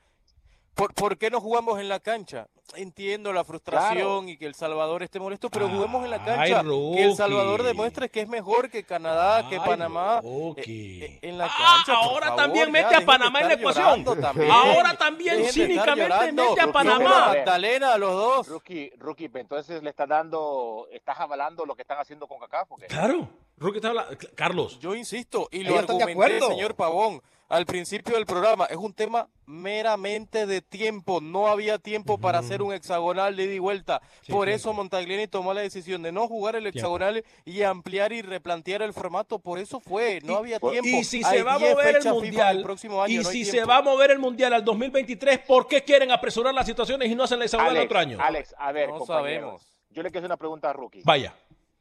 ¿Por, 0.75 0.93
por 0.93 1.17
qué 1.17 1.29
no 1.29 1.39
jugamos 1.41 1.79
en 1.79 1.89
la 1.89 1.99
cancha? 1.99 2.47
entiendo 2.77 3.33
la 3.33 3.43
frustración 3.43 4.29
y 4.29 4.37
que 4.37 4.45
El 4.45 4.55
Salvador 4.55 5.03
esté 5.03 5.19
molesto, 5.19 5.49
pero 5.49 5.67
juguemos 5.67 6.05
en 6.05 6.09
la 6.11 6.23
cancha. 6.23 6.61
Ay, 6.61 6.65
que 6.95 7.03
El 7.03 7.15
Salvador 7.17 7.63
demuestre 7.63 8.07
que 8.07 8.21
es 8.21 8.29
mejor 8.29 8.69
que 8.69 8.85
Canadá, 8.85 9.49
que 9.49 9.55
Ay, 9.57 9.61
Panamá. 9.65 10.21
Rookie. 10.21 11.03
eh, 11.03 11.05
eh, 11.05 11.19
en 11.23 11.37
la 11.37 11.47
Ah, 11.47 11.83
cancha, 11.83 11.99
ahora 11.99 12.27
favor, 12.27 12.41
también 12.43 12.65
ya, 12.67 12.71
mete 12.71 12.95
a 12.95 13.05
Panamá 13.05 13.41
en 13.41 13.47
la 13.49 13.53
ecuación. 13.55 14.05
también. 14.21 14.49
Ahora 14.49 14.95
también 14.97 15.37
Dejen 15.39 15.51
cínicamente 15.51 16.31
mete 16.31 16.61
a 16.61 16.71
Panamá. 16.71 17.25
Magdalena, 17.27 17.97
los 17.97 18.13
dos. 18.13 18.47
Rookie, 18.47 18.91
rookie, 18.99 19.29
entonces 19.33 19.83
le 19.83 19.89
estás 19.89 20.07
dando, 20.07 20.87
estás 20.93 21.19
avalando 21.19 21.65
lo 21.65 21.75
que 21.75 21.81
están 21.81 21.99
haciendo 21.99 22.25
con 22.25 22.39
Kaká, 22.39 22.63
porque 22.63 22.85
Claro, 22.87 23.27
Rookie 23.57 23.79
está 23.79 23.89
hablando. 23.89 24.15
Carlos. 24.33 24.79
Yo 24.79 24.95
insisto, 24.95 25.49
y 25.51 25.63
lo 25.63 25.77
argumenté, 25.77 26.11
acuerdo. 26.13 26.47
señor 26.47 26.73
Pavón, 26.75 27.21
al 27.51 27.65
principio 27.65 28.15
del 28.15 28.25
programa, 28.25 28.65
es 28.65 28.77
un 28.77 28.93
tema 28.93 29.27
meramente 29.45 30.45
de 30.45 30.61
tiempo. 30.61 31.19
No 31.19 31.47
había 31.47 31.77
tiempo 31.77 32.17
para 32.17 32.39
hacer 32.39 32.61
un 32.61 32.73
hexagonal 32.73 33.35
de 33.35 33.43
ida 33.43 33.53
y 33.53 33.59
vuelta. 33.59 34.01
Sí, 34.21 34.31
Por 34.31 34.47
eso 34.47 34.71
Montagliani 34.71 35.27
tomó 35.27 35.53
la 35.53 35.59
decisión 35.59 36.01
de 36.01 36.13
no 36.13 36.29
jugar 36.29 36.55
el 36.55 36.65
hexagonal 36.67 37.25
y 37.43 37.63
ampliar 37.63 38.13
y 38.13 38.21
replantear 38.21 38.81
el 38.81 38.93
formato. 38.93 39.37
Por 39.39 39.59
eso 39.59 39.81
fue, 39.81 40.21
no 40.23 40.37
había 40.37 40.59
tiempo. 40.59 40.87
Y 40.87 41.03
si 41.03 41.17
Hay 41.25 41.39
se 41.39 41.43
va 41.43 41.55
a 41.55 41.57
10 41.59 41.71
mover 41.71 41.97
el 41.97 42.13
mundial, 42.13 42.57
el 42.57 42.63
próximo 42.63 43.03
año, 43.03 43.13
y 43.13 43.17
no 43.17 43.23
si 43.29 43.43
se 43.43 43.65
va 43.65 43.77
a 43.77 43.81
mover 43.81 44.11
el 44.11 44.19
mundial 44.19 44.53
al 44.53 44.63
2023, 44.63 45.39
¿por 45.39 45.67
qué 45.67 45.83
quieren 45.83 46.09
apresurar 46.11 46.53
las 46.53 46.65
situaciones 46.65 47.09
y 47.09 47.15
no 47.15 47.25
hacen 47.25 47.39
la 47.39 47.45
hexagonal 47.45 47.71
el 47.73 47.77
Alex, 47.79 47.89
otro 47.91 47.99
año? 47.99 48.17
Alex, 48.21 48.55
a 48.57 48.71
ver, 48.71 48.89
No 48.89 49.05
sabemos. 49.05 49.61
yo 49.89 50.03
le 50.03 50.09
quiero 50.09 50.19
hacer 50.21 50.29
una 50.29 50.37
pregunta 50.37 50.69
a 50.69 50.73
Rookie. 50.73 51.01
Vaya, 51.03 51.35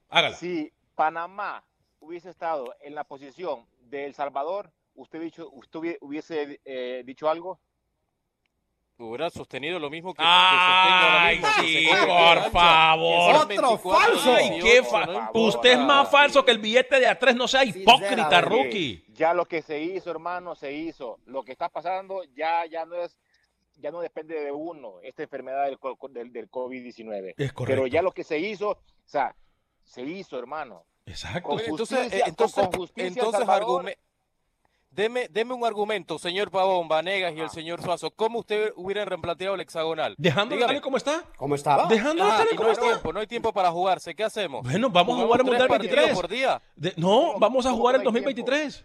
hágala. 0.08 0.34
Si 0.34 0.72
Panamá 0.96 1.62
hubiese 2.00 2.28
estado 2.28 2.74
en 2.80 2.96
la 2.96 3.04
posición 3.04 3.64
de 3.82 4.06
El 4.06 4.14
Salvador, 4.14 4.72
¿usted, 5.00 5.20
dicho, 5.20 5.48
usted 5.52 5.78
hubie- 5.80 5.98
hubiese 6.00 6.60
eh, 6.64 7.02
dicho 7.04 7.28
algo? 7.28 7.60
Hubiera 8.98 9.30
sostenido 9.30 9.78
lo 9.78 9.88
mismo 9.88 10.12
que, 10.12 10.18
que 10.18 10.24
sostengo 10.24 10.34
ahora 10.34 11.22
Ay, 11.24 11.38
mismo, 11.38 11.48
sí, 11.62 11.88
por 12.06 12.50
favor. 12.50 13.34
Otro 13.34 13.46
24, 13.46 13.78
falso. 13.78 14.34
Ay, 14.34 14.50
18, 14.50 14.66
qué 14.66 14.82
fa- 14.82 15.06
no 15.06 15.12
importa. 15.14 15.38
Usted 15.38 15.70
es 15.72 15.78
más 15.78 16.10
falso 16.10 16.44
que 16.44 16.50
el 16.50 16.58
billete 16.58 17.00
de 17.00 17.06
a 17.06 17.18
tres, 17.18 17.34
no 17.34 17.48
sea 17.48 17.64
hipócrita, 17.64 18.42
rookie. 18.42 19.02
Ya 19.14 19.32
lo 19.32 19.46
que 19.46 19.62
se 19.62 19.80
hizo, 19.80 20.10
hermano, 20.10 20.54
se 20.54 20.72
hizo. 20.74 21.18
Lo 21.24 21.42
que 21.42 21.52
está 21.52 21.70
pasando 21.70 22.24
ya, 22.34 22.66
ya 22.66 22.84
no 22.84 22.96
es, 22.96 23.16
ya 23.78 23.90
no 23.90 24.00
depende 24.02 24.38
de 24.38 24.52
uno, 24.52 25.00
esta 25.02 25.22
enfermedad 25.22 25.64
del, 25.64 25.78
del, 26.10 26.32
del 26.32 26.50
COVID-19. 26.50 27.34
Es 27.38 27.52
correcto. 27.54 27.64
Pero 27.82 27.86
ya 27.86 28.02
lo 28.02 28.12
que 28.12 28.22
se 28.22 28.38
hizo, 28.38 28.68
o 28.72 28.78
sea, 29.06 29.34
se 29.82 30.02
hizo, 30.02 30.38
hermano. 30.38 30.84
Exacto. 31.06 31.48
Con 31.48 31.58
Entonces, 31.60 31.98
justicia, 31.98 32.18
eh, 32.18 32.28
entonces, 32.28 32.64
con 32.68 32.72
justicia, 32.80 33.08
entonces 33.08 33.38
Salvador. 33.46 33.96
Deme, 34.90 35.28
deme 35.30 35.54
un 35.54 35.64
argumento, 35.64 36.18
señor 36.18 36.50
Pavón, 36.50 36.88
Vanegas 36.88 37.34
y 37.36 37.40
el 37.40 37.50
señor 37.50 37.82
Suazo. 37.82 38.10
¿Cómo 38.10 38.40
usted 38.40 38.72
hubiera 38.76 39.04
replanteado 39.04 39.54
el 39.54 39.60
hexagonal? 39.60 40.14
Dejándolo 40.18 40.56
Dígame. 40.56 40.72
tal 40.74 40.76
y 40.78 40.80
como 40.80 40.96
está. 40.96 41.24
¿Cómo 41.36 41.54
estaba? 41.54 41.86
Dejándolo 41.86 42.30
Ah, 42.30 42.36
tal 42.38 42.46
y 42.46 42.50
y 42.50 42.52
no 42.54 42.56
como 42.56 42.68
hay 42.68 42.72
está. 42.74 42.84
tiempo, 42.86 43.12
no 43.12 43.20
hay 43.20 43.26
tiempo 43.26 43.52
para 43.52 43.70
jugarse. 43.70 44.14
¿Qué 44.14 44.24
hacemos? 44.24 44.62
Bueno, 44.62 44.90
vamos 44.90 45.14
a 45.18 45.22
¿Jugamos 45.22 45.26
jugar 45.26 45.40
el 45.40 45.46
Mundial 45.46 45.68
partidos 45.68 45.96
23. 45.96 46.20
por 46.20 46.28
día? 46.30 46.62
De- 46.76 46.94
no, 46.96 47.38
vamos 47.38 47.66
a 47.66 47.70
¿Cómo 47.70 47.80
jugar 47.80 47.94
el 47.96 48.02
no 48.04 48.10
hay 48.10 48.14
2023. 48.14 48.82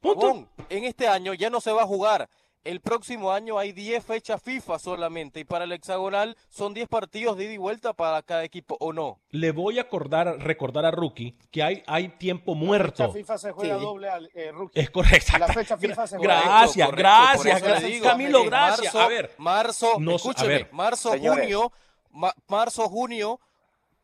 Punto. 0.00 0.20
Pavón, 0.20 0.48
en 0.68 0.84
este 0.84 1.08
año 1.08 1.32
ya 1.34 1.48
no 1.50 1.60
se 1.60 1.72
va 1.72 1.82
a 1.82 1.86
jugar. 1.86 2.28
El 2.64 2.80
próximo 2.80 3.30
año 3.30 3.58
hay 3.58 3.72
10 3.72 4.02
fechas 4.02 4.40
FIFA 4.42 4.78
solamente 4.78 5.38
y 5.40 5.44
para 5.44 5.64
el 5.64 5.72
hexagonal 5.72 6.34
son 6.48 6.72
10 6.72 6.88
partidos 6.88 7.36
de 7.36 7.44
ida 7.44 7.52
y 7.52 7.56
vuelta 7.58 7.92
para 7.92 8.22
cada 8.22 8.42
equipo, 8.42 8.78
¿o 8.80 8.92
no? 8.94 9.20
Le 9.28 9.52
voy 9.52 9.78
a 9.78 9.82
acordar, 9.82 10.38
recordar 10.38 10.86
a 10.86 10.90
Rookie 10.90 11.36
que 11.50 11.62
hay, 11.62 11.82
hay 11.86 12.08
tiempo 12.16 12.54
La 12.54 12.58
muerto. 12.60 13.12
FIFA 13.12 13.36
se 13.36 13.52
juega 13.52 13.76
Sí. 13.76 13.82
doble 13.84 14.08
al 14.08 14.30
eh, 14.34 14.50
rookie. 14.50 14.80
Es 14.80 14.88
correcto. 14.90 15.36
La 15.38 15.48
fecha 15.48 15.76
FIFA 15.76 16.06
se 16.06 16.16
juega. 16.16 16.40
Gracias, 16.40 16.86
Correcto, 16.88 17.08
gracias, 17.10 17.62
gracias, 17.62 17.90
digo, 17.90 18.04
Camilo, 18.06 18.44
gracias. 18.44 18.94
Marzo, 18.94 19.00
a 19.00 19.08
ver, 19.08 19.34
marzo, 19.36 19.92
No 20.00 20.16
escúcheme, 20.16 20.48
ver. 20.48 20.68
marzo, 20.72 21.10
Señores. 21.12 21.40
junio, 21.44 21.72
ma- 22.12 22.34
marzo, 22.48 22.88
junio, 22.88 23.40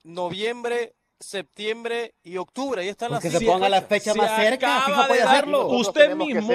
noviembre, 0.05 0.95
septiembre 1.19 2.15
y 2.23 2.37
octubre. 2.37 2.83
Ahí 2.83 2.89
están 2.89 3.09
Pues 3.09 3.17
las 3.17 3.23
que 3.23 3.31
se 3.31 3.39
cinco 3.39 3.53
ponga 3.53 3.69
la 3.69 3.83
fechas. 3.83 4.15
fecha 4.15 4.15
más 4.15 4.37
cerca. 4.41 4.77
acaba 4.77 4.87
FIFA 4.87 5.03
de 5.03 5.09
puede 5.09 5.23
hacerlo. 5.23 5.67
Usted 5.69 6.15
mismo- 6.15 6.53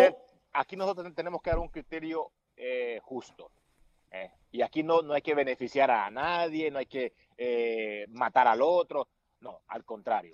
aquí 0.56 0.76
nosotros 0.76 1.14
tenemos 1.14 1.42
que 1.42 1.50
dar 1.50 1.60
un 1.60 1.70
criterio 1.70 2.32
eh, 2.56 3.00
justo. 3.04 3.52
eh, 4.12 4.32
Y 4.52 4.62
aquí 4.62 4.84
no, 4.84 5.02
no 5.02 5.14
hay 5.14 5.22
que 5.22 5.36
beneficiar 5.36 5.92
a 5.92 6.10
nadie, 6.10 6.72
no 6.72 6.80
hay 6.80 6.86
que 6.86 7.14
eh, 7.38 8.06
matar 8.10 8.48
al 8.48 8.62
otro. 8.62 9.08
No, 9.42 9.62
al 9.68 9.84
contrario. 9.84 10.34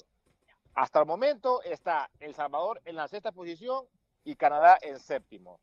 Hasta 0.74 1.00
el 1.00 1.06
momento 1.06 1.62
está 1.64 2.10
El 2.20 2.34
Salvador 2.34 2.82
en 2.86 2.96
la 2.96 3.08
sexta 3.08 3.32
posición 3.32 3.86
y 4.24 4.36
Canadá 4.36 4.78
en 4.82 5.00
séptimo. 5.00 5.60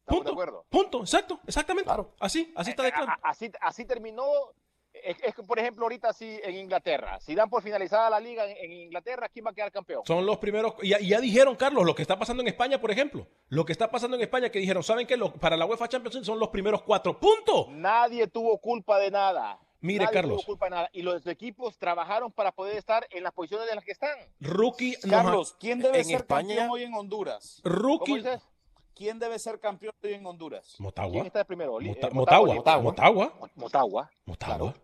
¿Estamos 0.00 0.24
de 0.24 0.30
punto, 0.30 0.32
acuerdo? 0.32 0.64
punto, 0.68 1.00
exacto, 1.00 1.40
exactamente. 1.46 1.86
Claro. 1.86 2.14
Así, 2.18 2.52
así 2.56 2.70
está 2.70 2.82
de 2.82 2.92
claro. 2.92 3.12
Así, 3.22 3.50
así 3.60 3.84
terminó. 3.84 4.24
Es, 5.04 5.16
es 5.22 5.34
que, 5.34 5.42
por 5.42 5.58
ejemplo, 5.58 5.84
ahorita 5.84 6.12
sí 6.12 6.38
en 6.42 6.56
Inglaterra. 6.56 7.18
Si 7.20 7.34
dan 7.34 7.48
por 7.50 7.62
finalizada 7.62 8.08
la 8.10 8.20
liga 8.20 8.44
en, 8.48 8.56
en 8.56 8.72
Inglaterra, 8.72 9.28
¿quién 9.28 9.44
va 9.46 9.50
a 9.50 9.54
quedar 9.54 9.70
campeón? 9.72 10.02
Son 10.06 10.24
los 10.24 10.38
primeros. 10.38 10.74
Y 10.82 10.88
ya, 11.08 11.20
dijeron, 11.20 11.56
Carlos, 11.56 11.84
lo 11.84 11.94
que 11.94 12.02
está 12.02 12.18
pasando 12.18 12.42
en 12.42 12.48
España, 12.48 12.80
por 12.80 12.90
ejemplo. 12.90 13.26
Lo 13.48 13.64
que 13.64 13.72
está 13.72 13.90
pasando 13.90 14.16
en 14.16 14.22
España, 14.22 14.50
que 14.50 14.58
dijeron, 14.58 14.82
¿saben 14.82 15.06
qué? 15.06 15.16
Lo- 15.16 15.32
para 15.32 15.56
la 15.56 15.66
UEFA 15.66 15.88
Champions 15.88 16.14
League 16.14 16.26
son 16.26 16.38
los 16.38 16.48
primeros 16.48 16.82
cuatro. 16.82 17.18
¡Punto! 17.18 17.66
Nadie 17.70 18.26
tuvo 18.28 18.58
culpa 18.58 18.98
de 18.98 19.10
nada. 19.10 19.58
Mire, 19.80 20.04
Nadie 20.04 20.14
Carlos. 20.14 20.36
tuvo 20.38 20.46
culpa 20.46 20.66
de 20.66 20.70
nada. 20.70 20.90
Y 20.92 21.02
los 21.02 21.24
equipos 21.28 21.78
trabajaron 21.78 22.32
para 22.32 22.50
poder 22.50 22.76
estar 22.76 23.06
en 23.10 23.22
las 23.22 23.32
posiciones 23.32 23.68
en 23.68 23.76
las 23.76 23.84
que 23.84 23.92
están. 23.92 24.16
Rookie. 24.40 24.96
Carlos, 25.08 25.54
¿quién 25.60 25.78
debe 25.80 25.98
En 25.98 26.04
ser 26.04 26.16
España- 26.16 26.48
campeón 26.56 26.70
hoy 26.70 26.82
en 26.82 26.94
Honduras? 26.94 27.60
¿Cómo 27.62 27.76
Rookie. 27.76 28.14
dices? 28.16 28.42
¿Quién 28.96 29.20
debe 29.20 29.38
ser 29.38 29.60
campeón 29.60 29.94
hoy 30.02 30.14
en 30.14 30.26
Honduras? 30.26 30.74
Motagua. 30.80 31.12
¿Quién 31.12 31.26
está 31.26 31.44
primero? 31.44 31.74
Mota- 31.78 32.08
eh, 32.08 32.10
Motagua. 32.12 32.54
Motagua. 32.56 32.82
Motagua. 32.82 33.32
Mo- 33.38 33.48
Motagua. 33.54 34.10
Motagua. 34.24 34.74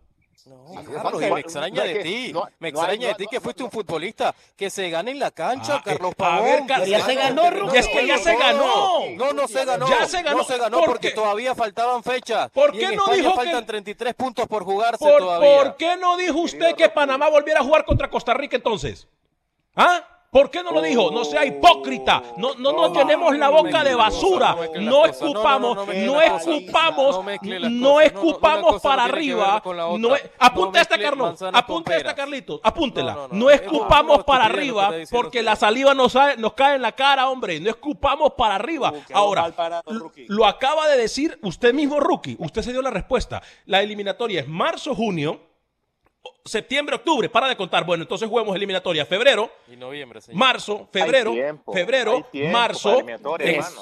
No, 0.45 0.63
Carlos, 1.01 1.23
y 1.23 1.25
No- 1.27 1.33
me 1.33 1.39
extraña 1.41 1.83
de 1.83 1.95
ti. 2.03 2.31
no- 2.31 2.47
me 2.59 2.71
no 2.71 2.77
extraña 2.79 3.07
de 3.07 3.15
ti 3.15 3.25
que 3.31 3.39
fuiste 3.41 3.63
un 3.63 3.71
futbolista 3.71 4.35
que 4.55 4.69
se 4.69 4.91
gane 4.91 5.09
en 5.09 5.19
la 5.19 5.31
cancha, 5.31 5.77
Ah, 5.77 5.81
Carlos 5.83 6.11
eh, 6.11 6.15
Pavón. 6.15 6.43
ver, 6.45 6.65
Carlos, 6.67 6.87
ya 6.87 7.03
se 7.03 7.15
ganó, 7.15 7.41
de 7.71 7.79
Es 7.79 7.87
que 7.87 8.05
ya 8.05 8.17
se 8.19 8.35
ganó. 8.37 8.99
No, 9.15 9.33
no 9.33 9.47
se 9.47 9.65
ganó. 9.65 9.89
Ya 9.89 10.07
se 10.07 10.21
ganó. 10.21 10.37
No 10.37 10.43
se 10.43 10.57
ganó 10.59 10.77
¿Por 10.81 10.85
porque 10.87 11.09
qué? 11.09 11.15
todavía 11.15 11.55
faltaban 11.55 12.03
fechas. 12.03 12.51
¿Por 12.51 12.75
Y 12.75 12.77
qué 12.79 12.85
en 12.85 12.95
no 12.95 13.03
España 13.05 13.17
dijo 13.17 13.31
que- 13.31 13.37
faltan 13.37 13.65
33 13.65 14.13
puntos 14.13 14.47
por 14.47 14.63
jugarse 14.63 15.03
¿Por, 15.03 15.17
todavía. 15.17 15.57
por 15.63 15.77
qué 15.77 15.97
no 15.97 16.15
dijo 16.15 16.37
usted 16.39 16.75
que 16.75 16.89
Panamá 16.89 17.27
volviera 17.29 17.61
a 17.61 17.63
jugar 17.63 17.83
contra 17.83 18.07
Costa 18.11 18.35
Rica 18.35 18.55
entonces? 18.55 19.07
¿Ah? 19.75 20.07
¿Por 20.35 20.51
qué 20.51 20.61
no 20.61 20.73
lo 20.73 20.81
dijo? 20.81 21.11
No 21.11 21.23
sea 21.23 21.45
hipócrita. 21.45 22.21
No, 22.35 22.55
no 22.55 22.73
nos 22.73 22.91
No, 22.91 22.93
llenemos 22.93 23.37
la 23.37 23.47
boca 23.47 23.85
de 23.85 23.95
basura. 23.95 24.53
no 24.81 25.05
escupamos, 25.05 25.87
no 25.87 26.19
escupamos, 26.19 27.21
No 27.71 28.01
escupamos 28.01 28.81
para 28.81 29.05
arriba. 29.05 29.63
No 29.63 29.97
No 29.97 30.15
esta, 30.15 30.97
Carlos. 30.97 31.41
Apunte 31.53 31.95
esta. 31.95 32.13
Carlitos. 32.13 32.59
Apúntela. 32.63 33.13
No, 33.13 33.21
no, 33.21 33.27
No 33.29 33.45
no. 33.45 33.49
Es 33.49 33.61
escupamos 33.61 34.25
para 34.25 34.43
arriba 34.43 34.91
porque 35.09 35.41
la 35.41 35.55
saliva 35.55 35.93
nos, 35.93 36.13
cae 36.53 36.75
en 36.75 36.81
la 36.81 36.91
cara, 36.91 37.29
hombre. 37.29 37.61
No 37.61 37.69
escupamos 37.69 38.33
para 38.33 38.55
arriba. 38.55 38.91
Uh, 38.91 39.13
Ahora, 39.13 39.53
lo 40.27 40.45
acaba 40.45 40.89
de 40.89 40.97
decir 40.97 41.39
usted 41.43 41.73
mismo, 41.73 42.01
Rookie. 42.01 42.35
Usted 42.39 42.61
se 42.61 42.73
dio 42.73 42.81
la 42.81 42.91
respuesta. 42.91 43.41
La 43.67 43.81
eliminatoria 43.81 44.41
es 44.41 44.49
marzo, 44.49 44.93
junio, 44.93 45.39
septiembre, 46.45 46.95
octubre. 46.95 47.27
Para 47.29 47.47
de 47.47 47.57
contar. 47.57 47.83
Bueno, 47.85 48.03
entonces 48.03 48.29
juguemos 48.29 48.55
eliminatoria. 48.55 49.05
Febrero, 49.05 49.51
Y 49.67 49.75
noviembre, 49.75 50.21
señor. 50.21 50.37
marzo, 50.39 50.87
febrero, 50.91 51.31
Hay 51.31 51.37
tiempo, 51.37 51.73
febrero, 51.73 52.15
hay 52.17 52.23
tiempo 52.31 52.51
para 52.53 52.67
marzo, 52.67 52.89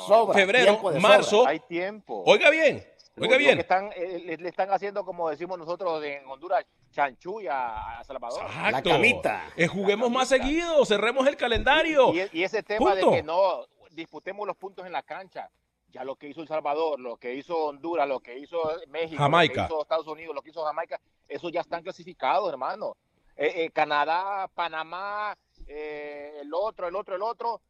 sobra, 0.08 0.34
febrero, 0.34 0.66
tiempo 0.72 0.92
de 0.92 1.00
marzo. 1.00 1.30
sobra. 1.38 1.52
Hay 1.52 1.60
tiempo. 1.60 2.24
Oiga 2.26 2.50
bien, 2.50 2.86
oiga 3.20 3.38
bien. 3.38 3.56
que 3.56 3.62
están, 3.62 3.92
eh, 3.96 4.22
le, 4.26 4.38
le 4.38 4.50
están 4.50 4.72
haciendo, 4.72 5.04
como 5.06 5.30
decimos 5.30 5.58
nosotros 5.58 6.04
en 6.04 6.26
Honduras, 6.28 6.66
chanchuy 6.92 7.48
a, 7.48 8.00
a 8.00 8.04
Salvador. 8.04 8.44
Exacto. 8.46 8.72
La 8.72 8.82
camita. 8.96 9.44
Eh, 9.58 9.68
juguemos 9.68 10.10
La 10.10 10.20
más 10.20 10.30
seguido, 10.30 10.86
cerremos 10.86 11.28
el 11.28 11.36
calendario. 11.36 12.14
Y, 12.14 12.40
y 12.40 12.44
ese 12.44 12.64
tema 12.64 12.92
Punto. 12.92 13.10
de 13.12 13.18
que 13.18 13.24
no 13.24 13.66
disputemos 13.92 14.48
los 14.48 14.56
puntos 14.58 14.86
en 14.86 14.92
la 14.92 15.04
cancha, 15.04 15.50
ya 15.94 16.04
lo 16.04 16.16
que 16.16 16.28
hizo 16.28 16.42
El 16.42 16.48
Salvador, 16.48 17.00
lo 17.00 17.18
que 17.18 17.36
hizo 17.36 17.56
Honduras, 17.68 18.08
lo 18.08 18.20
que 18.20 18.38
hizo 18.40 18.58
México, 18.90 19.22
Jamaica. 19.22 19.62
lo 19.64 19.68
que 19.68 19.74
hizo 19.74 19.82
Estados 19.84 20.08
Unidos, 20.08 20.36
lo 20.36 20.42
que 20.42 20.50
hizo 20.50 20.64
Jamaica, 20.66 21.00
eso 21.28 21.50
ya 21.50 21.62
están 21.62 21.84
clasificados, 21.84 22.50
hermano. 22.50 22.98
Eh, 23.36 23.64
eh, 23.66 23.70
Canadá, 23.72 24.50
Panamá, 24.54 25.38
eh, 25.68 26.40
el 26.42 26.52
otro, 26.54 26.88
el 26.88 26.96
otro, 26.96 27.16
el 27.16 27.22
otro. 27.22 27.62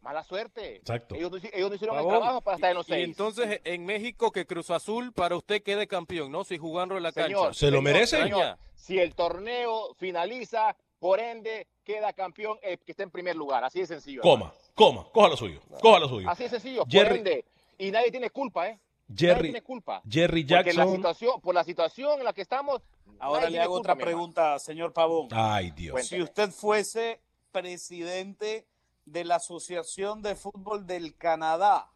Mala 0.00 0.22
suerte. 0.22 0.76
Exacto. 0.76 1.14
Ellos, 1.16 1.32
ellos 1.52 1.68
no 1.70 1.74
hicieron 1.74 1.98
el 1.98 2.06
trabajo 2.06 2.40
para 2.40 2.54
estar 2.56 2.70
en 2.70 2.76
los 2.76 2.88
y, 2.88 2.92
y 2.92 2.94
seis. 2.94 3.08
entonces 3.08 3.60
en 3.64 3.84
México 3.84 4.30
que 4.30 4.46
Cruz 4.46 4.70
Azul 4.70 5.12
para 5.12 5.34
usted 5.36 5.62
quede 5.62 5.86
campeón, 5.88 6.30
¿no? 6.30 6.44
Si 6.44 6.56
jugando 6.56 6.96
en 6.96 7.02
la 7.02 7.10
Señor, 7.12 7.46
cancha. 7.46 7.54
¿Se 7.54 7.70
lo 7.70 7.82
merece? 7.82 8.22
señor, 8.22 8.56
si 8.76 8.98
el 8.98 9.14
torneo 9.14 9.94
finaliza, 9.96 10.76
por 11.00 11.18
ende, 11.20 11.66
queda 11.84 12.12
campeón 12.12 12.58
el 12.62 12.78
que 12.78 12.92
está 12.92 13.02
en 13.02 13.10
primer 13.10 13.34
lugar. 13.34 13.64
Así 13.64 13.80
de 13.80 13.86
sencillo. 13.88 14.22
Coma, 14.22 14.52
coma, 14.74 15.04
coja 15.12 15.28
lo 15.28 15.36
suyo, 15.36 15.60
coja 15.82 15.98
lo 15.98 16.08
suyo. 16.08 16.30
Así 16.30 16.44
de 16.44 16.48
sencillo. 16.50 16.84
Jerry- 16.88 17.08
Por 17.08 17.16
ende. 17.18 17.44
Y 17.78 17.90
nadie 17.90 18.10
tiene 18.10 18.30
culpa, 18.30 18.68
¿eh? 18.68 18.80
nadie 19.08 19.16
Jerry, 19.28 19.42
tiene 19.44 19.62
culpa. 19.62 20.02
Jerry 20.08 20.42
Porque 20.44 20.72
la 20.72 20.82
Jackson. 20.84 20.96
situación, 20.96 21.40
por 21.40 21.54
la 21.54 21.64
situación 21.64 22.18
en 22.18 22.24
la 22.24 22.32
que 22.32 22.42
estamos. 22.42 22.82
Ahora 23.20 23.42
nadie 23.42 23.56
le 23.56 23.62
hago 23.62 23.74
culpa, 23.74 23.92
otra 23.92 24.04
pregunta, 24.04 24.58
señor 24.58 24.92
Pavón. 24.92 25.28
Ay, 25.32 25.70
Dios. 25.70 25.92
Cuente. 25.92 26.08
Si 26.08 26.20
usted 26.22 26.50
fuese 26.50 27.20
presidente 27.52 28.66
de 29.06 29.24
la 29.24 29.36
Asociación 29.36 30.20
de 30.22 30.34
Fútbol 30.36 30.86
del 30.86 31.16
Canadá, 31.16 31.90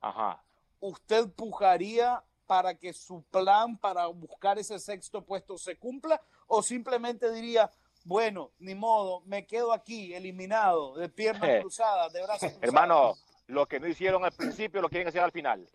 Ajá. 0.00 0.42
¿usted 0.80 1.28
pujaría 1.30 2.24
para 2.46 2.74
que 2.74 2.92
su 2.92 3.22
plan 3.30 3.76
para 3.78 4.06
buscar 4.06 4.58
ese 4.58 4.78
sexto 4.80 5.24
puesto 5.24 5.56
se 5.58 5.76
cumpla? 5.78 6.20
¿O 6.48 6.62
simplemente 6.62 7.30
diría, 7.32 7.70
bueno, 8.04 8.50
ni 8.58 8.74
modo, 8.74 9.20
me 9.26 9.46
quedo 9.46 9.72
aquí 9.72 10.12
eliminado, 10.14 10.96
de 10.96 11.08
piernas 11.08 11.48
Eh. 11.48 11.58
cruzadas, 11.60 12.12
de 12.12 12.22
brazos 12.22 12.40
cruzados? 12.52 12.62
Hermano, 12.62 13.14
lo 13.50 13.66
que 13.66 13.80
no 13.80 13.86
hicieron 13.86 14.24
al 14.24 14.32
principio 14.32 14.80
lo 14.80 14.88
quieren 14.88 15.08
hacer 15.08 15.22
al 15.22 15.32
final. 15.32 15.66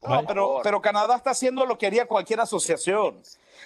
No, 0.00 0.24
pero, 0.26 0.60
pero 0.62 0.80
Canadá 0.80 1.16
está 1.16 1.30
haciendo 1.30 1.66
lo 1.66 1.76
que 1.76 1.86
haría 1.86 2.06
cualquier 2.06 2.40
asociación. 2.40 3.20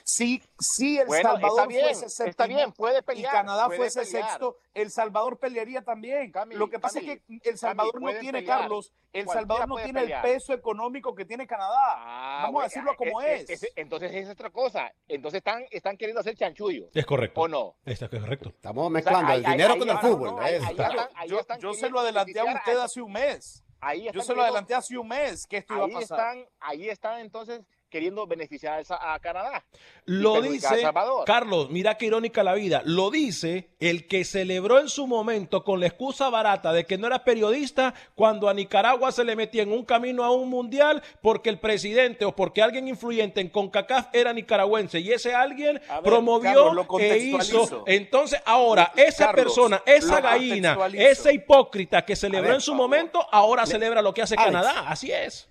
Si, 0.05 0.43
si 0.59 0.99
El 0.99 1.07
Bueno, 1.07 1.33
Salvador 1.33 1.51
está 1.59 1.67
bien, 1.67 1.83
fuese 1.85 2.07
está 2.07 2.25
séptimo 2.25 2.57
bien, 2.57 2.73
puede 2.73 2.99
y 3.01 3.03
pelear, 3.03 3.33
Canadá 3.33 3.67
puede 3.67 3.77
fuese 3.79 4.01
pelear. 4.07 4.29
sexto, 4.31 4.57
El 4.73 4.91
Salvador 4.91 5.39
pelearía 5.39 5.83
también. 5.83 6.33
lo 6.53 6.71
que 6.71 6.79
pasa 6.79 7.01
Cami, 7.01 7.13
es 7.13 7.41
que 7.43 7.51
El 7.51 7.59
Salvador 7.59 8.01
no 8.01 8.09
tiene, 8.19 8.39
pelear. 8.41 8.61
Carlos, 8.61 8.91
El 9.13 9.27
Cualquiera 9.27 9.41
Salvador 9.59 9.69
no 9.69 9.85
tiene 9.85 10.01
pelear. 10.01 10.25
el 10.27 10.33
peso 10.33 10.55
económico 10.55 11.15
que 11.15 11.27
tiene 11.27 11.47
Canadá. 11.47 11.77
Ah, 11.97 12.41
Vamos 12.45 12.63
a 12.63 12.65
decirlo 12.65 12.97
como 12.97 13.21
eh, 13.21 13.35
es. 13.35 13.51
eh, 13.51 13.53
ese- 13.53 13.73
entonces 13.77 14.11
es 14.15 14.31
otra 14.31 14.49
cosa. 14.49 14.91
Entonces 15.07 15.39
están, 15.39 15.65
están 15.71 15.99
queriendo 15.99 16.21
hacer 16.23 16.35
chanchullo. 16.35 16.89
Es 16.95 17.05
correcto. 17.05 17.43
¿O 17.43 17.49
no? 17.49 17.75
Está 17.85 18.09
correcto. 18.09 18.49
Estamos 18.49 18.91
mezclando 18.91 19.31
ahí- 19.31 19.41
el 19.41 19.45
ahí- 19.47 19.53
dinero 19.53 19.75
ahí 19.75 19.79
con 19.79 19.91
el 19.91 19.99
fútbol. 19.99 20.37
no, 20.37 20.43
es- 20.43 20.63
están- 20.63 20.97
yo 21.29 21.41
yo 21.61 21.75
se 21.75 21.91
lo 21.91 22.01
adelanté 22.01 22.41
a 22.41 22.45
usted 22.45 22.79
hace 22.79 23.03
un 23.03 23.13
mes. 23.13 23.63
Ahí 23.83 24.09
Yo 24.13 24.23
se 24.23 24.33
lo 24.33 24.43
adelanté 24.43 24.75
hace 24.75 24.97
un 24.97 25.09
mes 25.09 25.45
que 25.45 25.57
esto 25.57 25.75
iba 25.75 25.83
a 25.83 25.87
ahí 25.87 25.93
pasar. 25.93 26.19
están, 26.19 26.49
ahí 26.61 26.89
están 26.89 27.21
entonces 27.21 27.63
queriendo 27.93 28.27
beneficiar 28.27 28.79
a, 28.79 28.81
esa- 28.81 29.13
a 29.15 29.19
Canadá. 29.21 29.63
Lo 30.07 30.41
dice. 30.41 30.83
Carlos, 31.27 31.69
mira 31.71 31.97
qué 31.97 32.07
irónica 32.07 32.43
la 32.43 32.55
vida, 32.55 32.83
lo 32.87 33.11
dice 33.11 33.69
el 33.79 34.09
que 34.09 34.25
celebró 34.25 34.81
en 34.81 34.89
su 34.89 35.07
momento 35.07 35.63
con 35.63 35.79
la 35.79 35.87
excusa 35.87 36.31
barata 36.31 36.73
de 36.73 36.87
que 36.87 36.97
no 36.99 37.07
era 37.07 37.23
periodista 37.23 37.93
cuando 38.15 38.49
a 38.49 38.55
Nicaragua 38.55 39.13
se 39.13 39.23
le 39.25 39.37
metía 39.37 39.63
en 39.63 39.71
un 39.73 39.85
camino 39.85 40.25
a 40.25 40.31
un 40.33 40.49
mundial 40.49 41.03
porque 41.21 41.51
el 41.51 41.61
presidente 41.61 42.25
o 42.25 42.35
porque 42.35 42.63
alguien 42.63 42.89
influyente 42.89 43.41
en 43.43 43.51
CONCACAF 43.51 44.09
era 44.15 44.33
nicaragüense 44.33 44.99
y 45.01 45.13
ese 45.13 45.35
alguien 45.35 45.75
ver, 45.75 46.03
promovió 46.03 46.65
Carlos, 46.67 46.87
lo 46.89 46.99
e 46.99 47.19
hizo. 47.19 47.85
Entonces 47.87 48.41
ahora 48.47 48.91
esa 48.97 49.27
Carlos, 49.27 49.45
persona, 49.45 49.83
esa 49.85 50.21
gallina, 50.21 50.79
ese 50.95 51.35
hipócrita 51.35 52.05
que 52.05 52.17
celebró 52.17 52.49
ver, 52.49 52.55
en 52.55 52.61
su 52.63 52.75
momento, 52.75 53.25
ahora 53.31 53.65
Le- 53.65 53.71
celebra 53.71 54.01
lo 54.01 54.15
que 54.15 54.23
hace 54.23 54.35
Alex. 54.35 54.47
Canadá, 54.47 54.89
así 54.89 55.13
es. 55.13 55.47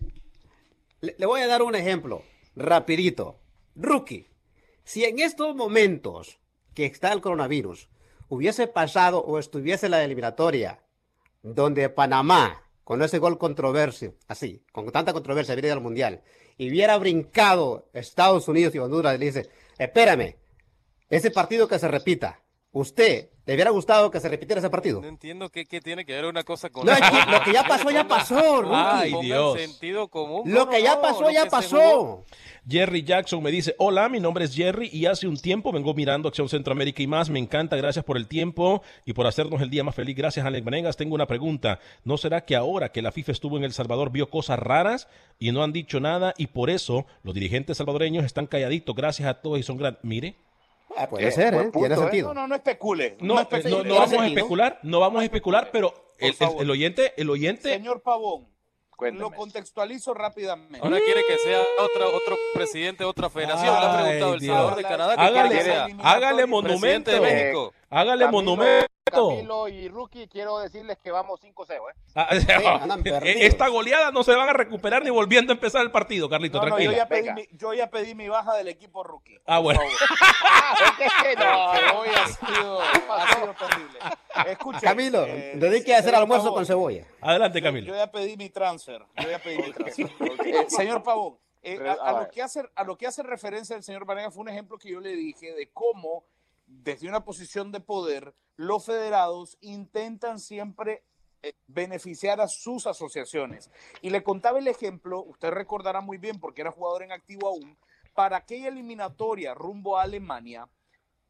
Le, 1.01 1.15
le 1.17 1.25
voy 1.25 1.41
a 1.41 1.47
dar 1.47 1.61
un 1.61 1.75
ejemplo, 1.75 2.23
rapidito. 2.55 3.39
Rookie, 3.75 4.27
si 4.83 5.05
en 5.05 5.19
estos 5.19 5.55
momentos 5.55 6.39
que 6.73 6.85
está 6.85 7.13
el 7.13 7.21
coronavirus 7.21 7.89
hubiese 8.29 8.67
pasado 8.67 9.19
o 9.19 9.39
estuviese 9.39 9.89
la 9.89 10.03
eliminatoria 10.03 10.83
donde 11.43 11.89
Panamá, 11.89 12.63
con 12.83 13.01
ese 13.01 13.19
gol 13.19 13.37
controversia, 13.37 14.13
así, 14.27 14.63
con 14.71 14.89
tanta 14.91 15.13
controversia, 15.13 15.55
viene 15.55 15.71
al 15.71 15.81
Mundial, 15.81 16.21
y 16.57 16.69
hubiera 16.69 16.97
brincado 16.97 17.89
Estados 17.93 18.47
Unidos 18.47 18.75
y 18.75 18.79
Honduras, 18.79 19.15
y 19.15 19.17
le 19.17 19.25
dice, 19.25 19.49
espérame, 19.77 20.35
ese 21.09 21.31
partido 21.31 21.67
que 21.67 21.79
se 21.79 21.87
repita, 21.87 22.41
¿usted 22.71 23.29
le 23.45 23.55
hubiera 23.55 23.71
gustado 23.71 24.11
que 24.11 24.19
se 24.19 24.29
repitiera 24.29 24.59
ese 24.59 24.69
partido? 24.69 25.01
No 25.01 25.07
entiendo 25.07 25.49
qué, 25.49 25.65
qué 25.65 25.81
tiene 25.81 26.05
que 26.05 26.13
ver 26.13 26.25
una 26.25 26.43
cosa 26.43 26.69
con 26.69 26.85
No, 26.85 26.93
otra. 26.93 27.25
lo 27.25 27.43
que 27.43 27.51
ya 27.53 27.63
pasó, 27.63 27.89
ya 27.91 28.07
pasó, 28.07 28.61
Rookie. 28.61 28.75
Ay, 28.75 29.13
Dios. 29.21 29.59
sentido 29.59 30.07
común. 30.09 30.43
Lo 30.45 30.69
que 30.69 30.81
ya 30.81 31.01
pasó, 31.01 31.29
ya 31.31 31.47
pasó. 31.47 32.23
Jerry 32.69 33.03
Jackson 33.03 33.41
me 33.41 33.49
dice, 33.49 33.73
hola, 33.79 34.07
mi 34.07 34.19
nombre 34.19 34.45
es 34.45 34.55
Jerry 34.55 34.89
y 34.93 35.07
hace 35.07 35.27
un 35.27 35.35
tiempo 35.37 35.71
vengo 35.71 35.95
mirando 35.95 36.29
Acción 36.29 36.47
Centroamérica 36.47 37.01
y 37.01 37.07
más. 37.07 37.29
Me 37.31 37.39
encanta, 37.39 37.75
gracias 37.75 38.05
por 38.05 38.15
el 38.17 38.27
tiempo 38.27 38.83
y 39.05 39.13
por 39.13 39.25
hacernos 39.25 39.59
el 39.61 39.71
día 39.71 39.83
más 39.83 39.95
feliz. 39.95 40.15
Gracias, 40.15 40.45
Alex 40.45 40.63
Vanegas. 40.63 40.95
Tengo 40.95 41.15
una 41.15 41.25
pregunta. 41.25 41.79
¿No 42.05 42.17
será 42.17 42.45
que 42.45 42.55
ahora 42.55 42.91
que 42.91 43.01
la 43.01 43.11
FIFA 43.11 43.31
estuvo 43.31 43.57
en 43.57 43.63
El 43.63 43.73
Salvador 43.73 44.11
vio 44.11 44.29
cosas 44.29 44.59
raras 44.59 45.07
y 45.39 45.51
no 45.51 45.63
han 45.63 45.73
dicho 45.73 45.99
nada 45.99 46.35
y 46.37 46.47
por 46.47 46.69
eso 46.69 47.07
los 47.23 47.33
dirigentes 47.33 47.77
salvadoreños 47.77 48.23
están 48.23 48.45
calladitos? 48.45 48.95
Gracias 48.95 49.27
a 49.27 49.41
todos 49.41 49.59
y 49.59 49.63
son 49.63 49.77
grandes. 49.77 50.03
Mire, 50.03 50.35
Ah, 50.97 51.07
puede 51.07 51.27
Eh, 51.27 51.31
ser, 51.31 51.53
¿eh? 51.53 51.57
Tiene 51.57 51.71
punto, 51.71 51.93
¿eh? 51.93 51.97
sentido. 51.97 52.33
No, 52.33 52.41
no, 52.41 52.47
no 52.47 52.55
especule. 52.55 53.17
no, 53.21 53.39
especule. 53.39 53.69
no, 53.71 53.83
no 53.83 53.93
vamos 53.95 54.07
a 54.07 54.09
sentido. 54.17 54.37
especular, 54.37 54.79
no 54.83 54.99
vamos 54.99 55.21
a 55.21 55.23
especular, 55.25 55.69
pero 55.71 55.93
el, 56.19 56.35
el- 56.39 56.61
el 56.61 56.69
oyente, 56.69 57.13
el 57.17 57.29
oyente, 57.29 57.69
Señor 57.69 58.01
Pavón, 58.01 58.47
Cuénteme. 58.95 59.21
lo 59.29 59.31
contextualizo 59.35 60.13
rápidamente. 60.13 60.79
Ahora 60.81 60.97
quiere 61.03 61.23
que 61.27 61.37
sea 61.39 61.59
otra, 61.79 62.07
otro 62.07 62.37
presidente 62.53 63.03
de 63.03 63.09
otra 63.09 63.29
federación. 63.29 63.73
Le 63.73 63.85
ha 63.85 63.91
Ay, 63.97 64.03
preguntado 64.03 64.33
el 64.35 64.39
Dios. 64.39 64.55
Salvador 64.55 64.77
de 64.77 64.83
Canadá 64.83 65.15
que 65.15 65.21
hágale, 65.21 65.63
que 65.63 65.95
hágale 66.03 66.45
monumento, 66.45 67.11
de 67.11 67.19
México. 67.19 67.73
hágale 67.89 68.25
Camilo- 68.25 68.31
monumento. 68.31 68.85
Camilo 69.11 69.67
y 69.67 69.87
Rookie, 69.89 70.27
quiero 70.27 70.59
decirles 70.59 70.97
que 71.03 71.11
vamos 71.11 71.39
5-0, 71.41 71.71
¿eh? 71.73 71.95
Ah. 72.15 72.27
Esta 73.23 73.67
goleada 73.67 74.11
no 74.11 74.23
se 74.23 74.35
van 74.35 74.49
a 74.49 74.53
recuperar 74.53 75.03
ni 75.03 75.09
volviendo 75.09 75.51
a 75.53 75.55
empezar 75.55 75.81
el 75.81 75.91
partido, 75.91 76.29
Carlito, 76.29 76.57
No, 76.59 76.63
no, 76.63 76.69
yo, 76.69 76.75
tranquilo. 76.75 76.91
ya 76.97 77.07
pedí 77.07 77.21
Venga. 77.21 77.33
mi, 77.35 77.47
yo 77.51 77.73
ya 77.73 77.89
pedí 77.89 78.15
mi 78.15 78.27
baja 78.27 78.55
del 78.55 78.67
equipo 78.69 79.03
rookie. 79.03 79.39
Ah, 79.45 79.59
bueno. 79.59 79.79
favor. 79.81 79.91
no, 81.37 81.99
Hoy 81.99 82.09
ha 82.15 82.27
sido, 82.27 82.81
ha 82.81 83.33
sido 83.35 83.53
terrible. 83.53 83.99
Escuche, 84.47 84.79
Camilo, 84.81 85.25
eh, 85.25 85.51
dedique 85.55 85.93
a 85.95 85.99
hacer 85.99 86.15
almuerzo 86.15 86.45
Pavón, 86.45 86.57
con 86.59 86.65
cebolla. 86.65 87.05
Adelante, 87.21 87.61
Camilo. 87.61 87.87
yo 87.87 87.95
ya 87.95 88.09
pedí 88.11 88.37
mi 88.37 88.49
transfer. 88.49 89.03
Yo 89.21 89.29
ya 89.29 89.39
pedí 89.39 89.57
mi 89.57 89.71
transfer. 89.73 90.09
Eh, 90.45 90.65
señor 90.69 91.03
Pavón, 91.03 91.37
eh, 91.61 91.79
a, 91.87 92.09
a 92.09 92.21
lo 92.21 92.29
que 92.29 92.41
hace, 92.41 92.63
a 92.75 92.83
lo 92.83 92.97
que 92.97 93.07
hace 93.07 93.23
referencia 93.23 93.75
el 93.75 93.83
señor 93.83 94.05
Vanega 94.05 94.31
fue 94.31 94.41
un 94.41 94.49
ejemplo 94.49 94.77
que 94.77 94.89
yo 94.91 94.99
le 94.99 95.11
dije 95.15 95.53
de 95.53 95.69
cómo, 95.71 96.23
desde 96.71 97.07
una 97.07 97.23
posición 97.23 97.71
de 97.71 97.79
poder, 97.79 98.33
los 98.55 98.85
federados 98.85 99.57
intentan 99.61 100.39
siempre 100.39 101.03
eh, 101.43 101.53
beneficiar 101.67 102.39
a 102.41 102.47
sus 102.47 102.87
asociaciones. 102.87 103.71
Y 104.01 104.09
le 104.09 104.23
contaba 104.23 104.59
el 104.59 104.67
ejemplo, 104.67 105.23
usted 105.23 105.49
recordará 105.49 106.01
muy 106.01 106.17
bien 106.17 106.39
porque 106.39 106.61
era 106.61 106.71
jugador 106.71 107.03
en 107.03 107.11
activo 107.11 107.47
aún, 107.47 107.77
para 108.13 108.37
aquella 108.37 108.69
eliminatoria 108.69 109.53
rumbo 109.53 109.97
a 109.97 110.03
Alemania, 110.03 110.67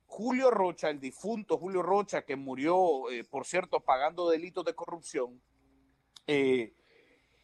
Julio 0.06 0.52
Rocha, 0.52 0.90
el 0.90 1.00
difunto 1.00 1.58
Julio 1.58 1.82
Rocha, 1.82 2.24
que 2.24 2.36
murió, 2.36 3.10
eh, 3.10 3.24
por 3.24 3.46
cierto, 3.46 3.80
pagando 3.80 4.30
delitos 4.30 4.66
de 4.66 4.76
corrupción, 4.76 5.42
eh, 6.28 6.74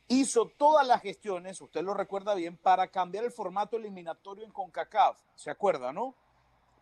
hizo 0.09 0.49
todas 0.57 0.85
las 0.85 1.01
gestiones, 1.01 1.61
usted 1.61 1.81
lo 1.81 1.93
recuerda 1.93 2.35
bien, 2.35 2.57
para 2.57 2.89
cambiar 2.89 3.23
el 3.23 3.31
formato 3.31 3.77
eliminatorio 3.77 4.43
en 4.43 4.51
CONCACAF. 4.51 5.17
¿Se 5.35 5.49
acuerda, 5.49 5.93
no? 5.93 6.15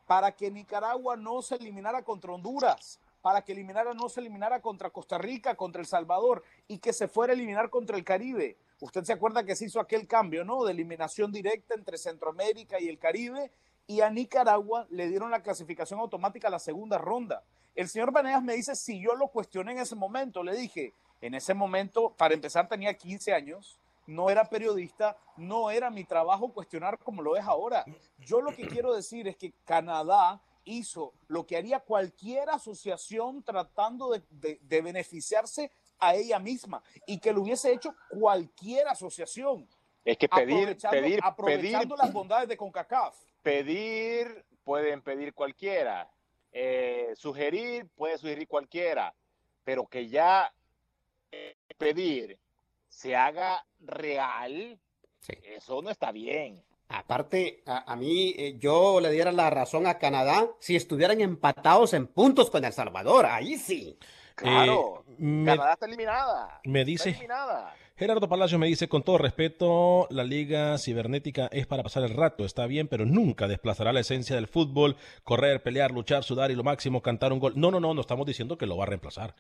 Para 0.06 0.32
que 0.32 0.52
Nicaragua 0.52 1.16
no 1.16 1.42
se 1.42 1.56
eliminara 1.56 2.04
contra 2.04 2.34
Honduras, 2.34 3.00
para 3.22 3.42
que 3.42 3.54
eliminara, 3.54 3.94
no 3.94 4.08
se 4.08 4.20
eliminara 4.20 4.62
contra 4.62 4.92
Costa 4.92 5.18
Rica, 5.18 5.56
contra 5.56 5.82
El 5.82 5.88
Salvador 5.88 6.44
y 6.68 6.78
que 6.78 6.94
se 6.94 7.08
fuera 7.08 7.34
a 7.34 7.36
eliminar 7.36 7.72
contra 7.72 7.98
el 7.98 8.04
Caribe. 8.04 8.56
Usted 8.82 9.04
se 9.04 9.14
acuerda 9.14 9.44
que 9.44 9.56
se 9.56 9.66
hizo 9.66 9.80
aquel 9.80 10.06
cambio, 10.06 10.44
¿no? 10.44 10.64
De 10.64 10.72
eliminación 10.72 11.32
directa 11.32 11.74
entre 11.74 11.98
Centroamérica 11.98 12.80
y 12.80 12.88
el 12.88 13.00
Caribe 13.00 13.52
y 13.88 14.02
a 14.02 14.10
Nicaragua 14.10 14.86
le 14.90 15.08
dieron 15.08 15.32
la 15.32 15.42
clasificación 15.42 16.00
automática 16.00 16.50
a 16.50 16.52
la 16.52 16.60
segunda 16.60 16.98
ronda. 16.98 17.44
El 17.76 17.90
señor 17.90 18.12
Vanegas 18.12 18.44
me 18.44 18.56
dice 18.56 18.76
si 18.76 19.02
yo 19.02 19.16
lo 19.16 19.28
cuestioné 19.30 19.72
en 19.74 19.80
ese 19.80 19.96
momento. 19.96 20.44
Le 20.44 20.56
dije, 20.56 20.94
en 21.22 21.34
ese 21.34 21.54
momento, 21.54 22.14
para 22.16 22.34
empezar, 22.34 22.68
tenía 22.68 22.94
15 22.94 23.34
años, 23.34 23.80
no 24.08 24.30
era 24.30 24.46
periodista, 24.50 25.18
no 25.38 25.70
era 25.72 25.90
mi 25.90 26.04
trabajo 26.04 26.52
cuestionar 26.54 26.98
como 27.00 27.22
lo 27.22 27.36
es 27.36 27.44
ahora. 27.44 27.86
Yo 28.20 28.42
lo 28.42 28.52
que 28.56 28.68
quiero 28.68 28.94
decir 28.94 29.28
es 29.28 29.36
que 29.38 29.54
Canadá 29.66 30.42
hizo 30.64 31.14
lo 31.28 31.46
que 31.46 31.58
haría 31.58 31.80
cualquier 31.80 32.50
asociación 32.50 33.44
tratando 33.44 34.10
de, 34.12 34.24
de- 34.30 34.60
de 34.62 34.82
beneficiarse 34.82 35.72
a 36.00 36.16
ella 36.16 36.40
misma 36.40 36.82
y 37.06 37.20
que 37.20 37.32
lo 37.32 37.42
hubiese 37.42 37.72
hecho 37.72 37.96
cualquier 38.10 38.88
asociación. 38.88 39.68
Es 40.04 40.18
que 40.18 40.28
pedir, 40.28 40.56
aprovechando, 40.58 40.92
pedir, 40.92 41.04
pedir, 41.04 41.20
aprovechando 41.24 41.96
las 41.96 42.14
bondades 42.14 42.48
de 42.50 42.58
CONCACAF. 42.58 43.16
pedir, 43.42 44.46
pueden 44.64 45.02
pedir 45.02 45.34
cualquiera. 45.34 46.10
Eh, 46.52 47.12
sugerir, 47.16 47.88
puede 47.96 48.18
sugerir 48.18 48.48
cualquiera. 48.48 49.14
Pero 49.64 49.86
que 49.88 50.08
ya 50.08 50.54
eh, 51.32 51.58
pedir 51.78 52.38
se 52.96 53.16
haga 53.16 53.66
real, 53.80 54.80
Sí. 55.20 55.34
eso 55.44 55.82
no 55.82 55.90
está 55.90 56.12
bien. 56.12 56.64
Aparte, 56.88 57.62
a, 57.66 57.92
a 57.92 57.96
mí, 57.96 58.34
eh, 58.38 58.58
yo 58.60 59.02
le 59.02 59.12
diera 59.12 59.32
la 59.32 59.50
razón 59.50 59.88
a 59.88 59.98
Canadá 59.98 60.48
si 60.60 60.76
estuvieran 60.76 61.20
empatados 61.20 61.94
en 61.94 62.08
puntos 62.08 62.50
con 62.50 62.64
El 62.64 62.72
Salvador. 62.74 63.26
Ahí 63.26 63.58
sí. 63.58 63.98
Claro, 64.36 65.04
Eh, 65.10 65.16
me- 65.18 65.52
Canadá 65.52 65.74
está 65.74 65.86
eliminada. 65.88 66.62
me 66.64 66.82
está 66.82 66.86
dice- 66.92 67.10
eliminada. 67.10 67.74
Gerardo 67.98 68.28
Palacio 68.30 68.60
me 68.60 68.68
dice, 68.68 68.88
con 68.90 69.04
todo 69.04 69.18
respeto, 69.18 70.08
la 70.10 70.24
liga 70.26 70.78
cibernética 70.78 71.48
es 71.52 71.66
para 71.66 71.82
pasar 71.82 72.04
el 72.04 72.14
rato, 72.14 72.44
está 72.46 72.66
bien, 72.68 72.88
pero 72.90 73.06
nunca 73.06 73.48
desplazará 73.48 73.94
la 73.94 74.02
esencia 74.02 74.36
del 74.36 74.48
fútbol, 74.48 74.98
correr, 75.24 75.64
pelear, 75.64 75.92
luchar, 75.92 76.24
sudar 76.24 76.52
y 76.52 76.56
lo 76.56 76.64
máximo, 76.64 77.02
cantar 77.02 77.32
un 77.34 77.40
gol. 77.40 77.54
No, 77.56 77.72
no, 77.72 77.80
no, 77.80 77.94
no 77.94 78.02
estamos 78.02 78.26
diciendo 78.26 78.58
que 78.58 78.66
lo 78.68 78.76
va 78.78 78.84
a 78.84 78.88
reemplazar. 78.88 79.34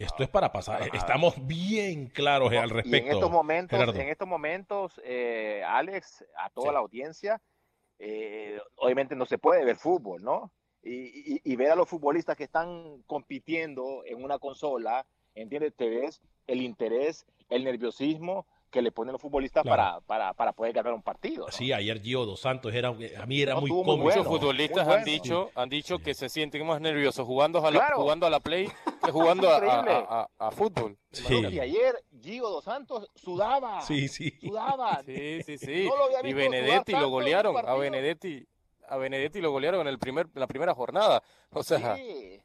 Esto 0.00 0.22
es 0.22 0.30
para 0.30 0.50
pasar. 0.50 0.88
Estamos 0.94 1.46
bien 1.46 2.06
claros 2.06 2.50
al 2.54 2.70
Y 2.70 2.72
respecto. 2.72 2.96
en 3.06 3.12
estos 3.12 3.30
momentos, 3.30 3.78
Gerardo. 3.78 4.00
en 4.00 4.08
estos 4.08 4.26
momentos, 4.26 5.00
eh, 5.04 5.62
Alex, 5.66 6.24
a 6.38 6.48
toda 6.48 6.68
Sí. 6.68 6.72
la 6.72 6.78
audiencia, 6.78 7.42
eh, 7.98 8.58
obviamente 8.76 9.14
no 9.14 9.26
se 9.26 9.36
puede 9.36 9.62
ver 9.62 9.76
fútbol, 9.76 10.22
¿no? 10.22 10.50
Y, 10.82 11.34
y- 11.34 11.40
y 11.44 11.56
ver 11.56 11.70
a 11.72 11.76
los 11.76 11.86
futbolistas 11.86 12.34
que 12.34 12.44
están 12.44 13.02
compitiendo 13.06 14.02
en 14.06 14.24
una 14.24 14.38
consola, 14.38 15.04
¿entiendes? 15.34 15.74
Te 15.76 15.90
ves 15.90 16.22
el 16.46 16.62
interés, 16.62 17.26
el 17.50 17.64
nerviosismo 17.64 18.46
que 18.70 18.80
le 18.82 18.92
ponen 18.92 19.12
los 19.12 19.20
futbolistas 19.20 19.62
Claro. 19.64 19.76
para, 19.76 20.00
para, 20.02 20.34
para 20.34 20.52
poder 20.52 20.72
ganar 20.72 20.92
un 20.92 21.02
partido. 21.02 21.46
¿no? 21.46 21.52
Sí, 21.52 21.72
ayer 21.72 22.00
Gio 22.00 22.24
Dos 22.24 22.40
Santos 22.40 22.72
era, 22.72 22.88
a 22.88 23.26
mí 23.26 23.42
era 23.42 23.54
No, 23.54 23.60
muy 23.62 23.70
bueno. 23.70 23.96
Muchos 23.96 24.26
futbolistas 24.26 24.86
han 24.86 25.04
dicho, 25.04 25.50
han 25.54 25.68
dicho 25.68 25.98
que 25.98 26.14
se 26.14 26.28
sienten 26.28 26.66
más 26.66 26.80
nerviosos 26.80 27.26
jugando 27.26 27.58
a 27.66 27.70
la, 27.70 27.78
Claro. 27.80 27.96
jugando 28.00 28.26
a 28.26 28.30
la 28.30 28.40
play 28.40 28.68
que 29.04 29.10
jugando 29.10 29.50
a, 29.50 29.56
a- 29.58 30.20
a- 30.38 30.46
a 30.46 30.50
fútbol. 30.52 30.96
Sí. 31.10 31.34
Y 31.50 31.58
ayer 31.58 31.96
Gio 32.22 32.48
Dos 32.48 32.64
Santos 32.64 33.08
sudaba. 33.14 33.80
Sí, 33.82 34.08
sí. 34.08 34.30
Sudaba. 34.40 35.02
Sí, 35.06 35.42
sí, 35.42 35.58
sí. 35.58 35.88
No 35.88 36.28
y 36.28 36.32
Benedetti 36.32 36.92
lo 36.92 37.08
golearon. 37.08 37.56
A. 37.66 37.74
Benedetti, 37.74 38.46
a 38.88 38.96
Benedetti 38.96 39.40
lo 39.40 39.50
golearon 39.50 39.80
en 39.82 39.88
el 39.88 39.98
primer, 39.98 40.26
en 40.34 40.40
la 40.40 40.46
primera 40.46 40.74
jornada. 40.74 41.22
O 41.50 41.62
sea, 41.62 41.96
Sí. 41.96 42.40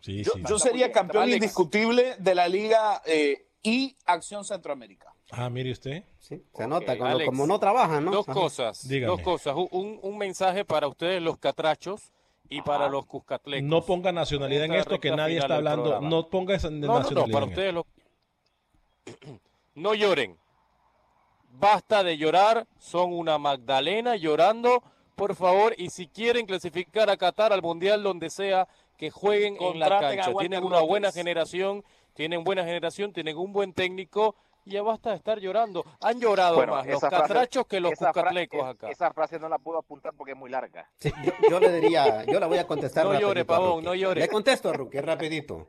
Sí, 0.00 0.22
Yo, 0.22 0.32
sí. 0.34 0.42
yo 0.46 0.58
sería 0.58 0.92
campeón 0.92 1.22
Alex. 1.22 1.36
indiscutible 1.36 2.14
de 2.18 2.34
la 2.34 2.46
Liga 2.46 3.00
eh, 3.06 3.46
y 3.62 3.96
Acción 4.04 4.44
Centroamérica. 4.44 5.13
Ah, 5.30 5.48
mire 5.50 5.72
usted. 5.72 6.04
Sí, 6.18 6.42
se 6.54 6.66
nota 6.66 6.96
cuando, 6.98 7.16
Alex, 7.16 7.30
como 7.30 7.46
no 7.46 7.58
trabajan, 7.58 8.04
¿no? 8.04 8.10
dos 8.12 8.28
Ajá. 8.28 8.38
cosas. 8.38 8.88
Dígame. 8.88 9.10
Dos 9.10 9.20
cosas. 9.20 9.54
Un, 9.70 9.98
un 10.02 10.18
mensaje 10.18 10.64
para 10.64 10.86
ustedes, 10.86 11.20
los 11.22 11.38
catrachos, 11.38 12.12
y 12.48 12.60
para 12.62 12.88
los 12.88 13.06
cuscatlecos. 13.06 13.68
No 13.68 13.82
ponga 13.84 14.12
nacionalidad 14.12 14.66
en 14.66 14.74
esto, 14.74 15.00
que 15.00 15.10
nadie 15.10 15.38
está 15.38 15.56
hablando. 15.56 16.00
No 16.00 16.28
ponga 16.28 16.54
esa 16.54 16.68
de 16.68 16.76
No, 16.76 16.86
no, 16.86 16.92
no, 16.92 16.98
nacionalidad. 17.00 17.32
para 17.34 17.46
ustedes 17.46 17.74
los... 17.74 17.84
No 19.74 19.94
lloren. 19.94 20.36
Basta 21.50 22.04
de 22.04 22.16
llorar, 22.16 22.66
son 22.78 23.12
una 23.12 23.38
Magdalena 23.38 24.16
llorando, 24.16 24.82
por 25.16 25.34
favor, 25.34 25.74
y 25.78 25.90
si 25.90 26.06
quieren 26.06 26.46
clasificar 26.46 27.10
a 27.10 27.16
Qatar 27.16 27.52
al 27.52 27.62
Mundial 27.62 28.02
donde 28.02 28.30
sea, 28.30 28.68
que 28.96 29.10
jueguen 29.10 29.56
en 29.60 29.78
la 29.80 29.88
cancha. 29.88 30.32
Tienen 30.38 30.62
una 30.64 30.80
buena 30.80 31.10
generación, 31.12 31.84
tienen 32.12 32.44
buena 32.44 32.64
generación, 32.64 33.12
tienen 33.12 33.36
un 33.36 33.52
buen 33.52 33.72
técnico, 33.72 34.36
y 34.64 34.72
ya 34.72 34.82
basta 34.82 35.10
de 35.10 35.16
estar 35.16 35.38
llorando. 35.40 35.84
Han 36.00 36.20
llorado 36.20 36.56
Bueno, 36.56 36.72
más 36.74 36.86
los 36.86 37.00
frase- 37.00 37.16
catrachos 37.22 37.66
que 37.66 37.80
los 37.80 37.92
esa 37.92 38.12
fra- 38.12 38.30
es- 38.30 38.48
acá. 38.64 38.88
Esa 38.90 39.12
frase 39.12 39.38
no 39.38 39.48
la 39.48 39.58
puedo 39.58 39.78
apuntar 39.78 40.12
porque 40.16 40.32
es 40.32 40.38
muy 40.38 40.50
larga. 40.50 40.90
Sí, 40.98 41.12
yo, 41.24 41.32
yo 41.50 41.60
le 41.60 41.72
diría, 41.80 42.24
yo 42.24 42.40
la 42.40 42.46
voy 42.46 42.58
a 42.58 42.66
contestar 42.66 43.04
No 43.06 43.18
llore, 43.18 43.44
Pavón, 43.44 43.84
no 43.84 43.94
llore. 43.94 44.20
Le 44.20 44.28
contesto 44.28 44.70
a 44.70 44.72
Rookie, 44.72 45.00
rapidito. 45.00 45.68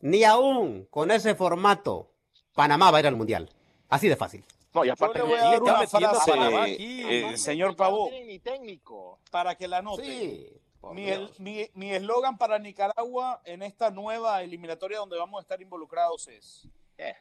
Ni 0.00 0.24
aún 0.24 0.86
con 0.90 1.10
ese 1.10 1.34
formato, 1.34 2.10
Panamá 2.54 2.90
va 2.90 2.98
a 2.98 3.00
ir 3.00 3.06
al 3.06 3.16
Mundial. 3.16 3.48
Así 3.88 4.08
de 4.08 4.16
fácil. 4.16 4.44
No, 4.74 4.84
y 4.84 4.88
Yo 4.88 4.94
aparte 4.94 5.18
le 5.18 5.24
voy 5.24 5.34
a 5.38 5.50
¿quién 5.50 5.64
dar 5.64 5.82
está 5.84 5.98
una 5.98 6.10
frase, 6.10 6.30
Panamá 6.30 6.62
aquí? 6.64 7.02
eh, 7.04 7.36
señor 7.36 7.76
Pavón, 7.76 8.08
tienen 8.10 8.28
ni 8.28 8.38
técnico. 8.38 9.18
para 9.30 9.54
que 9.54 9.68
la 9.68 9.78
anote. 9.78 10.02
Sí. 10.04 10.48
Mi 10.92 11.08
el- 11.10 11.30
Mi 11.38 11.68
mi 11.74 11.92
eslogan 11.92 12.36
para 12.38 12.58
Nicaragua 12.58 13.40
en 13.44 13.62
esta 13.62 13.90
nueva 13.90 14.42
eliminatoria 14.42 14.98
donde 14.98 15.16
vamos 15.18 15.38
a 15.38 15.42
estar 15.42 15.60
involucrados 15.62 16.26
es: 16.28 16.66
Eh, 16.98 17.14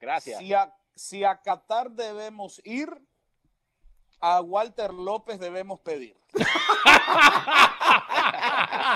gracias. 0.00 0.38
si 0.38 0.52
a, 0.54 0.74
si 0.94 1.24
a 1.24 1.40
Qatar 1.40 1.90
debemos 1.90 2.60
ir, 2.64 2.88
a 4.20 4.40
Walter 4.40 4.92
López 4.92 5.38
debemos 5.38 5.80
pedir. 5.80 6.16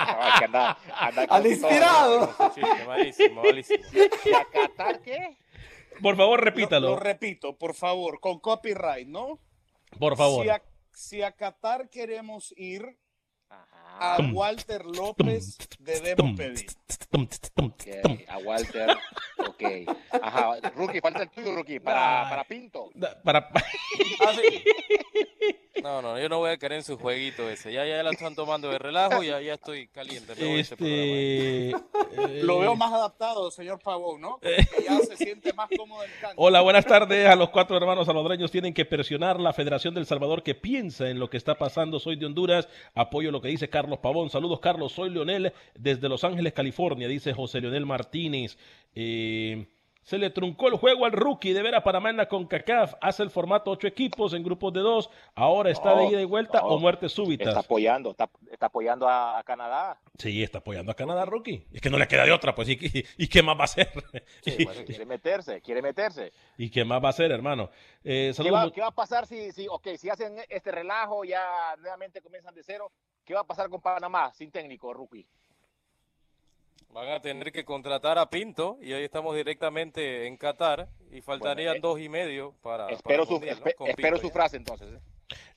No, 0.05 0.27
es 0.27 0.39
que 0.39 0.45
anda- 0.45 0.77
anda 0.95 1.21
Al 1.23 1.43
todo. 1.43 1.51
inspirado. 1.51 2.35
Chiste, 2.53 2.85
malísimo, 2.85 3.41
malísimo. 3.43 3.83
¿Y 4.25 4.33
a 4.33 4.45
Qatar 4.45 5.01
qué? 5.01 5.37
Por 6.01 6.15
favor, 6.17 6.39
Lo, 6.39 6.45
repítalo. 6.45 6.89
lo 6.89 6.95
repito, 6.99 7.57
por 7.57 7.73
favor, 7.75 8.19
con 8.19 8.39
copyright, 8.39 9.07
¿no? 9.07 9.39
Por 9.99 10.17
favor. 10.17 10.43
Si 10.43 10.49
a, 10.49 10.61
si 10.91 11.21
a 11.21 11.31
Qatar 11.31 11.89
queremos 11.89 12.53
ir. 12.57 12.97
A 13.99 14.17
Walter 14.33 14.85
López 14.85 15.57
debemos 15.79 16.37
pedir. 16.37 16.65
Ok, 18.05 18.25
a 18.27 18.37
Walter. 18.39 18.89
Ok. 19.37 19.63
Ajá. 20.21 20.55
Rookie, 20.75 21.01
falta 21.01 21.23
el 21.23 21.29
tuyo, 21.29 21.53
Rookie. 21.55 21.79
Para, 21.79 22.29
para 22.29 22.43
Pinto. 22.43 22.89
Da- 22.95 23.21
Para... 23.21 23.49
Ah, 24.25 24.33
sí. 24.35 24.63
No, 25.81 26.01
no, 26.01 26.19
yo 26.19 26.29
no 26.29 26.37
voy 26.37 26.51
a 26.51 26.57
caer 26.57 26.73
en 26.73 26.83
su 26.83 26.97
jueguito 26.97 27.49
ese. 27.49 27.73
Ya, 27.73 27.85
ya 27.85 28.03
la 28.03 28.11
están 28.11 28.35
tomando 28.35 28.69
de 28.69 28.77
relajo, 28.77 29.23
ya, 29.23 29.41
ya 29.41 29.55
estoy 29.55 29.87
caliente. 29.87 30.35
me 30.35 30.45
voy 30.45 30.53
de 30.55 30.59
este 30.59 30.77
programa. 30.77 31.03
Este. 31.03 32.43
Lo 32.43 32.57
eh, 32.57 32.61
veo 32.61 32.75
más 32.75 32.93
adaptado, 32.93 33.49
señor 33.49 33.79
Pavón, 33.79 34.21
¿no? 34.21 34.39
Ya 34.83 34.99
se 34.99 35.17
siente 35.17 35.51
más 35.53 35.69
cómodo 35.75 36.03
en 36.03 36.11
el 36.11 36.19
cancha. 36.19 36.35
Hola, 36.37 36.61
buenas 36.61 36.85
tardes. 36.85 37.27
A 37.27 37.35
los 37.35 37.49
cuatro 37.49 37.75
hermanos 37.75 38.05
salvadoreños 38.05 38.51
tienen 38.51 38.73
que 38.73 38.85
presionar 38.85 39.39
la 39.39 39.51
Federación 39.53 39.93
del 39.93 40.05
Salvador 40.05 40.43
que 40.43 40.53
piensa 40.53 41.09
en 41.09 41.19
lo 41.19 41.29
que 41.29 41.37
está 41.37 41.55
pasando. 41.55 41.99
Soy 41.99 42.17
de 42.17 42.27
Honduras. 42.27 42.67
Apoyo 42.93 43.31
lo 43.31 43.41
que 43.41 43.47
dice 43.47 43.69
Carlos 43.69 43.99
Pavón. 43.99 44.29
Saludos, 44.29 44.59
Carlos. 44.59 44.91
Soy 44.91 45.09
Leonel 45.09 45.53
desde 45.73 46.07
Los 46.07 46.23
Ángeles, 46.23 46.53
California, 46.53 47.07
dice 47.07 47.33
José 47.33 47.61
Leonel 47.61 47.85
Martínez. 47.85 48.57
Eh, 48.95 49.65
se 50.03 50.17
le 50.17 50.29
truncó 50.29 50.67
el 50.67 50.75
juego 50.75 51.05
al 51.05 51.11
rookie 51.13 51.53
de 51.53 51.61
ver 51.63 51.75
a 51.75 51.83
Panamá 51.83 52.09
en 52.09 52.17
la 52.17 52.27
CONCACAF. 52.27 52.95
Hace 53.01 53.23
el 53.23 53.29
formato 53.29 53.71
ocho 53.71 53.87
equipos 53.87 54.33
en 54.33 54.43
grupos 54.43 54.73
de 54.73 54.81
dos. 54.81 55.09
Ahora 55.33 55.71
está 55.71 55.95
de 55.95 56.05
ida 56.07 56.21
y 56.21 56.25
vuelta 56.25 56.61
no. 56.61 56.67
o 56.67 56.79
muertes 56.79 57.11
Está 57.11 57.23
súbitas. 57.23 57.55
apoyando, 57.57 58.11
está, 58.11 58.29
está 58.51 58.65
apoyando 58.67 59.07
a, 59.07 59.39
a 59.39 59.43
Canadá. 59.43 59.99
Sí, 60.17 60.43
está 60.43 60.59
apoyando 60.59 60.91
a 60.91 60.95
Canadá, 60.95 61.25
rookie. 61.25 61.65
Es 61.73 61.81
que 61.81 61.89
no 61.89 61.97
le 61.97 62.07
queda 62.07 62.25
de 62.25 62.31
otra, 62.31 62.53
pues. 62.53 62.69
¿Y, 62.69 62.77
qué- 62.77 63.05
y 63.17 63.27
qué 63.27 63.41
más 63.41 63.57
va 63.57 63.61
a 63.61 63.65
hacer? 63.65 63.89
Sí, 64.41 64.51
pues, 64.65 64.81
Quiere 64.81 65.05
meterse, 65.05 65.61
quiere 65.61 65.81
meterse. 65.81 66.31
¿Y 66.57 66.69
qué 66.69 66.83
más 66.85 67.01
va 67.01 67.07
a 67.07 67.11
hacer, 67.11 67.31
hermano? 67.31 67.69
Eh, 68.03 68.33
¿Qué 68.35 68.51
va, 68.51 68.69
qué 68.71 68.81
va 68.81 68.87
a 68.87 68.91
pasar 68.91 69.25
si, 69.25 69.51
si, 69.51 69.67
okay, 69.69 69.97
si 69.97 70.09
hacen 70.09 70.35
este 70.49 70.71
relajo, 70.71 71.23
ya 71.23 71.41
nuevamente 71.79 72.21
comienzan 72.21 72.53
de 72.53 72.63
cero? 72.63 72.91
¿Qué 73.25 73.33
va 73.33 73.39
a 73.39 73.45
pasar 73.45 73.69
con 73.69 73.79
Panamá 73.81 74.33
sin 74.33 74.51
técnico, 74.51 74.93
Rookie? 74.93 75.25
Van 76.93 77.09
a 77.09 77.19
tener 77.19 77.51
que 77.51 77.65
contratar 77.65 78.19
a 78.19 78.29
Pinto 78.29 78.77
y 78.81 78.93
hoy 78.93 79.03
estamos 79.03 79.35
directamente 79.35 80.27
en 80.27 80.37
Qatar 80.37 80.87
y 81.11 81.21
faltarían 81.21 81.73
Bueno, 81.73 81.77
eh, 81.77 81.81
dos 81.81 81.99
y 81.99 82.09
medio 82.09 82.53
para. 82.61 82.85
para 82.85 82.95
Espero, 82.95 83.25
su, 83.25 83.35
espero 83.37 83.95
Pinto 83.95 84.17
su 84.17 84.29
frase 84.29 84.57
entonces. 84.57 84.89
¿eh? 84.93 84.99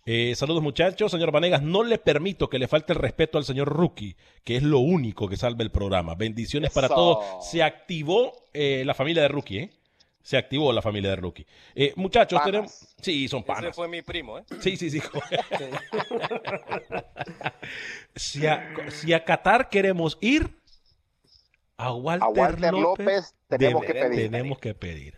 Eh, 0.06 0.34
saludos 0.34 0.62
muchachos, 0.62 1.10
señor 1.10 1.32
Vanegas, 1.32 1.60
no 1.60 1.82
le 1.82 1.98
permito 1.98 2.48
que 2.48 2.58
le 2.58 2.68
falte 2.68 2.94
el 2.94 2.98
respeto 2.98 3.36
al 3.36 3.44
señor 3.44 3.68
Rookie, 3.68 4.16
que 4.44 4.56
es 4.56 4.62
lo 4.62 4.78
único 4.78 5.28
que 5.28 5.36
salve 5.36 5.62
el 5.64 5.70
programa. 5.70 6.14
Bendiciones 6.14 6.72
para 6.72 6.88
todos. 6.88 7.46
Se 7.50 7.62
activó 7.62 8.32
eh, 8.54 8.84
la 8.86 8.94
familia 8.94 9.22
de 9.22 9.28
Rookie, 9.28 9.58
¿eh? 9.58 9.70
Se 10.22 10.36
activó 10.36 10.72
la 10.72 10.80
familia 10.80 11.10
de 11.10 11.16
Rookie. 11.16 11.46
Eh, 11.74 11.92
muchachos, 11.96 12.38
Panas. 12.38 12.50
tenemos... 12.50 12.94
Sí, 13.00 13.28
son 13.28 13.40
Ese 13.40 13.46
panas. 13.46 13.76
fue 13.76 13.88
mi 13.88 14.02
primo, 14.02 14.38
¿eh? 14.38 14.44
Sí, 14.60 14.76
sí, 14.76 14.90
sí. 14.90 15.00
si, 18.16 18.46
a, 18.46 18.74
si 18.90 19.12
a 19.12 19.24
Qatar 19.24 19.68
queremos 19.68 20.18
ir, 20.20 20.50
a 21.78 21.92
Walter, 21.92 22.22
A 22.24 22.28
Walter 22.28 22.72
López 22.74 23.34
tenemos 23.48 23.84
que 23.84 23.94
pedir. 23.94 24.30
Tenemos 24.30 24.58
que 24.58 24.74
pedir. 24.74 25.14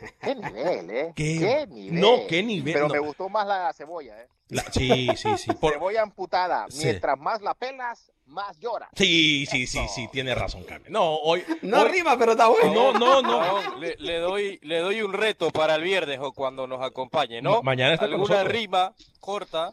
¿Qué 0.20 0.34
nivel, 0.34 0.90
eh? 0.90 1.12
¿Qué? 1.14 1.38
¿Qué, 1.38 1.66
nivel? 1.68 2.00
No, 2.00 2.26
qué 2.28 2.42
nivel, 2.42 2.74
Pero 2.74 2.88
no. 2.88 2.94
me 2.94 3.00
gustó 3.00 3.28
más 3.28 3.46
la 3.46 3.72
cebolla, 3.72 4.20
¿eh? 4.20 4.26
La- 4.48 4.64
sí, 4.72 5.08
sí, 5.16 5.28
sí. 5.38 5.52
Por- 5.60 5.72
Cebolla 5.74 6.02
amputada. 6.02 6.66
Sí. 6.68 6.84
Mientras 6.86 7.16
más 7.18 7.40
la 7.40 7.54
pelas, 7.54 8.10
más 8.26 8.58
llora. 8.58 8.88
Sí, 8.96 9.46
sí, 9.46 9.66
sí, 9.66 9.80
sí, 9.94 10.08
tiene 10.10 10.34
razón, 10.34 10.64
Carmen. 10.64 10.92
No, 10.92 11.14
hoy. 11.16 11.44
No 11.62 11.82
hoy- 11.82 11.88
rima, 11.92 12.18
pero 12.18 12.32
está 12.32 12.48
bueno. 12.48 12.92
No, 12.92 12.98
no, 12.98 13.22
no. 13.22 13.78
Le, 13.78 13.96
le 13.98 14.18
doy, 14.18 14.58
le 14.62 14.78
doy 14.80 15.02
un 15.02 15.12
reto 15.12 15.50
para 15.52 15.76
el 15.76 15.82
viernes 15.82 16.18
o 16.20 16.32
cuando 16.32 16.66
nos 16.66 16.82
acompañe, 16.82 17.40
¿no? 17.40 17.56
Ma- 17.58 17.62
mañana 17.62 17.94
está 17.94 18.06
Alguna 18.06 18.42
rima 18.44 18.94
corta 19.20 19.72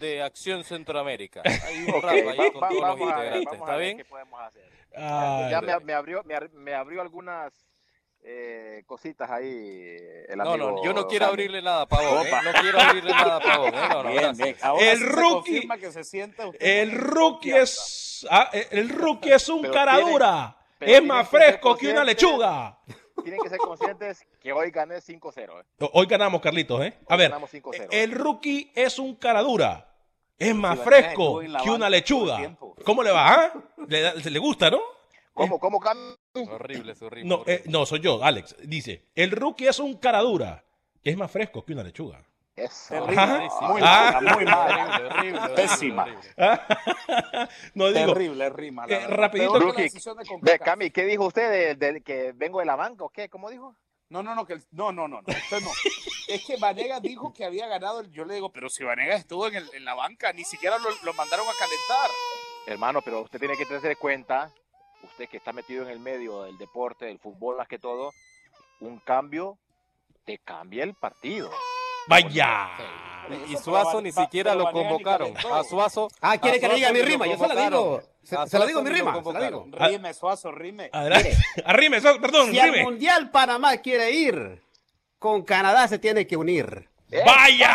de 0.00 0.22
Acción 0.22 0.64
Centroamérica. 0.64 1.42
Hay 1.44 1.84
un 1.84 1.90
Ok, 1.94 2.02
rap 2.02 2.12
ahí 2.12 2.24
va- 2.38 2.52
con 2.52 2.62
va- 2.62 2.68
todos 2.68 2.80
los 2.80 2.80
vamos 2.80 3.12
a 3.12 3.16
ver, 3.18 3.26
integrantes, 3.36 3.52
a 3.52 3.56
¿está 3.56 3.76
ver 3.76 3.84
bien? 3.84 3.96
qué 3.98 4.04
podemos 4.06 4.40
hacer. 4.40 4.75
Ay, 4.96 5.50
ya 5.50 5.60
me, 5.60 5.78
me 5.80 5.92
abrió, 5.92 6.22
me, 6.24 6.34
me 6.54 6.74
abrió 6.74 7.00
algunas 7.02 7.52
eh, 8.28 8.82
cositas 8.86 9.30
ahí 9.30 9.96
el 10.28 10.36
No, 10.38 10.50
amigo 10.52 10.70
no, 10.72 10.84
yo 10.84 10.92
no 10.92 11.06
quiero 11.06 11.26
Jaime. 11.26 11.32
abrirle 11.42 11.62
nada 11.62 11.82
a 11.82 11.86
Pavón, 11.86 12.26
¿eh? 12.26 12.30
No 12.44 12.52
quiero 12.60 12.80
abrirle 12.80 13.10
nada 13.12 13.36
a 13.36 13.40
Pavón, 13.40 13.74
¿eh? 13.74 13.88
No, 13.90 14.02
no, 14.02 14.10
Bien, 14.10 14.36
bien. 14.36 14.56
El 14.80 14.98
se 14.98 15.04
rookie- 15.04 15.78
que 15.80 15.92
se 15.92 16.02
siente 16.04 16.44
usted 16.44 16.58
El 16.60 16.92
rookie 16.92 17.52
es. 17.52 18.26
ah, 18.30 18.50
el 18.70 18.88
rookie 18.88 19.32
es 19.32 19.48
un 19.48 19.62
Pero 19.62 19.74
cara 19.74 19.94
tienen- 19.96 20.12
dura. 20.12 20.56
pero 20.78 20.92
Es 20.92 21.02
más 21.04 21.28
que 21.28 21.36
fresco 21.36 21.76
que 21.76 21.86
una 21.90 22.00
conscientes. 22.04 22.22
lechuga. 22.30 22.78
Tienen 23.22 23.40
que 23.40 23.48
ser 23.48 23.58
conscientes 23.58 24.26
que 24.40 24.52
hoy 24.52 24.70
gané 24.70 24.96
5-0. 25.00 25.60
¿eh? 25.60 25.88
Hoy 25.92 26.06
ganamos, 26.06 26.40
Carlitos, 26.40 26.84
¿eh? 26.84 26.98
A 27.08 27.14
Hoy 27.14 27.18
ver, 27.18 27.28
ganamos 27.30 27.50
5-0. 27.52 27.88
el 27.90 28.12
rookie 28.12 28.72
es 28.74 28.98
un 28.98 29.14
cara 29.16 29.40
dura. 29.42 29.88
Es 30.38 30.54
más 30.54 30.78
fresco 30.80 31.40
que 31.40 31.70
una 31.70 31.88
lechuga. 31.88 32.56
¿Cómo 32.84 33.02
le 33.02 33.10
va? 33.10 33.34
ah? 33.44 33.52
¿Le, 33.88 34.38
gusta, 34.38 34.70
no? 34.70 34.80
¿Cómo, 35.32 35.58
cómo 35.58 35.80
cambia? 35.80 36.14
Horrible 36.50 36.94
su 36.94 37.08
ritmo. 37.08 37.38
No, 37.38 37.44
eh, 37.46 37.62
no, 37.66 37.86
soy 37.86 38.00
yo, 38.00 38.22
Alex. 38.22 38.56
Dice, 38.62 39.04
el 39.14 39.30
rookie 39.30 39.66
es 39.66 39.78
un 39.78 39.96
cara 39.98 40.20
dura. 40.20 40.62
Es 41.02 41.16
más 41.16 41.30
fresco 41.30 41.64
que 41.64 41.72
una 41.72 41.82
lechuga. 41.82 42.22
Eso. 42.54 42.94
Terrible, 42.94 43.48
muy 43.68 43.80
Ah. 43.84 44.12
mala, 44.20 44.34
muy 44.34 44.44
mala. 44.46 44.84
Horrible, 44.86 45.08
horrible, 45.10 45.38
horrible, 45.40 45.54
Pésima. 45.56 46.02
horrible. 46.04 46.30
no 47.74 47.86
digo, 47.92 48.12
Terrible 48.14 48.50
rima. 48.50 48.86
eh, 48.88 49.06
rapidito, 49.08 49.58
Rookie, 49.58 49.88
de. 50.40 50.58
Cami, 50.58 50.90
¿qué 50.90 51.04
dijo 51.04 51.26
usted 51.26 51.76
de, 51.76 51.92
de 51.92 52.00
que 52.00 52.32
vengo 52.34 52.60
de 52.60 52.66
la 52.66 52.76
banca 52.76 53.04
o 53.04 53.08
qué? 53.10 53.28
¿Cómo 53.28 53.50
dijo? 53.50 53.74
No, 54.08 54.22
no, 54.22 54.34
no, 54.34 54.46
que 54.46 54.54
el- 54.54 54.64
no, 54.72 54.92
no, 54.92 55.08
no, 55.08 55.20
no, 55.22 55.28
usted 55.28 55.60
no. 55.62 55.70
Es 56.28 56.44
que 56.44 56.56
Vanegas 56.56 57.02
dijo 57.02 57.32
que 57.32 57.44
había 57.44 57.66
ganado. 57.66 58.00
el- 58.00 58.10
Yo 58.12 58.24
le 58.24 58.34
digo, 58.34 58.50
pero 58.52 58.68
si 58.68 58.84
Vanegas 58.84 59.20
estuvo 59.20 59.46
en, 59.48 59.56
el- 59.56 59.70
en 59.74 59.84
la 59.84 59.94
banca, 59.94 60.32
ni 60.32 60.44
siquiera 60.44 60.78
lo, 60.78 60.88
lo 61.02 61.12
mandaron 61.14 61.46
a 61.48 61.52
calentar. 61.52 62.10
Hermano, 62.66 63.00
pero 63.02 63.20
usted 63.22 63.38
tiene 63.38 63.56
que 63.56 63.66
tener 63.66 63.96
cuenta, 63.96 64.52
usted 65.02 65.28
que 65.28 65.36
está 65.36 65.52
metido 65.52 65.84
en 65.84 65.90
el 65.90 66.00
medio 66.00 66.42
del 66.44 66.56
deporte, 66.58 67.04
del 67.06 67.18
fútbol 67.18 67.56
más 67.56 67.68
que 67.68 67.78
todo, 67.78 68.12
un 68.80 68.98
cambio 69.00 69.58
te 70.24 70.38
cambia 70.38 70.82
el 70.84 70.94
partido. 70.94 71.50
Vaya. 72.08 72.68
Y, 73.48 73.52
y 73.54 73.56
Suazo 73.56 74.00
ni 74.00 74.12
siquiera 74.12 74.54
lo 74.54 74.70
convocaron. 74.70 75.34
A 75.52 75.64
Suazo. 75.64 76.08
Ah, 76.20 76.38
quiere 76.38 76.60
que 76.60 76.68
le 76.68 76.74
diga 76.76 76.92
mi 76.92 77.02
rima, 77.02 77.26
yo 77.26 77.36
se 77.38 77.48
la 77.48 77.54
digo. 77.70 78.02
Se, 78.26 78.36
se 78.48 78.58
la 78.58 78.66
digo 78.66 78.80
Suazo 78.80 78.82
mi 78.82 78.90
rima, 78.98 79.10
se 79.22 79.32
la 79.32 79.40
digo. 79.46 79.60
convocaron. 79.62 79.72
Rime, 79.92 80.12
Suazo, 80.14 80.50
rime. 80.52 80.90
Adelante. 80.92 81.36
Arrime, 81.64 82.00
so- 82.00 82.20
perdón, 82.20 82.50
Si 82.50 82.58
al 82.58 82.70
rime. 82.72 82.82
Mundial 82.84 83.30
Panamá 83.30 83.76
quiere 83.78 84.10
ir, 84.10 84.62
con 85.18 85.42
Canadá 85.44 85.86
se 85.88 85.98
tiene 85.98 86.26
que 86.26 86.36
unir. 86.36 86.88
¡Vaya! 87.24 87.70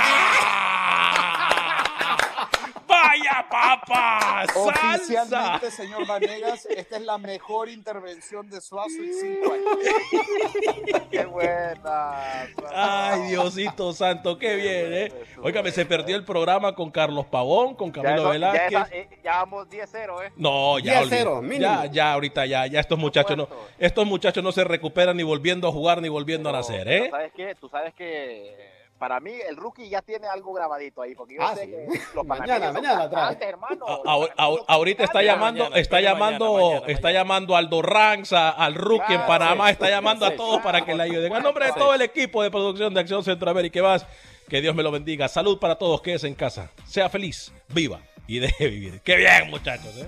¡Vaya! 3.51 4.45
¡Salsa! 4.53 4.59
Oficialmente, 4.95 5.71
señor 5.71 6.05
Vanegas, 6.07 6.65
esta 6.65 6.97
es 6.97 7.01
la 7.03 7.17
mejor 7.17 7.69
intervención 7.69 8.49
de 8.49 8.61
Suazo 8.61 8.95
en 9.01 9.13
cinco 9.13 9.53
años. 9.53 11.05
¡Qué 11.11 11.25
buena! 11.25 12.47
Ay, 12.73 13.21
Diosito 13.29 13.93
santo, 13.93 14.37
qué 14.37 14.55
bien, 14.55 14.93
¿eh? 14.93 15.13
Óigame, 15.41 15.71
se 15.71 15.85
perdió 15.85 16.15
el 16.15 16.25
programa 16.25 16.73
con 16.75 16.91
Carlos 16.91 17.25
Pavón, 17.27 17.75
con 17.75 17.91
Ya, 17.91 18.01
Camilo 18.01 18.23
ya, 18.23 18.29
Velázquez. 18.29 18.67
esa- 18.67 18.87
eh, 18.91 19.09
ya 19.23 19.31
vamos 19.37 19.67
10-0, 19.69 20.21
¿eh? 20.23 20.31
No, 20.35 20.79
ya, 20.79 21.01
10-0, 21.03 21.37
olvi- 21.39 21.41
mínimo. 21.41 21.59
ya, 21.61 21.85
ya, 21.91 22.13
ahorita 22.13 22.45
ya, 22.45 22.67
ya 22.67 22.79
estos 22.79 22.97
muchachos 22.97 23.37
no, 23.37 23.47
estos 23.79 24.05
muchachos 24.05 24.43
no 24.43 24.51
se 24.51 24.63
recuperan 24.63 25.17
ni 25.17 25.23
volviendo 25.23 25.67
a 25.67 25.71
jugar 25.71 26.01
ni 26.01 26.09
volviendo 26.09 26.49
a 26.49 26.53
nacer, 26.53 26.85
Pero 26.85 27.05
¿eh? 27.05 27.09
¿Sabes 27.09 27.31
qué? 27.35 27.55
Tú 27.55 27.69
sabes 27.69 27.93
que 27.93 28.80
para 29.01 29.19
mí 29.19 29.33
el 29.49 29.57
rookie 29.57 29.89
ya 29.89 30.03
tiene 30.03 30.27
algo 30.27 30.53
grabadito 30.53 31.01
ahí, 31.01 31.15
porque 31.15 31.33
yo 31.33 31.41
Ah, 31.41 31.55
sé 31.55 31.65
sí. 31.65 31.71
que 31.71 31.99
los 32.13 32.23
Mañana, 32.23 32.71
mañana 32.71 33.09
trae. 33.09 33.35
hermano. 33.41 33.83
A- 33.87 34.13
a- 34.13 34.45
a- 34.45 34.57
ahorita 34.67 35.03
está 35.05 35.23
llamando, 35.23 35.63
mañana, 35.63 35.81
está 35.81 36.01
llamando, 36.01 36.53
mañana, 36.53 36.85
está 36.85 37.11
llamando 37.11 37.55
Aldo 37.57 37.81
Ranks, 37.81 38.31
a- 38.33 38.51
al 38.51 38.75
rookie 38.75 39.13
en 39.15 39.25
Panamá, 39.25 39.65
sí, 39.69 39.71
está 39.71 39.89
llamando 39.89 40.27
sí, 40.27 40.33
a 40.33 40.35
todos 40.37 40.61
para 40.61 40.85
que 40.85 40.93
le 40.93 41.01
ayuden. 41.01 41.33
A 41.33 41.39
nombre 41.39 41.65
de 41.65 41.73
todo 41.73 41.95
el 41.95 42.03
equipo 42.03 42.43
de 42.43 42.51
producción 42.51 42.93
de 42.93 42.99
Acción 42.99 43.23
Centroamérica 43.23 43.79
y 43.79 43.81
más, 43.81 44.05
que 44.47 44.61
Dios 44.61 44.75
me 44.75 44.83
lo 44.83 44.91
bendiga. 44.91 45.27
Salud 45.27 45.57
para 45.57 45.75
todos, 45.79 45.99
quédese 46.03 46.27
en 46.27 46.35
casa. 46.35 46.69
Sea 46.85 47.09
feliz, 47.09 47.51
viva 47.69 48.01
y 48.27 48.37
deje 48.37 48.67
vivir. 48.67 49.01
Qué 49.03 49.15
bien, 49.15 49.49
muchachos, 49.49 49.97
¿eh? 49.97 50.07